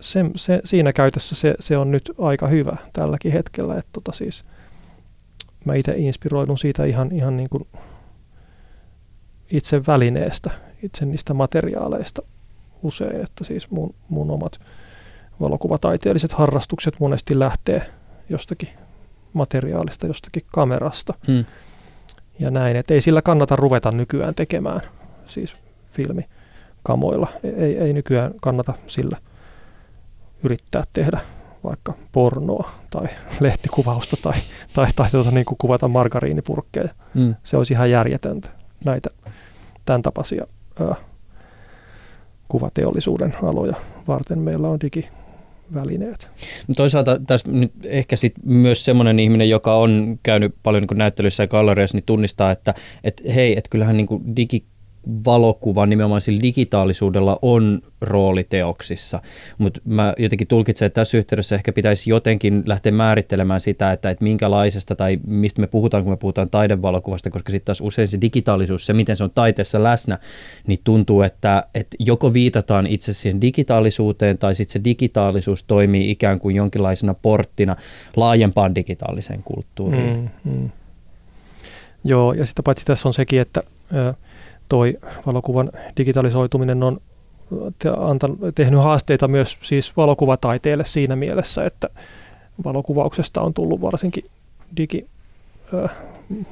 se, 0.00 0.24
se, 0.36 0.60
siinä 0.64 0.92
käytössä 0.92 1.34
se, 1.34 1.54
se 1.60 1.76
on 1.76 1.90
nyt 1.90 2.12
aika 2.18 2.46
hyvä 2.46 2.76
tälläkin 2.92 3.32
hetkellä. 3.32 3.78
Että 3.78 3.90
tota 3.92 4.12
siis, 4.12 4.44
mä 5.64 5.74
itse 5.74 5.94
inspiroidun 5.96 6.58
siitä 6.58 6.84
ihan, 6.84 7.12
ihan 7.12 7.36
niin 7.36 7.48
kuin 7.48 7.66
itse 9.50 9.86
välineestä, 9.86 10.50
itse 10.82 11.04
niistä 11.04 11.34
materiaaleista 11.34 12.22
usein, 12.84 13.20
että 13.20 13.44
siis 13.44 13.70
mun, 13.70 13.94
mun 14.08 14.30
omat 14.30 14.60
valokuvataiteelliset 15.40 16.32
harrastukset 16.32 17.00
monesti 17.00 17.38
lähtee 17.38 17.82
jostakin 18.28 18.68
materiaalista, 19.32 20.06
jostakin 20.06 20.42
kamerasta. 20.52 21.14
Hmm. 21.26 21.44
Ja 22.38 22.50
näin, 22.50 22.76
että 22.76 22.94
ei 22.94 23.00
sillä 23.00 23.22
kannata 23.22 23.56
ruveta 23.56 23.90
nykyään 23.92 24.34
tekemään, 24.34 24.80
siis 25.26 25.56
filmikamoilla. 25.92 27.28
Ei, 27.56 27.78
ei 27.78 27.92
nykyään 27.92 28.32
kannata 28.40 28.74
sillä– 28.86 29.16
yrittää 30.44 30.84
tehdä 30.92 31.20
vaikka 31.64 31.94
pornoa 32.12 32.70
tai 32.90 33.06
lehtikuvausta 33.40 34.16
tai, 34.22 34.34
tai, 34.74 34.86
tai 34.96 35.10
tuota, 35.10 35.30
niin 35.30 35.44
kuin 35.44 35.58
kuvata 35.58 35.88
margariinipurkkeja. 35.88 36.88
Mm. 37.14 37.34
Se 37.42 37.56
olisi 37.56 37.74
ihan 37.74 37.90
järjetöntä 37.90 38.48
näitä 38.84 39.08
tämän 39.84 40.02
tapaisia 40.02 40.46
ää, 40.80 40.94
kuvateollisuuden 42.48 43.34
aloja 43.42 43.74
varten 44.08 44.38
meillä 44.38 44.68
on 44.68 44.80
digi, 44.80 45.08
välineet. 45.74 46.30
No 46.68 46.74
toisaalta 46.76 47.20
tässä 47.26 47.50
nyt 47.52 47.72
ehkä 47.84 48.16
sit 48.16 48.34
myös 48.44 48.84
semmoinen 48.84 49.18
ihminen, 49.18 49.48
joka 49.48 49.76
on 49.76 50.18
käynyt 50.22 50.54
paljon 50.62 50.86
niin 50.90 50.98
näyttelyissä 50.98 51.42
ja 51.42 51.48
galleriassa, 51.48 51.96
niin 51.96 52.04
tunnistaa, 52.06 52.50
että 52.50 52.74
et, 53.04 53.22
hei, 53.34 53.58
että 53.58 53.70
kyllähän 53.70 53.96
niin 53.96 54.36
digi 54.36 54.64
valokuva 55.24 55.86
nimenomaan 55.86 56.20
sillä 56.20 56.42
digitaalisuudella 56.42 57.38
on 57.42 57.80
rooli 58.00 58.44
teoksissa, 58.44 59.20
mutta 59.58 59.80
mä 59.84 60.14
jotenkin 60.18 60.46
tulkitsen, 60.46 60.86
että 60.86 61.00
tässä 61.00 61.18
yhteydessä 61.18 61.54
ehkä 61.54 61.72
pitäisi 61.72 62.10
jotenkin 62.10 62.62
lähteä 62.66 62.92
määrittelemään 62.92 63.60
sitä, 63.60 63.92
että, 63.92 64.10
että 64.10 64.24
minkälaisesta 64.24 64.94
tai 64.94 65.18
mistä 65.26 65.60
me 65.60 65.66
puhutaan, 65.66 66.02
kun 66.02 66.12
me 66.12 66.16
puhutaan 66.16 66.50
taidevalokuvasta, 66.50 67.30
koska 67.30 67.50
sitten 67.50 67.66
taas 67.66 67.80
usein 67.80 68.08
se 68.08 68.20
digitaalisuus, 68.20 68.86
se 68.86 68.92
miten 68.92 69.16
se 69.16 69.24
on 69.24 69.30
taiteessa 69.30 69.82
läsnä, 69.82 70.18
niin 70.66 70.80
tuntuu, 70.84 71.22
että, 71.22 71.64
että 71.74 71.96
joko 71.98 72.32
viitataan 72.32 72.86
itse 72.86 73.12
siihen 73.12 73.40
digitaalisuuteen 73.40 74.38
tai 74.38 74.54
sitten 74.54 74.72
se 74.72 74.84
digitaalisuus 74.84 75.62
toimii 75.62 76.10
ikään 76.10 76.38
kuin 76.38 76.56
jonkinlaisena 76.56 77.14
porttina 77.14 77.76
laajempaan 78.16 78.74
digitaaliseen 78.74 79.42
kulttuuriin. 79.42 80.30
Mm, 80.44 80.52
mm. 80.52 80.70
Joo, 82.04 82.32
ja 82.32 82.46
sitä 82.46 82.62
paitsi 82.62 82.84
tässä 82.84 83.08
on 83.08 83.14
sekin, 83.14 83.40
että 83.40 83.62
toi 84.68 84.94
valokuvan 85.26 85.70
digitalisoituminen 85.96 86.82
on 86.82 87.00
antanut, 87.98 88.38
tehnyt 88.54 88.82
haasteita 88.82 89.28
myös 89.28 89.58
siis 89.62 89.96
valokuvataiteelle 89.96 90.84
siinä 90.84 91.16
mielessä, 91.16 91.64
että 91.64 91.88
valokuvauksesta 92.64 93.40
on 93.40 93.54
tullut 93.54 93.80
varsinkin 93.80 94.24
digi 94.76 95.06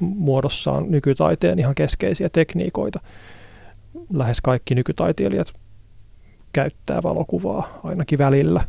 muodossaan 0.00 0.90
nykytaiteen 0.90 1.58
ihan 1.58 1.74
keskeisiä 1.74 2.28
tekniikoita. 2.28 3.00
Lähes 4.12 4.40
kaikki 4.40 4.74
nykytaiteilijat 4.74 5.52
käyttää 6.52 7.02
valokuvaa 7.02 7.80
ainakin 7.84 8.18
välillä 8.18 8.64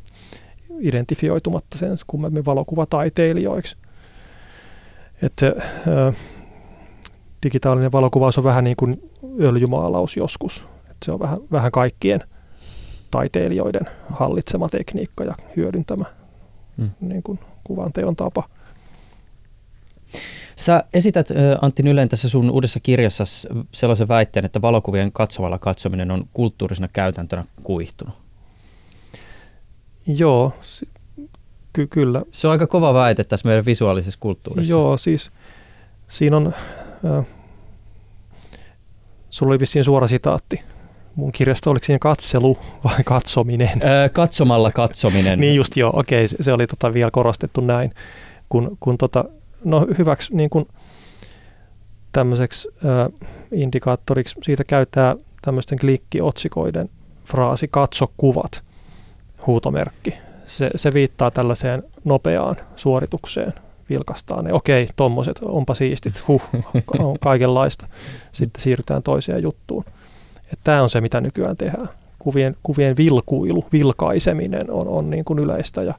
identifioitumatta 0.79 1.77
sen 1.77 1.97
kummemmin 2.07 2.45
valokuvataiteilijoiksi. 2.45 3.77
Että 5.21 5.55
digitaalinen 7.43 7.91
valokuvaus 7.91 8.37
on 8.37 8.43
vähän 8.43 8.63
niin 8.63 8.75
kuin 8.75 9.11
öljymaalaus 9.41 10.17
joskus. 10.17 10.67
Että 10.83 11.05
se 11.05 11.11
on 11.11 11.19
vähän, 11.19 11.37
vähän 11.51 11.71
kaikkien 11.71 12.23
taiteilijoiden 13.11 13.89
hallitsema 14.09 14.69
tekniikka 14.69 15.23
ja 15.23 15.35
hyödyntämä 15.55 16.05
hmm. 16.77 16.89
niin 16.99 17.23
kuin 17.23 17.39
kuvanteon 17.63 18.15
tapa. 18.15 18.43
Sä 20.55 20.83
esität 20.93 21.27
Antti 21.61 21.83
Nylen 21.83 22.09
tässä 22.09 22.29
sun 22.29 22.51
uudessa 22.51 22.79
kirjassa 22.79 23.23
sellaisen 23.71 24.07
väitteen, 24.07 24.45
että 24.45 24.61
valokuvien 24.61 25.11
katsovalla 25.11 25.59
katsominen 25.59 26.11
on 26.11 26.23
kulttuurisena 26.33 26.87
käytäntönä 26.87 27.45
kuihtunut. 27.63 28.15
Joo, 30.07 30.53
ky- 31.73 31.87
kyllä. 31.87 32.21
Se 32.31 32.47
on 32.47 32.51
aika 32.51 32.67
kova 32.67 32.93
väite 32.93 33.23
tässä 33.23 33.47
meidän 33.47 33.65
visuaalisessa 33.65 34.19
kulttuurissa. 34.19 34.71
Joo, 34.71 34.97
siis 34.97 35.31
siinä 36.07 36.37
on 36.37 36.53
sulla 39.29 39.51
oli 39.51 39.59
vissiin 39.59 39.85
suora 39.85 40.07
sitaatti. 40.07 40.59
Mun 41.15 41.31
kirjasta 41.31 41.69
oliko 41.69 41.85
siinä 41.85 41.99
katselu 41.99 42.57
vai 42.83 43.03
katsominen? 43.15 43.83
Öö, 43.83 44.09
katsomalla 44.09 44.71
katsominen. 44.71 45.39
niin 45.41 45.55
just 45.55 45.77
joo, 45.77 45.99
okei, 45.99 46.27
se, 46.27 46.37
se 46.41 46.53
oli 46.53 46.67
tota 46.67 46.93
vielä 46.93 47.11
korostettu 47.11 47.61
näin. 47.61 47.91
Kun, 48.49 48.77
kun 48.79 48.97
tota, 48.97 49.25
no 49.63 49.87
hyväksi 49.97 50.35
niin 50.35 50.49
kun 50.49 50.67
tämmöiseksi 52.11 52.67
ö, 52.85 53.09
indikaattoriksi 53.51 54.35
siitä 54.43 54.63
käyttää 54.63 55.15
tämmöisten 55.41 55.79
klikkiotsikoiden 55.79 56.89
fraasi 57.25 57.67
katso 57.67 58.11
kuvat, 58.17 58.61
huutomerkki. 59.47 60.13
Se, 60.45 60.69
se 60.75 60.93
viittaa 60.93 61.31
tällaiseen 61.31 61.83
nopeaan 62.03 62.55
suoritukseen, 62.75 63.53
vilkastaa 63.89 64.41
ne. 64.41 64.53
Okei, 64.53 64.87
tommoset, 64.95 65.39
onpa 65.45 65.73
siistit, 65.73 66.27
huh, 66.27 66.41
on 66.99 67.19
kaikenlaista. 67.19 67.87
Sitten 68.31 68.61
siirrytään 68.61 69.03
toiseen 69.03 69.43
juttuun. 69.43 69.85
Tämä 70.63 70.83
on 70.83 70.89
se, 70.89 71.01
mitä 71.01 71.21
nykyään 71.21 71.57
tehdään. 71.57 71.89
Kuvien, 72.19 72.57
kuvien 72.63 72.97
vilkuilu, 72.97 73.65
vilkaiseminen 73.71 74.71
on, 74.71 74.87
on 74.87 75.09
niin 75.09 75.25
kuin 75.25 75.39
yleistä 75.39 75.83
ja, 75.83 75.93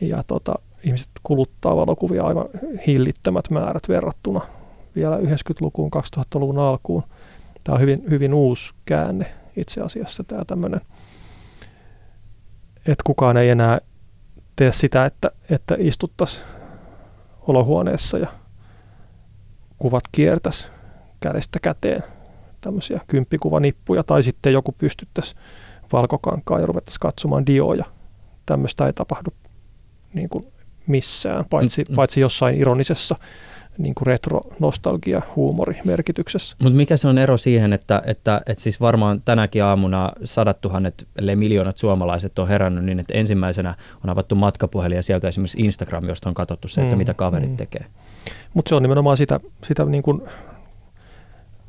ja 0.00 0.22
tota, 0.26 0.54
ihmiset 0.82 1.08
kuluttaa 1.22 1.76
valokuvia 1.76 2.24
aivan 2.24 2.48
hillittömät 2.86 3.50
määrät 3.50 3.88
verrattuna 3.88 4.40
vielä 4.96 5.16
90-lukuun, 5.16 5.90
2000-luvun 5.96 6.58
alkuun. 6.58 7.02
Tämä 7.64 7.74
on 7.74 7.80
hyvin, 7.80 7.98
hyvin 8.10 8.34
uusi 8.34 8.74
käänne 8.84 9.26
itse 9.56 9.80
asiassa 9.80 10.24
tämä 10.24 10.44
tämmöinen, 10.44 10.80
että 12.78 13.04
kukaan 13.04 13.36
ei 13.36 13.50
enää 13.50 13.80
tee 14.56 14.72
sitä, 14.72 15.06
että, 15.06 15.30
että 15.50 15.76
istuttaisiin 15.78 16.44
olohuoneessa 17.48 18.18
ja 18.18 18.28
kuvat 19.78 20.04
kiertäisi 20.12 20.70
kädestä 21.20 21.58
käteen 21.62 22.02
tämmöisiä 22.60 23.00
kymppikuvanippuja 23.06 24.02
tai 24.02 24.22
sitten 24.22 24.52
joku 24.52 24.72
pystyttäisi 24.72 25.34
valkokankaan 25.92 26.60
ja 26.60 26.66
ruvettaisiin 26.66 27.00
katsomaan 27.00 27.46
dioja. 27.46 27.84
Tämmöistä 28.46 28.86
ei 28.86 28.92
tapahdu 28.92 29.30
niin 30.14 30.28
kuin 30.28 30.44
missään, 30.86 31.44
paitsi, 31.50 31.84
mm, 31.84 31.92
mm. 31.92 31.96
paitsi 31.96 32.20
jossain 32.20 32.56
ironisessa 32.56 33.16
niin 33.78 33.94
kuin 33.94 34.06
retro-nostalgia 34.06 35.22
merkityksessä. 35.84 36.56
Mutta 36.62 36.76
mikä 36.76 36.96
se 36.96 37.08
on 37.08 37.18
ero 37.18 37.36
siihen, 37.36 37.72
että, 37.72 38.02
että, 38.06 38.40
että 38.46 38.62
siis 38.62 38.80
varmaan 38.80 39.22
tänäkin 39.24 39.64
aamuna 39.64 40.12
sadat 40.24 40.60
tuhannet, 40.60 41.08
ellei 41.16 41.36
miljoonat 41.36 41.78
suomalaiset 41.78 42.38
on 42.38 42.48
herännyt 42.48 42.84
niin, 42.84 42.98
että 42.98 43.14
ensimmäisenä 43.14 43.74
on 44.04 44.10
avattu 44.10 44.34
matkapuhelin 44.34 44.96
ja 44.96 45.02
sieltä 45.02 45.28
esimerkiksi 45.28 45.60
Instagram, 45.60 46.08
josta 46.08 46.28
on 46.28 46.34
katsottu 46.34 46.68
se, 46.68 46.80
että 46.80 46.94
mm, 46.94 46.98
mitä 46.98 47.14
kaverit 47.14 47.50
mm. 47.50 47.56
tekee. 47.56 47.86
Mutta 48.54 48.68
se 48.68 48.74
on 48.74 48.82
nimenomaan 48.82 49.16
sitä, 49.16 49.40
sitä 49.64 49.84
niin 49.84 50.02
kuin 50.02 50.22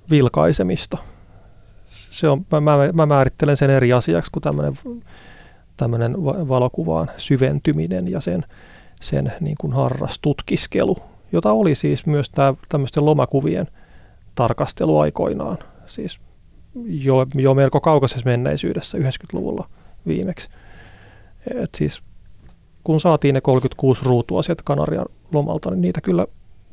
vilkaisemista. 0.10 0.97
Se 2.10 2.30
on, 2.30 2.45
mä, 2.51 2.62
mä, 2.62 2.78
mä 2.93 3.05
määrittelen 3.05 3.57
sen 3.57 3.70
eri 3.70 3.93
asiaksi 3.93 4.32
kuin 4.32 4.43
tämmöinen 4.43 4.74
tämmöinen 5.80 6.24
valokuvaan 6.24 7.10
syventyminen 7.18 8.07
ja 8.07 8.20
sen, 8.20 8.45
sen 9.01 9.34
niin 9.39 9.55
kuin 9.60 9.74
harrastutkiskelu, 9.74 10.97
jota 11.32 11.52
oli 11.52 11.76
siis 11.76 12.06
myös 12.06 12.30
tämä 12.30 12.54
tämmöisten 12.70 13.06
lomakuvien 13.06 13.68
tarkastelu 14.36 15.00
aikoinaan, 15.00 15.58
siis 15.86 16.20
jo, 16.86 17.28
jo 17.36 17.54
melko 17.54 17.82
kaukaisessa 17.82 18.30
menneisyydessä 18.30 18.98
90-luvulla 18.98 19.70
viimeksi. 20.08 20.50
Et 21.56 21.70
siis 21.76 22.02
kun 22.84 23.00
saatiin 23.00 23.36
ne 23.36 23.42
36 23.42 24.06
ruutua 24.06 24.42
sieltä 24.42 24.64
Kanarian 24.66 25.06
lomalta, 25.34 25.70
niin 25.70 25.82
niitä 25.82 26.02
kyllä 26.02 26.28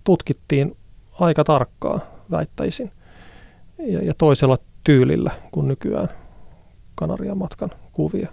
tutkittiin 0.05 0.77
aika 1.21 1.45
tarkkaan, 1.45 2.03
väittäisin, 2.31 2.93
ja, 3.79 4.05
ja 4.05 4.15
toisella 4.19 4.59
tyylillä 4.85 5.31
kuin 5.51 5.69
nykyään 5.69 6.09
Kanarian 6.95 7.39
matkan 7.39 7.71
kuvia, 7.93 8.29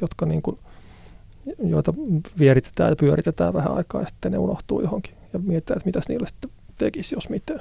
jotka 0.00 0.26
niin 0.26 0.42
kuin, 0.42 0.56
joita 1.58 1.94
vieritetään 2.38 2.90
ja 2.90 2.96
pyöritetään 2.96 3.54
vähän 3.54 3.76
aikaa 3.76 4.00
ja 4.00 4.06
sitten 4.06 4.32
ne 4.32 4.38
unohtuu 4.38 4.80
johonkin 4.80 5.19
ja 5.32 5.38
mietitään, 5.38 5.76
että 5.76 5.88
mitäs 5.88 6.08
niillä 6.08 6.26
sitten 6.26 6.50
tekisi, 6.78 7.14
jos 7.14 7.28
mitään. 7.28 7.60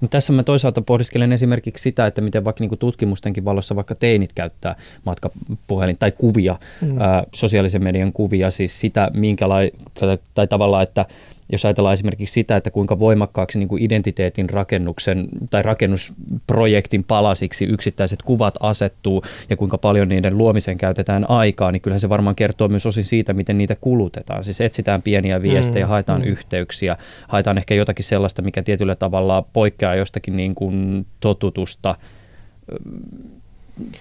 No 0.00 0.08
tässä 0.08 0.32
mä 0.32 0.42
toisaalta 0.42 0.82
pohdiskelen 0.82 1.32
esimerkiksi 1.32 1.82
sitä, 1.82 2.06
että 2.06 2.20
miten 2.20 2.44
vaikka 2.44 2.64
niin 2.64 2.78
tutkimustenkin 2.78 3.44
valossa 3.44 3.76
vaikka 3.76 3.94
teinit 3.94 4.32
käyttää 4.32 4.76
matkapuhelin 5.04 5.98
tai 5.98 6.12
kuvia, 6.12 6.56
mm. 6.80 7.00
ää, 7.00 7.24
sosiaalisen 7.34 7.84
median 7.84 8.12
kuvia, 8.12 8.50
siis 8.50 8.80
sitä 8.80 9.10
minkälaista, 9.14 10.18
tai 10.34 10.46
tavallaan, 10.46 10.82
että 10.82 11.06
jos 11.52 11.64
ajatellaan 11.64 11.94
esimerkiksi 11.94 12.32
sitä, 12.32 12.56
että 12.56 12.70
kuinka 12.70 12.98
voimakkaaksi 12.98 13.58
niin 13.58 13.68
kuin 13.68 13.82
identiteetin 13.82 14.50
rakennuksen 14.50 15.28
tai 15.50 15.62
rakennusprojektin 15.62 17.04
palasiksi 17.04 17.64
yksittäiset 17.64 18.22
kuvat 18.22 18.54
asettuu 18.60 19.22
ja 19.50 19.56
kuinka 19.56 19.78
paljon 19.78 20.08
niiden 20.08 20.38
luomiseen 20.38 20.78
käytetään 20.78 21.30
aikaa, 21.30 21.72
niin 21.72 21.82
kyllähän 21.82 22.00
se 22.00 22.08
varmaan 22.08 22.36
kertoo 22.36 22.68
myös 22.68 22.86
osin 22.86 23.04
siitä, 23.04 23.34
miten 23.34 23.58
niitä 23.58 23.76
kulutetaan. 23.80 24.44
Siis 24.44 24.60
etsitään 24.60 25.02
pieniä 25.02 25.42
viestejä, 25.42 25.84
mm, 25.86 25.88
haetaan 25.88 26.20
mm. 26.20 26.26
yhteyksiä, 26.26 26.96
haetaan 27.28 27.58
ehkä 27.58 27.74
jotakin 27.74 28.04
sellaista, 28.04 28.42
mikä 28.42 28.62
tietyllä 28.62 28.94
tavalla 28.94 29.44
poikkeaa 29.52 29.94
jostakin 29.94 30.36
niin 30.36 30.54
kuin 30.54 31.06
totutusta 31.20 31.94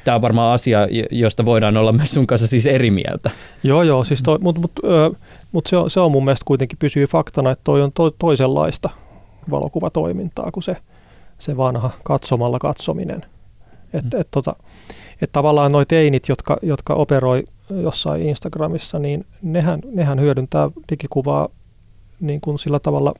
tämä 0.03 0.15
on 0.15 0.21
varmaan 0.21 0.53
asia, 0.53 0.87
josta 1.11 1.45
voidaan 1.45 1.77
olla 1.77 1.91
myös 1.91 2.11
sun 2.11 2.27
kanssa 2.27 2.47
siis 2.47 2.65
eri 2.65 2.91
mieltä. 2.91 3.31
Joo, 3.63 3.83
joo, 3.83 4.03
siis 4.03 4.23
toi, 4.23 4.37
mutta 4.41 4.61
mut, 4.61 4.71
mut 5.51 5.67
se, 5.67 5.77
on, 5.77 5.89
se 5.89 5.99
on 5.99 6.11
mun 6.11 6.23
mielestä 6.23 6.45
kuitenkin 6.45 6.77
pysyy 6.77 7.05
faktana, 7.05 7.51
että 7.51 7.63
toi 7.63 7.81
on 7.81 7.91
to, 7.91 8.09
toisenlaista 8.09 8.89
valokuvatoimintaa 9.51 10.51
kuin 10.51 10.63
se, 10.63 10.77
se 11.39 11.57
vanha 11.57 11.91
katsomalla 12.03 12.59
katsominen. 12.59 13.25
Että 13.93 14.17
mm. 14.17 14.21
et, 14.21 14.27
tota, 14.31 14.55
et 15.21 15.31
tavallaan 15.31 15.71
noi 15.71 15.85
teinit, 15.85 16.29
jotka, 16.29 16.57
jotka 16.61 16.93
operoi 16.93 17.43
jossain 17.69 18.21
Instagramissa, 18.21 18.99
niin 18.99 19.25
nehän, 19.41 19.79
nehän 19.85 20.19
hyödyntää 20.19 20.69
digikuvaa 20.89 21.49
niin 22.19 22.41
kuin 22.41 22.59
sillä 22.59 22.79
tavalla 22.79 23.13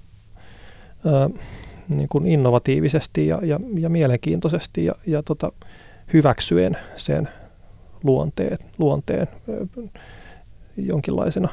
ö, 1.05 1.29
niin 1.89 2.09
kuin 2.09 2.27
innovatiivisesti 2.27 3.27
ja, 3.27 3.39
ja, 3.43 3.59
ja 3.77 3.89
mielenkiintoisesti 3.89 4.85
ja, 4.85 4.93
ja 5.05 5.23
tota, 5.23 5.51
hyväksyen 6.13 6.77
sen 6.95 7.29
luonteen, 8.03 8.57
luonteen 8.77 9.27
jonkinlaisena 10.77 11.49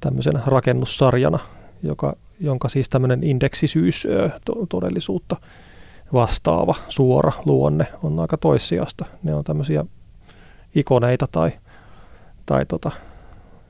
tämmöisenä 0.00 0.40
rakennussarjana, 0.46 1.38
joka, 1.82 2.16
jonka 2.40 2.68
siis 2.68 2.88
tämmöinen 2.88 3.24
indeksisyys 3.24 4.06
todellisuutta 4.68 5.36
vastaava 6.12 6.74
suora 6.88 7.32
luonne 7.44 7.86
on 8.02 8.20
aika 8.20 8.36
toissijasta. 8.36 9.04
Ne 9.22 9.34
on 9.34 9.44
tämmöisiä 9.44 9.84
ikoneita 10.74 11.26
tai, 11.32 11.50
tai 12.46 12.66
tota, 12.66 12.90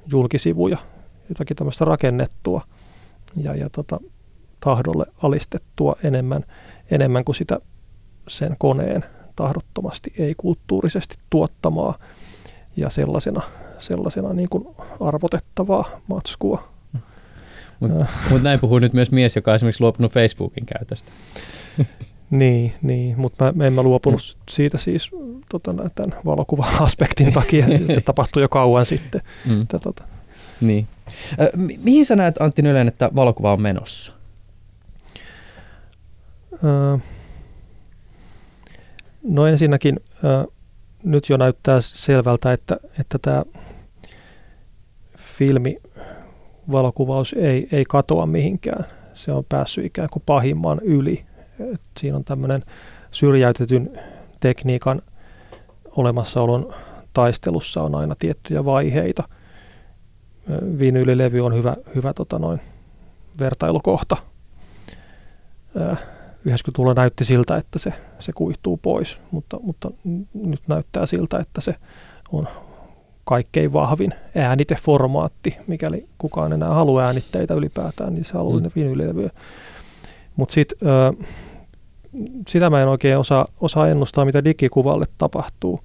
julkisivuja, 0.06 0.78
jotakin 1.28 1.56
tämmöistä 1.56 1.84
rakennettua 1.84 2.62
ja, 3.36 3.54
ja 3.54 3.70
tota, 3.70 4.00
tahdolle 4.60 5.06
alistettua 5.22 5.94
enemmän, 6.04 6.44
enemmän 6.90 7.24
kuin 7.24 7.36
sitä 7.36 7.60
sen 8.28 8.56
koneen 8.58 9.04
tahdottomasti, 9.40 10.12
ei 10.18 10.34
kulttuurisesti 10.36 11.14
tuottamaa 11.30 11.98
ja 12.76 12.90
sellaisena, 12.90 13.42
sellaisena 13.78 14.32
niin 14.32 14.48
kuin 14.48 14.66
arvotettavaa 15.00 16.00
matskua. 16.08 16.68
Mutta 17.80 18.06
mut 18.30 18.42
näin 18.42 18.60
puhuu 18.60 18.78
nyt 18.78 18.92
myös 18.92 19.10
mies, 19.10 19.36
joka 19.36 19.50
on 19.50 19.54
esimerkiksi 19.54 19.82
luopunut 19.82 20.12
Facebookin 20.12 20.66
käytöstä. 20.66 21.10
niin, 22.30 22.72
niin 22.82 23.20
mutta 23.20 23.52
mä, 23.56 23.66
en 23.66 23.72
mä 23.72 23.82
luopunut 23.82 24.36
mm. 24.36 24.42
siitä 24.50 24.78
siis 24.78 25.10
tota, 25.50 25.74
tämän 25.94 26.18
valokuva-aspektin 26.24 27.32
takia. 27.32 27.66
se 27.94 28.00
tapahtui 28.00 28.42
jo 28.42 28.48
kauan 28.48 28.86
sitten. 28.86 29.20
Mm. 29.46 29.62
Että, 29.62 29.78
tota. 29.78 30.04
niin. 30.60 30.86
Mi- 31.56 31.80
mihin 31.82 32.06
sä 32.06 32.16
näet 32.16 32.40
Antti 32.40 32.62
Nylen, 32.62 32.88
että 32.88 33.10
valokuva 33.16 33.52
on 33.52 33.62
menossa? 33.62 34.12
Öö, 36.64 36.98
No 39.22 39.46
ensinnäkin 39.46 40.00
äh, 40.24 40.46
nyt 41.02 41.28
jo 41.28 41.36
näyttää 41.36 41.80
selvältä, 41.80 42.52
että, 42.52 42.76
että 43.00 43.18
tämä 43.18 43.44
filmi, 45.16 45.78
valokuvaus 46.70 47.34
ei, 47.38 47.68
ei 47.72 47.84
katoa 47.84 48.26
mihinkään. 48.26 48.84
Se 49.14 49.32
on 49.32 49.44
päässyt 49.48 49.84
ikään 49.84 50.08
kuin 50.12 50.22
pahimman 50.26 50.80
yli. 50.82 51.24
Et 51.72 51.80
siinä 51.98 52.16
on 52.16 52.24
tämmöinen 52.24 52.62
syrjäytetyn 53.10 53.98
tekniikan 54.40 55.02
olemassaolon 55.96 56.74
taistelussa 57.12 57.82
on 57.82 57.94
aina 57.94 58.14
tiettyjä 58.18 58.64
vaiheita. 58.64 59.28
Vinyylilevy 60.78 61.40
on 61.40 61.54
hyvä, 61.54 61.76
hyvä 61.94 62.14
tota 62.14 62.38
noin, 62.38 62.60
vertailukohta. 63.40 64.16
90-luvulla 66.48 66.94
näytti 66.94 67.24
siltä, 67.24 67.56
että 67.56 67.78
se, 67.78 67.92
se 68.20 68.32
kuihtuu 68.32 68.76
pois, 68.76 69.18
mutta, 69.30 69.60
mutta 69.62 69.90
nyt 70.34 70.60
näyttää 70.66 71.06
siltä, 71.06 71.38
että 71.38 71.60
se 71.60 71.74
on 72.32 72.48
kaikkein 73.24 73.72
vahvin 73.72 74.14
ääniteformaatti, 74.34 75.56
mikäli 75.66 76.08
kukaan 76.18 76.52
enää 76.52 76.74
haluaa 76.74 77.06
äänitteitä 77.06 77.54
ylipäätään, 77.54 78.14
niin 78.14 78.24
se 78.24 78.32
haluaa 78.32 78.60
mm. 78.60 78.70
vinylilevyjä. 78.76 79.30
Mutta 80.36 80.52
sitten 80.52 80.88
sitä 82.48 82.70
mä 82.70 82.82
en 82.82 82.88
oikein 82.88 83.18
osaa, 83.18 83.46
osaa 83.60 83.88
ennustaa, 83.88 84.24
mitä 84.24 84.44
digikuvalle 84.44 85.04
tapahtuu. 85.18 85.80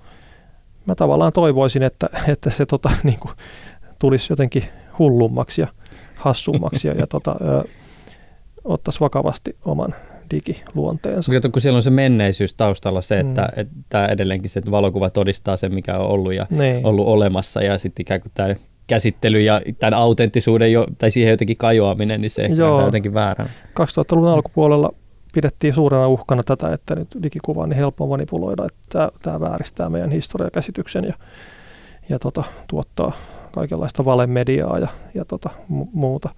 Mä 0.85 0.95
tavallaan 0.95 1.33
toivoisin, 1.33 1.83
että, 1.83 2.09
että 2.27 2.49
se 2.49 2.65
tota, 2.65 2.91
niin 3.03 3.19
kuin, 3.19 3.33
tulisi 3.99 4.33
jotenkin 4.33 4.63
hullummaksi 4.99 5.61
ja 5.61 5.67
hassummaksi 6.15 6.87
ja, 6.87 6.93
ja 6.93 7.07
tota, 7.07 7.35
ö, 7.41 7.63
ottaisi 8.63 8.99
vakavasti 8.99 9.55
oman 9.65 9.95
digiluonteensa. 10.31 11.31
Kato, 11.31 11.49
kun 11.49 11.61
siellä 11.61 11.77
on 11.77 11.83
se 11.83 11.89
menneisyys 11.89 12.53
taustalla 12.53 13.01
se, 13.01 13.19
että, 13.19 13.41
mm. 13.41 13.61
että 13.61 14.07
edelleenkin 14.07 14.49
se 14.49 14.59
että 14.59 14.71
valokuva 14.71 15.09
todistaa 15.09 15.57
sen, 15.57 15.73
mikä 15.73 15.97
on 15.97 16.07
ollut, 16.07 16.33
ja 16.33 16.47
niin. 16.49 16.85
ollut 16.85 17.07
olemassa 17.07 17.61
ja 17.61 17.77
sitten 17.77 18.01
ikään 18.01 18.21
kuin 18.21 18.31
tämä 18.33 18.55
käsittely 18.87 19.41
ja 19.41 19.61
tämän 19.79 19.93
autenttisuuden 19.93 20.71
jo, 20.71 20.87
tai 20.97 21.11
siihen 21.11 21.31
jotenkin 21.31 21.57
kajoaminen, 21.57 22.21
niin 22.21 22.29
se 22.29 22.45
Joo. 22.45 22.77
on 22.77 22.85
jotenkin 22.85 23.13
väärän. 23.13 23.49
2000-luvun 23.79 24.29
alkupuolella 24.29 24.89
pidettiin 25.33 25.73
suurena 25.73 26.07
uhkana 26.07 26.43
tätä, 26.43 26.73
että 26.73 26.95
nyt 26.95 27.07
digikuva 27.23 27.63
on 27.63 27.69
niin 27.69 27.77
helppo 27.77 28.07
manipuloida, 28.07 28.65
että 28.65 28.79
tämä, 28.89 29.09
tämä 29.21 29.39
vääristää 29.39 29.89
meidän 29.89 30.11
historiakäsityksen 30.11 31.03
ja, 31.03 31.13
ja 32.09 32.19
tota, 32.19 32.43
tuottaa 32.67 33.11
kaikenlaista 33.51 34.05
valemediaa 34.05 34.79
ja, 34.79 34.87
ja 35.13 35.25
tota, 35.25 35.49
mu- 35.71 35.89
muuta. 35.93 36.29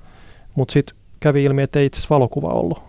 Mutta 0.55 0.71
sitten 0.71 0.95
kävi 1.19 1.43
ilmi, 1.43 1.61
että 1.61 1.79
ei 1.79 1.85
itse 1.85 1.99
asiassa 1.99 2.15
valokuva 2.15 2.47
ollut 2.47 2.83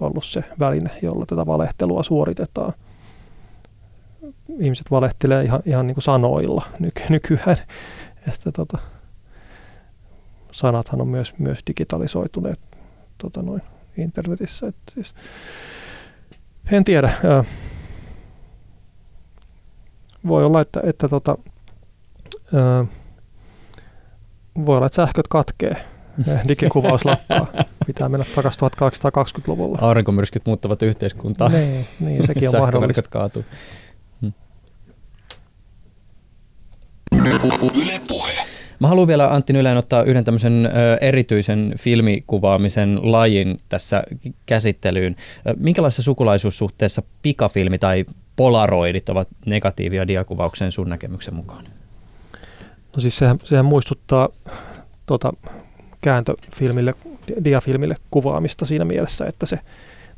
ollut 0.00 0.24
se 0.24 0.44
väline, 0.58 0.90
jolla 1.02 1.26
tätä 1.26 1.46
valehtelua 1.46 2.02
suoritetaan. 2.02 2.72
Ihmiset 4.58 4.90
valehtelee 4.90 5.44
ihan, 5.44 5.62
ihan 5.66 5.86
niin 5.86 5.94
kuin 5.94 6.02
sanoilla 6.02 6.64
nyky, 6.78 7.02
nykyään. 7.08 7.56
Että 8.32 8.52
tota, 8.52 8.78
sanathan 10.52 11.00
on 11.00 11.08
myös, 11.08 11.34
myös 11.38 11.58
digitalisoituneet 11.66 12.60
tota 13.18 13.42
noin, 13.42 13.62
internetissä. 13.98 14.66
Että 14.66 14.92
siis, 14.94 15.14
en 16.72 16.84
tiedä. 16.84 17.12
voi 20.28 20.44
olla, 20.44 20.60
että, 20.60 20.80
että 20.84 21.08
tota, 21.08 21.38
voi 24.66 24.76
olla, 24.76 24.86
että 24.86 24.96
sähköt 24.96 25.28
katkee 25.28 25.95
digikuvaus 26.48 27.04
lakkaa. 27.04 27.46
Pitää 27.86 28.08
mennä 28.08 28.26
takaisin 28.34 28.60
1820-luvulla. 28.62 29.78
Aurinkomyrskyt 29.80 30.46
muuttavat 30.46 30.82
yhteiskuntaa. 30.82 31.48
Niin, 31.48 31.86
niin 32.00 32.26
sekin 32.26 32.48
on 32.48 32.60
mahdollista. 32.60 33.02
kaatuu. 33.10 33.44
Hmm. 34.20 34.32
Yle 37.82 38.00
puhe. 38.08 38.32
Mä 38.80 38.88
haluan 38.88 39.08
vielä 39.08 39.32
Antti 39.32 39.52
Nyleen 39.52 39.76
ottaa 39.76 40.02
yhden 40.02 40.24
tämmöisen 40.24 40.68
erityisen 41.00 41.74
filmikuvaamisen 41.78 43.12
lajin 43.12 43.56
tässä 43.68 44.02
käsittelyyn. 44.46 45.16
Minkälaisessa 45.56 46.02
sukulaisuussuhteessa 46.02 47.02
pikafilmi 47.22 47.78
tai 47.78 48.04
polaroidit 48.36 49.08
ovat 49.08 49.28
negatiivia 49.46 50.06
diakuvauksen 50.06 50.72
sun 50.72 50.88
näkemyksen 50.88 51.34
mukaan? 51.34 51.64
No 52.96 53.00
siis 53.00 53.16
sehän, 53.16 53.38
sehän 53.44 53.64
muistuttaa 53.64 54.28
tota, 55.06 55.32
kääntöfilmille, 56.06 56.94
diafilmille 57.44 57.96
kuvaamista 58.10 58.64
siinä 58.64 58.84
mielessä, 58.84 59.26
että 59.26 59.46
se 59.46 59.58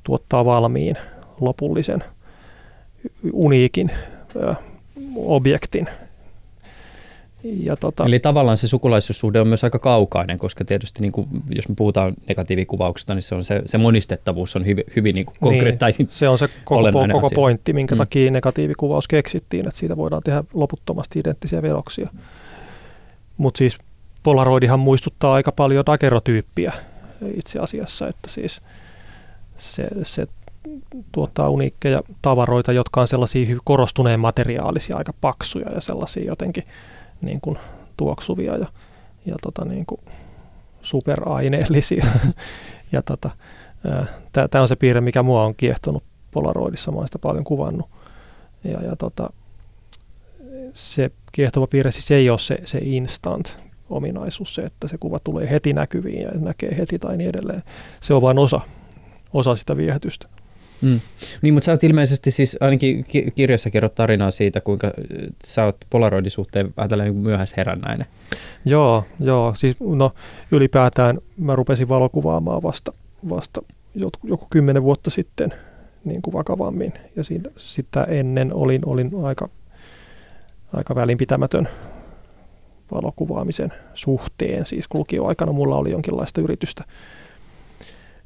tuottaa 0.05 0.45
valmiin 0.45 0.97
lopullisen 1.41 2.05
uniikin 3.33 3.91
ö, 4.37 4.55
objektin. 5.17 5.87
Ja 7.45 7.77
tota, 7.77 8.05
Eli 8.05 8.19
tavallaan 8.19 8.59
se 8.59 8.69
sukulaisuussuhde 8.69 9.41
on 9.41 9.49
myös 9.49 9.65
aika 9.65 9.79
kaukainen, 9.79 10.39
koska 10.39 10.65
tietysti 10.65 11.01
niin 11.01 11.13
kuin, 11.13 11.29
jos 11.51 11.69
me 11.69 11.75
puhutaan 11.75 12.15
negatiivikuvauksesta, 12.29 13.15
niin 13.15 13.23
se, 13.23 13.35
on 13.35 13.45
se, 13.45 13.63
se 13.65 13.79
monistettavuus 13.79 14.57
on 14.57 14.67
hyvin, 14.67 14.85
hyvin 14.97 15.15
niin 15.15 15.27
konkreettinen. 15.41 15.95
Niin, 15.99 16.09
se 16.11 16.29
on 16.29 16.39
se 16.39 16.49
koko, 16.65 16.83
koko 17.13 17.31
pointti, 17.35 17.73
minkä 17.73 17.95
mm. 17.95 17.99
takia 17.99 18.31
negatiivikuvaus 18.31 19.09
keksittiin, 19.09 19.69
että 19.69 19.81
siitä 19.81 19.97
voidaan 19.97 20.23
tehdä 20.23 20.45
loputtomasti 20.55 21.19
identtisiä 21.19 21.63
veroksia. 21.63 22.11
Mutta 23.37 23.59
siis 23.59 23.79
Polaroidihan 24.29 24.81
muistuttaa 24.81 25.35
aika 25.35 25.53
paljon 25.53 25.87
dagerotyyppiä 25.87 26.73
itse 27.35 27.59
asiassa, 27.59 28.09
että 28.09 28.31
siis 28.31 28.61
se, 29.57 29.89
se 30.03 30.27
tuottaa 31.13 31.49
uniikkeja 31.49 32.03
tavaroita, 32.23 32.73
jotka 32.73 33.01
on 33.01 33.09
sellaisia 33.09 33.57
korostuneen 33.65 34.21
materiaalisia, 34.21 34.97
aika 34.97 35.13
paksuja 35.21 35.71
ja 35.71 35.81
sellaisia 35.81 36.25
jotenkin 36.25 36.65
niin 37.21 37.41
kuin 37.41 37.59
tuoksuvia 37.97 38.57
ja, 38.57 38.67
ja 39.27 39.37
tota 39.43 39.65
niin 39.65 39.87
kuin 39.87 40.01
superaineellisia. 40.83 42.07
ja 42.93 43.03
tota, 43.03 43.31
tämä 44.33 44.63
on 44.63 44.69
se 44.69 44.77
piirre, 44.77 45.01
mikä 45.01 45.23
mua 45.23 45.45
on 45.45 45.55
kiehtonut 45.55 46.05
Polaroidissa, 46.31 46.91
mä 46.91 46.97
oon 46.97 47.09
sitä 47.09 47.19
paljon 47.19 47.45
kuvannut. 47.45 47.89
Ja, 48.65 48.83
ja 48.83 48.97
tota, 48.97 49.31
se 50.75 51.11
kiehtova 51.33 51.67
piirre 51.67 51.91
siis 51.91 52.11
ei 52.11 52.31
ole 52.31 52.39
se, 52.39 52.59
se 52.65 52.79
instant 52.83 53.68
ominaisuus, 53.91 54.55
se, 54.55 54.63
että 54.63 54.89
se 54.89 54.99
kuva 54.99 55.19
tulee 55.19 55.51
heti 55.51 55.73
näkyviin 55.73 56.23
ja 56.23 56.31
näkee 56.31 56.77
heti 56.77 56.99
tai 56.99 57.17
niin 57.17 57.31
edelleen. 57.31 57.63
Se 58.01 58.15
on 58.15 58.23
vain 58.23 58.39
osa, 58.39 58.61
osa 59.33 59.57
sitä 59.57 59.77
viehätystä. 59.77 60.29
Mm. 60.83 61.01
Niin, 61.43 61.55
mutta 61.55 61.65
sä 61.65 61.73
oot 61.73 61.85
ilmeisesti 61.85 62.31
siis 62.31 62.57
ainakin 62.61 63.05
kirjassa 63.35 63.71
kerrot 63.71 63.95
tarinaa 63.95 64.31
siitä, 64.31 64.61
kuinka 64.61 64.93
sä 65.45 65.65
oot 65.65 65.77
Polaroidin 65.91 66.31
suhteen 66.31 66.75
vähän 66.77 66.89
tällainen 66.89 67.15
niin 67.15 67.23
myöhäisherännäinen. 67.23 68.07
Joo, 68.65 69.05
joo. 69.21 69.55
Siis 69.55 69.77
no 69.81 70.11
ylipäätään 70.51 71.19
mä 71.37 71.57
rupesin 71.57 71.89
valokuvaamaan 71.89 72.63
vasta, 72.63 72.93
vasta 73.29 73.63
joku, 73.95 74.19
joku 74.25 74.47
kymmenen 74.51 74.83
vuotta 74.83 75.11
sitten 75.11 75.55
niin 76.05 76.23
kuin 76.23 76.35
vakavammin. 76.35 76.93
Ja 77.17 77.25
siitä, 77.25 77.51
sitä 77.57 78.05
ennen 78.05 78.55
olin, 78.55 78.81
olin 78.87 79.11
aika, 79.25 79.49
aika 80.73 80.95
välinpitämätön 80.95 81.69
valokuvaamisen 82.93 83.73
suhteen. 83.95 84.67
Siis 84.67 84.89
kulkioaikana 84.89 85.53
mulla 85.53 85.77
oli 85.77 85.91
jonkinlaista 85.91 86.41
yritystä 86.41 86.85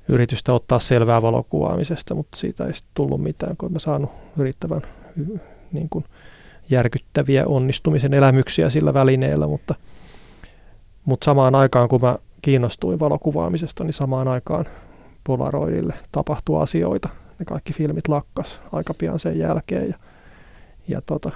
yritystä 0.09 0.53
ottaa 0.53 0.79
selvää 0.79 1.23
valokuvaamisesta, 1.23 2.15
mutta 2.15 2.39
siitä 2.39 2.65
ei 2.67 2.73
tullut 2.95 3.23
mitään, 3.23 3.57
kun 3.57 3.73
mä 3.73 3.79
saanut 3.79 4.11
yrittävän 4.39 4.83
niin 5.73 5.89
kuin 5.89 6.05
järkyttäviä 6.71 7.47
onnistumisen 7.47 8.15
elämyksiä 8.15 8.71
sillä 8.71 8.95
välineellä, 8.95 9.47
mutta, 9.47 9.75
mutta 11.05 11.25
samaan 11.25 11.55
aikaan 11.55 11.89
kun 11.89 12.01
mä 12.01 12.19
kiinnostuin 12.43 13.01
valokuvaamisesta, 13.01 13.85
niin 13.85 13.95
samaan 13.95 14.29
aikaan 14.29 14.67
Polaroidille 15.25 15.95
tapahtui 16.13 16.63
asioita. 16.63 17.09
Ne 17.39 17.45
kaikki 17.45 17.73
filmit 17.73 18.09
lakkas 18.09 18.61
aika 18.73 18.95
pian 18.95 19.19
sen 19.19 19.39
jälkeen 19.39 19.89
ja, 19.89 19.97
ja 20.89 21.03
tota, 21.07 21.31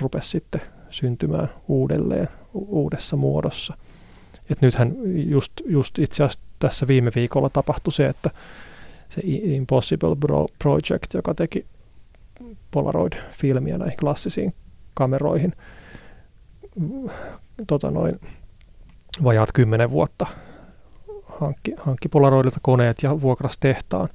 rupesi 0.00 0.28
sitten 0.28 0.60
syntymään 0.88 1.50
uudelleen 1.68 2.28
uudessa 2.54 3.16
muodossa. 3.16 3.76
Et 4.50 4.60
nythän 4.60 4.94
just, 5.14 5.52
just 5.66 5.98
itse 5.98 6.24
asiassa 6.24 6.40
tässä 6.58 6.86
viime 6.86 7.10
viikolla 7.14 7.50
tapahtui 7.50 7.92
se, 7.92 8.06
että 8.06 8.30
se 9.08 9.20
Impossible 9.24 10.16
Project, 10.58 11.14
joka 11.14 11.34
teki 11.34 11.66
Polaroid-filmiä 12.70 13.78
näihin 13.78 13.96
klassisiin 13.96 14.54
kameroihin 14.94 15.52
tota 17.66 17.90
noin, 17.90 18.20
vajaat 19.24 19.52
kymmenen 19.52 19.90
vuotta 19.90 20.26
hankki, 21.40 21.72
hankki 21.76 22.08
Polaroidilta 22.08 22.58
koneet 22.62 23.02
ja 23.02 23.20
vuokras 23.20 23.58
tehtaan, 23.58 24.08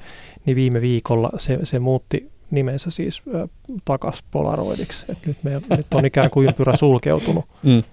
niin 0.46 0.56
viime 0.56 0.82
viikolla 0.82 1.30
se, 1.38 1.60
se 1.64 1.80
muutti 1.80 2.32
nimensä 2.52 2.90
siis 2.92 3.22
äh, 3.36 3.50
takas 3.86 4.24
Polaroidiksi. 4.32 5.06
Et 5.10 5.18
nyt, 5.26 5.38
me, 5.44 5.62
nyt 5.70 5.94
on 5.94 6.06
ikään 6.06 6.30
kuin 6.30 6.48
ympyrä 6.48 6.76
sulkeutunut. 6.76 7.46
Mm. 7.64 7.84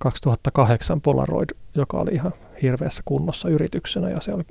2008 0.00 1.00
Polaroid, 1.00 1.50
joka 1.74 1.98
oli 1.98 2.10
ihan 2.10 2.32
hirveässä 2.62 3.02
kunnossa 3.04 3.48
yrityksenä 3.48 4.10
ja 4.10 4.20
se 4.20 4.32
oli 4.32 4.44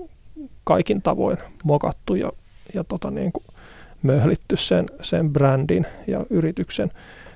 kaikin 0.64 1.02
tavoin 1.02 1.38
mokattu 1.64 2.16
ja, 2.16 2.32
ja 2.74 2.84
tota 2.84 3.12
niin 3.12 3.32
kuin 3.32 3.46
möhlitty 4.04 4.58
sen, 4.58 4.86
sen 5.02 5.34
brändin 5.34 5.86
ja 6.08 6.26
yrityksen 6.30 6.92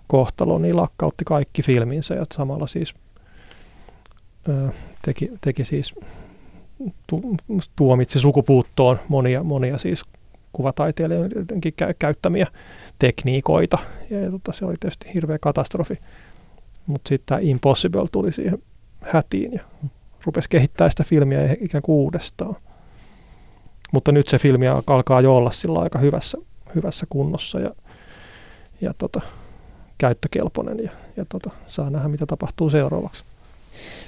kohtalo, 0.07 0.57
niin 0.57 0.75
lakkautti 0.75 1.25
kaikki 1.25 1.61
filminsä 1.61 2.15
ja 2.15 2.25
samalla 2.33 2.67
siis 2.67 2.93
ö, 4.49 4.69
teki, 5.01 5.31
teki 5.41 5.65
siis 5.65 5.95
tu, 7.07 7.21
tuomitsi 7.75 8.19
sukupuuttoon 8.19 8.99
monia, 9.07 9.43
monia 9.43 9.77
siis 9.77 10.03
kuvataiteilijoidenkin 10.53 11.73
käyttämiä 11.99 12.47
tekniikoita 12.99 13.77
ja, 14.09 14.19
ja 14.19 14.31
tota, 14.31 14.51
se 14.51 14.65
oli 14.65 14.75
tietysti 14.79 15.13
hirveä 15.13 15.39
katastrofi. 15.39 15.99
Mutta 16.87 17.09
sitten 17.09 17.43
Impossible 17.43 18.05
tuli 18.11 18.31
siihen 18.31 18.63
hätiin 19.01 19.53
ja 19.53 19.63
rupesi 20.25 20.49
kehittämään 20.49 20.91
sitä 20.91 21.03
filmiä 21.03 21.55
ikään 21.59 21.81
kuin 21.81 21.95
uudestaan. 21.95 22.55
Mutta 23.91 24.11
nyt 24.11 24.27
se 24.27 24.37
filmi 24.37 24.67
alkaa 24.87 25.21
jo 25.21 25.35
olla 25.35 25.51
sillä 25.51 25.79
aika 25.79 25.99
hyvässä, 25.99 26.37
hyvässä 26.75 27.05
kunnossa 27.09 27.59
ja, 27.59 27.71
ja 28.81 28.93
tota, 28.97 29.21
käyttökelpoinen 29.97 30.77
ja, 30.83 30.91
ja 31.17 31.25
tota, 31.29 31.49
saa 31.67 31.89
nähdä, 31.89 32.07
mitä 32.07 32.25
tapahtuu 32.25 32.69
seuraavaksi. 32.69 33.23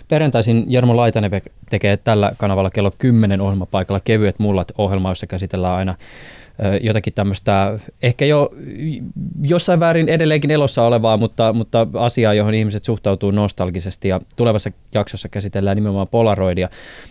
Perjantaisin 0.07 0.65
Jarmo 0.67 0.95
Laitanen 0.95 1.31
tekee 1.69 1.97
tällä 1.97 2.31
kanavalla 2.37 2.69
kello 2.69 2.91
10 2.97 3.41
ohjelmapaikalla 3.41 3.99
Kevyet 4.03 4.39
mullat 4.39 4.71
ohjelma, 4.77 5.11
jossa 5.11 5.27
käsitellään 5.27 5.75
aina 5.75 5.95
jotakin 6.81 7.13
tämmöistä 7.13 7.79
ehkä 8.03 8.25
jo 8.25 8.51
jossain 9.41 9.79
väärin 9.79 10.09
edelleenkin 10.09 10.51
elossa 10.51 10.83
olevaa, 10.83 11.17
mutta, 11.17 11.53
mutta 11.53 11.87
asiaa, 11.93 12.33
johon 12.33 12.53
ihmiset 12.53 12.83
suhtautuu 12.83 13.31
nostalgisesti 13.31 14.07
ja 14.07 14.21
tulevassa 14.35 14.71
jaksossa 14.93 15.29
käsitellään 15.29 15.77
nimenomaan 15.77 16.07
Polaroidia. 16.07 16.69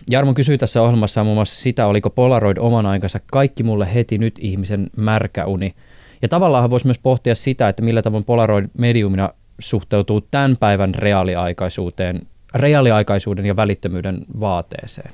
Jarmo 0.09 0.33
kysyy 0.33 0.57
tässä 0.57 0.81
ohjelmassa 0.81 1.23
muun 1.23 1.35
muassa 1.35 1.61
sitä, 1.61 1.87
oliko 1.87 2.09
Polaroid 2.09 2.57
oman 2.59 2.85
aikansa 2.85 3.19
kaikki 3.25 3.63
mulle 3.63 3.93
heti 3.93 4.17
nyt 4.17 4.35
ihmisen 4.39 4.89
märkäuni. 4.97 5.75
Ja 6.21 6.27
tavallaan 6.27 6.69
voisi 6.69 6.87
myös 6.87 6.99
pohtia 6.99 7.35
sitä, 7.35 7.69
että 7.69 7.83
millä 7.83 8.01
tavoin 8.01 8.23
Polaroid 8.23 8.65
mediumina 8.77 9.29
suhteutuu 9.59 10.21
tämän 10.21 10.57
päivän 10.57 10.95
reaaliaikaisuuteen, 10.95 12.21
reaaliaikaisuuden 12.55 13.45
ja 13.45 13.55
välittömyyden 13.55 14.25
vaateeseen. 14.39 15.11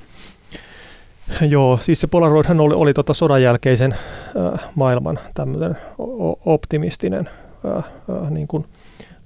Joo, 1.40 1.78
siis 1.82 2.00
se 2.00 2.06
Polaroidhan 2.06 2.60
oli, 2.60 2.74
oli 2.74 2.94
tota 2.94 3.14
sodan 3.14 3.42
jälkeisen 3.42 3.92
äh, 3.92 4.70
maailman 4.74 5.18
tämmöinen 5.34 5.76
optimistinen, 6.44 7.28
äh, 7.66 7.76
äh, 7.76 8.30
niin 8.30 8.48
kuin 8.48 8.64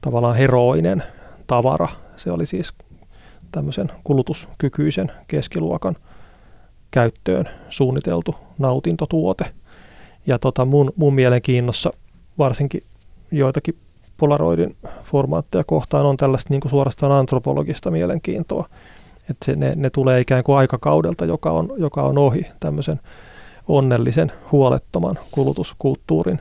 tavallaan 0.01 0.37
heroinen 0.37 1.03
tavara. 1.47 1.89
Se 2.17 2.31
oli 2.31 2.47
siis 2.47 2.75
tämmöisen 3.53 3.93
kulutuskykyisen 4.05 5.13
keskiluokan 5.29 5.97
käyttöön 6.91 7.45
suunniteltu 7.69 8.35
nautintotuote. 8.59 9.45
Ja 10.27 10.39
tota 10.39 10.65
mun, 10.65 10.93
mun 10.97 11.15
mielenkiinnossa 11.15 11.91
varsinkin 12.39 12.81
joitakin 13.31 13.79
Polaroidin 14.17 14.77
formaatteja 15.03 15.65
kohtaan 15.65 16.07
on 16.07 16.17
tällaista 16.17 16.51
niin 16.51 16.61
kuin 16.61 16.71
suorastaan 16.71 17.13
antropologista 17.13 17.91
mielenkiintoa 17.91 18.69
että 19.31 19.57
ne, 19.57 19.73
ne 19.77 19.91
tulee 19.91 20.21
ikään 20.21 20.45
kuin 20.45 20.57
aikakaudelta, 20.57 21.25
joka 21.25 21.51
on, 21.51 21.73
joka 21.77 22.03
on 22.03 22.19
ohi 22.19 22.47
tämmöisen 22.61 23.01
onnellisen, 23.69 24.33
huolettoman 24.53 25.19
kulutuskulttuurin 25.31 26.41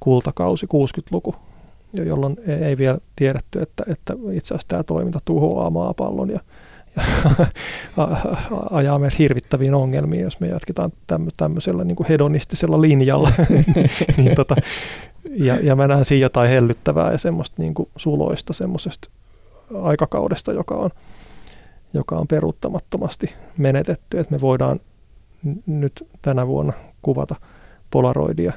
kultakausi 0.00 0.66
60-luku, 0.66 1.34
jolloin 1.92 2.36
ei, 2.46 2.78
vielä 2.78 2.98
tiedetty, 3.16 3.62
että, 3.62 3.84
että 3.86 4.14
itse 4.32 4.54
asiassa 4.54 4.68
tämä 4.68 4.82
toiminta 4.82 5.18
tuhoaa 5.24 5.70
maapallon 5.70 6.30
ja, 6.30 6.40
ja 6.96 7.02
ajaa 8.70 8.98
meidät 8.98 9.18
hirvittäviin 9.18 9.74
ongelmiin, 9.74 10.22
jos 10.22 10.40
me 10.40 10.46
jatketaan 10.48 10.92
tämmöisellä 11.36 11.84
niin 11.84 11.96
kuin 11.96 12.06
hedonistisella 12.08 12.80
linjalla. 12.80 13.30
niin 14.16 14.34
tota, 14.34 14.56
ja, 15.30 15.56
ja 15.62 15.76
mä 15.76 15.88
näen 15.88 16.04
siinä 16.04 16.24
jotain 16.24 16.50
hellyttävää 16.50 17.12
ja 17.12 17.18
semmoista 17.18 17.62
niin 17.62 17.74
kuin 17.74 17.88
suloista 17.96 18.52
semmoisesta 18.52 19.10
aikakaudesta, 19.82 20.52
joka 20.52 20.74
on, 20.74 20.90
joka 21.94 22.16
on 22.16 22.28
peruuttamattomasti 22.28 23.32
menetetty. 23.58 24.18
Että 24.18 24.34
me 24.34 24.40
voidaan 24.40 24.80
nyt 25.66 26.08
tänä 26.22 26.46
vuonna 26.46 26.72
kuvata 27.02 27.34
polaroidia 27.90 28.52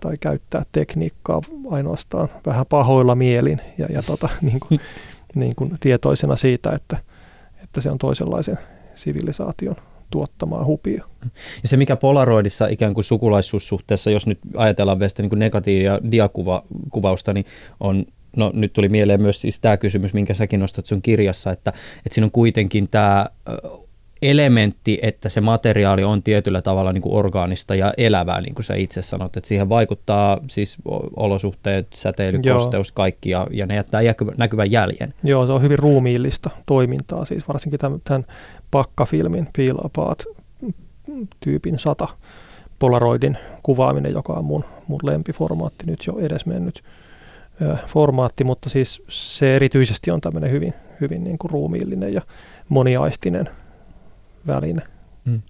tai 0.00 0.16
käyttää 0.20 0.62
tekniikkaa 0.72 1.40
ainoastaan 1.70 2.28
vähän 2.46 2.66
pahoilla 2.68 3.14
mielin 3.14 3.60
ja, 3.78 3.86
ja 3.90 4.02
tota, 4.02 4.28
niin 4.42 4.60
kuin, 4.60 4.80
niin 5.34 5.54
kuin 5.56 5.76
tietoisena 5.80 6.36
siitä, 6.36 6.70
että, 6.70 6.96
että 7.62 7.80
se 7.80 7.90
on 7.90 7.98
toisenlaisen 7.98 8.58
sivilisaation 8.94 9.76
tuottamaa 10.10 10.64
hupia. 10.64 11.04
Ja 11.62 11.68
se, 11.68 11.76
mikä 11.76 11.96
Polaroidissa 11.96 12.66
ikään 12.66 12.94
kuin 12.94 13.04
sukulaisuussuhteessa, 13.04 14.10
jos 14.10 14.26
nyt 14.26 14.38
ajatellaan 14.56 14.98
vielä 14.98 15.10
niin 15.18 15.38
negatiivia 15.38 16.00
diakuvausta, 16.10 17.32
niin 17.32 17.46
on 17.80 18.04
No 18.36 18.50
nyt 18.54 18.72
tuli 18.72 18.88
mieleen 18.88 19.22
myös 19.22 19.40
siis 19.40 19.60
tämä 19.60 19.76
kysymys, 19.76 20.14
minkä 20.14 20.34
säkin 20.34 20.60
nostat 20.60 20.86
sun 20.86 21.02
kirjassa, 21.02 21.52
että, 21.52 21.72
että 21.96 22.14
siinä 22.14 22.24
on 22.24 22.30
kuitenkin 22.30 22.88
tämä 22.88 23.26
elementti, 24.22 24.98
että 25.02 25.28
se 25.28 25.40
materiaali 25.40 26.04
on 26.04 26.22
tietyllä 26.22 26.62
tavalla 26.62 26.92
niin 26.92 27.02
kuin 27.02 27.14
orgaanista 27.14 27.74
ja 27.74 27.94
elävää, 27.96 28.40
niin 28.40 28.54
kuin 28.54 28.64
sä 28.64 28.74
itse 28.74 29.02
sanot, 29.02 29.36
että 29.36 29.48
siihen 29.48 29.68
vaikuttaa 29.68 30.40
siis 30.46 30.76
olosuhteet, 31.16 31.86
säteily, 31.94 32.40
Joo. 32.42 32.58
kosteus, 32.58 32.92
kaikki 32.92 33.30
ja, 33.30 33.46
ja 33.50 33.66
ne 33.66 33.74
jättää 33.74 34.00
näkyvän 34.36 34.70
jäljen. 34.70 35.14
Joo, 35.22 35.46
se 35.46 35.52
on 35.52 35.62
hyvin 35.62 35.78
ruumiillista 35.78 36.50
toimintaa, 36.66 37.24
siis 37.24 37.48
varsinkin 37.48 37.80
tämän, 37.80 38.00
tämän 38.04 38.26
pakkafilmin 38.70 39.48
Peel 39.56 39.76
Apart 39.84 40.24
tyypin 41.40 41.78
sata 41.78 42.08
Polaroidin 42.78 43.38
kuvaaminen, 43.62 44.12
joka 44.12 44.32
on 44.32 44.44
mun, 44.44 44.64
mun 44.86 45.00
lempiformaatti 45.02 45.86
nyt 45.86 46.06
jo 46.06 46.18
edesmennyt 46.18 46.82
formaatti, 47.86 48.44
mutta 48.44 48.68
siis 48.68 49.02
se 49.08 49.56
erityisesti 49.56 50.10
on 50.10 50.20
tämmöinen 50.20 50.50
hyvin, 50.50 50.74
hyvin 51.00 51.24
niin 51.24 51.38
kuin 51.38 51.50
ruumiillinen 51.50 52.14
ja 52.14 52.22
moniaistinen 52.68 53.48
väline. 54.46 54.82
Mm. 55.24 55.42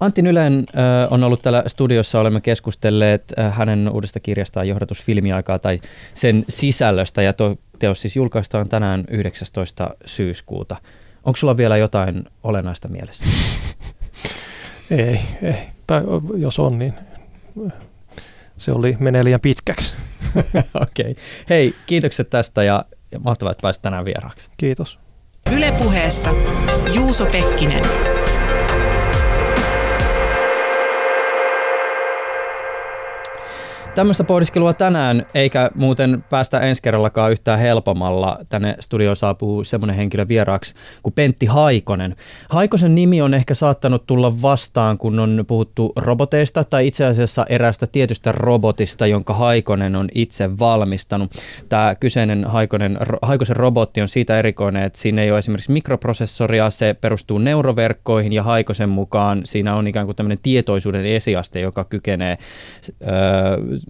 Antti 0.00 0.22
Nylen 0.22 0.64
äh, 0.76 1.12
on 1.12 1.24
ollut 1.24 1.42
täällä 1.42 1.64
studiossa, 1.66 2.20
olemme 2.20 2.40
keskustelleet 2.40 3.24
äh, 3.38 3.56
hänen 3.56 3.90
uudesta 3.92 4.20
kirjastaan 4.20 4.68
Johdatus 4.68 5.02
filmiaikaa 5.02 5.58
tai 5.58 5.80
sen 6.14 6.44
sisällöstä 6.48 7.22
ja 7.22 7.32
tuo 7.32 7.56
teos 7.78 8.00
siis 8.00 8.16
julkaistaan 8.16 8.68
tänään 8.68 9.04
19. 9.10 9.90
syyskuuta. 10.04 10.76
Onko 11.24 11.36
sulla 11.36 11.56
vielä 11.56 11.76
jotain 11.76 12.24
olennaista 12.42 12.88
mielessä? 12.88 13.24
ei, 14.90 15.20
ei. 15.42 15.54
Tai 15.86 16.02
jos 16.36 16.58
on, 16.58 16.78
niin 16.78 16.94
se 18.56 18.72
oli, 18.72 18.96
menee 19.00 19.24
liian 19.24 19.40
pitkäksi. 19.40 19.94
Okei. 20.82 21.10
Okay. 21.10 21.14
Hei, 21.50 21.74
kiitokset 21.86 22.30
tästä 22.30 22.62
ja 22.62 22.84
mahtavaa, 23.20 23.50
että 23.50 23.62
pääsit 23.62 23.82
tänään 23.82 24.04
vieraaksi. 24.04 24.50
Kiitos. 24.56 24.98
Ylepuheessa 25.52 26.30
Juuso 26.94 27.26
Pekkinen. 27.26 28.21
Tämmöistä 33.94 34.24
pohdiskelua 34.24 34.72
tänään, 34.72 35.26
eikä 35.34 35.70
muuten 35.74 36.24
päästä 36.30 36.60
ensi 36.60 36.82
kerrallakaan 36.82 37.32
yhtään 37.32 37.58
helpommalla. 37.58 38.38
Tänne 38.48 38.76
studioon 38.80 39.16
saapuu 39.16 39.64
semmoinen 39.64 39.96
henkilö 39.96 40.28
vieraaksi 40.28 40.74
kuin 41.02 41.12
Pentti 41.12 41.46
Haikonen. 41.46 42.16
Haikosen 42.48 42.94
nimi 42.94 43.22
on 43.22 43.34
ehkä 43.34 43.54
saattanut 43.54 44.06
tulla 44.06 44.42
vastaan, 44.42 44.98
kun 44.98 45.18
on 45.18 45.44
puhuttu 45.46 45.92
roboteista 45.96 46.64
tai 46.64 46.86
itse 46.86 47.04
asiassa 47.04 47.46
erästä 47.48 47.86
tietystä 47.86 48.32
robotista, 48.32 49.06
jonka 49.06 49.34
Haikonen 49.34 49.96
on 49.96 50.08
itse 50.14 50.58
valmistanut. 50.58 51.30
Tämä 51.68 51.94
kyseinen 51.94 52.44
Haikonen, 52.44 52.98
Haikosen 53.22 53.56
robotti 53.56 54.00
on 54.00 54.08
siitä 54.08 54.38
erikoinen, 54.38 54.82
että 54.82 54.98
siinä 54.98 55.22
ei 55.22 55.30
ole 55.30 55.38
esimerkiksi 55.38 55.72
mikroprosessoria, 55.72 56.70
se 56.70 56.96
perustuu 57.00 57.38
neuroverkkoihin 57.38 58.32
ja 58.32 58.42
Haikosen 58.42 58.88
mukaan 58.88 59.40
siinä 59.44 59.76
on 59.76 59.86
ikään 59.86 60.06
kuin 60.06 60.16
tämmöinen 60.16 60.38
tietoisuuden 60.42 61.06
esiaste, 61.06 61.60
joka 61.60 61.84
kykenee 61.84 62.38
öö, 63.02 63.81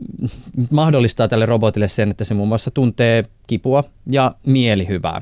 mahdollistaa 0.70 1.28
tälle 1.28 1.46
robotille 1.46 1.88
sen, 1.88 2.10
että 2.10 2.24
se 2.24 2.34
muun 2.34 2.48
muassa 2.48 2.70
tuntee 2.70 3.24
kipua 3.46 3.84
ja 4.10 4.34
mielihyvää. 4.46 5.20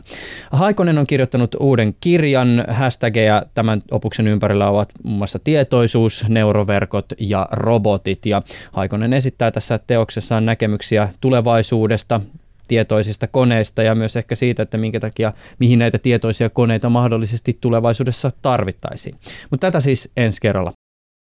Haikonen 0.52 0.98
on 0.98 1.06
kirjoittanut 1.06 1.56
uuden 1.60 1.94
kirjan. 2.00 2.64
Hashtageja 2.68 3.42
tämän 3.54 3.82
opuksen 3.90 4.28
ympärillä 4.28 4.68
ovat 4.68 4.88
muun 5.02 5.18
muassa 5.18 5.38
tietoisuus, 5.38 6.24
neuroverkot 6.28 7.06
ja 7.18 7.48
robotit. 7.52 8.26
Ja 8.26 8.42
Haikonen 8.72 9.12
esittää 9.12 9.50
tässä 9.50 9.78
teoksessaan 9.86 10.46
näkemyksiä 10.46 11.08
tulevaisuudesta, 11.20 12.20
tietoisista 12.68 13.26
koneista 13.26 13.82
ja 13.82 13.94
myös 13.94 14.16
ehkä 14.16 14.34
siitä, 14.34 14.62
että 14.62 14.78
minkä 14.78 15.00
takia, 15.00 15.32
mihin 15.58 15.78
näitä 15.78 15.98
tietoisia 15.98 16.50
koneita 16.50 16.90
mahdollisesti 16.90 17.58
tulevaisuudessa 17.60 18.30
tarvittaisiin. 18.42 19.14
Mutta 19.50 19.66
tätä 19.66 19.80
siis 19.80 20.12
ensi 20.16 20.40
kerralla. 20.40 20.72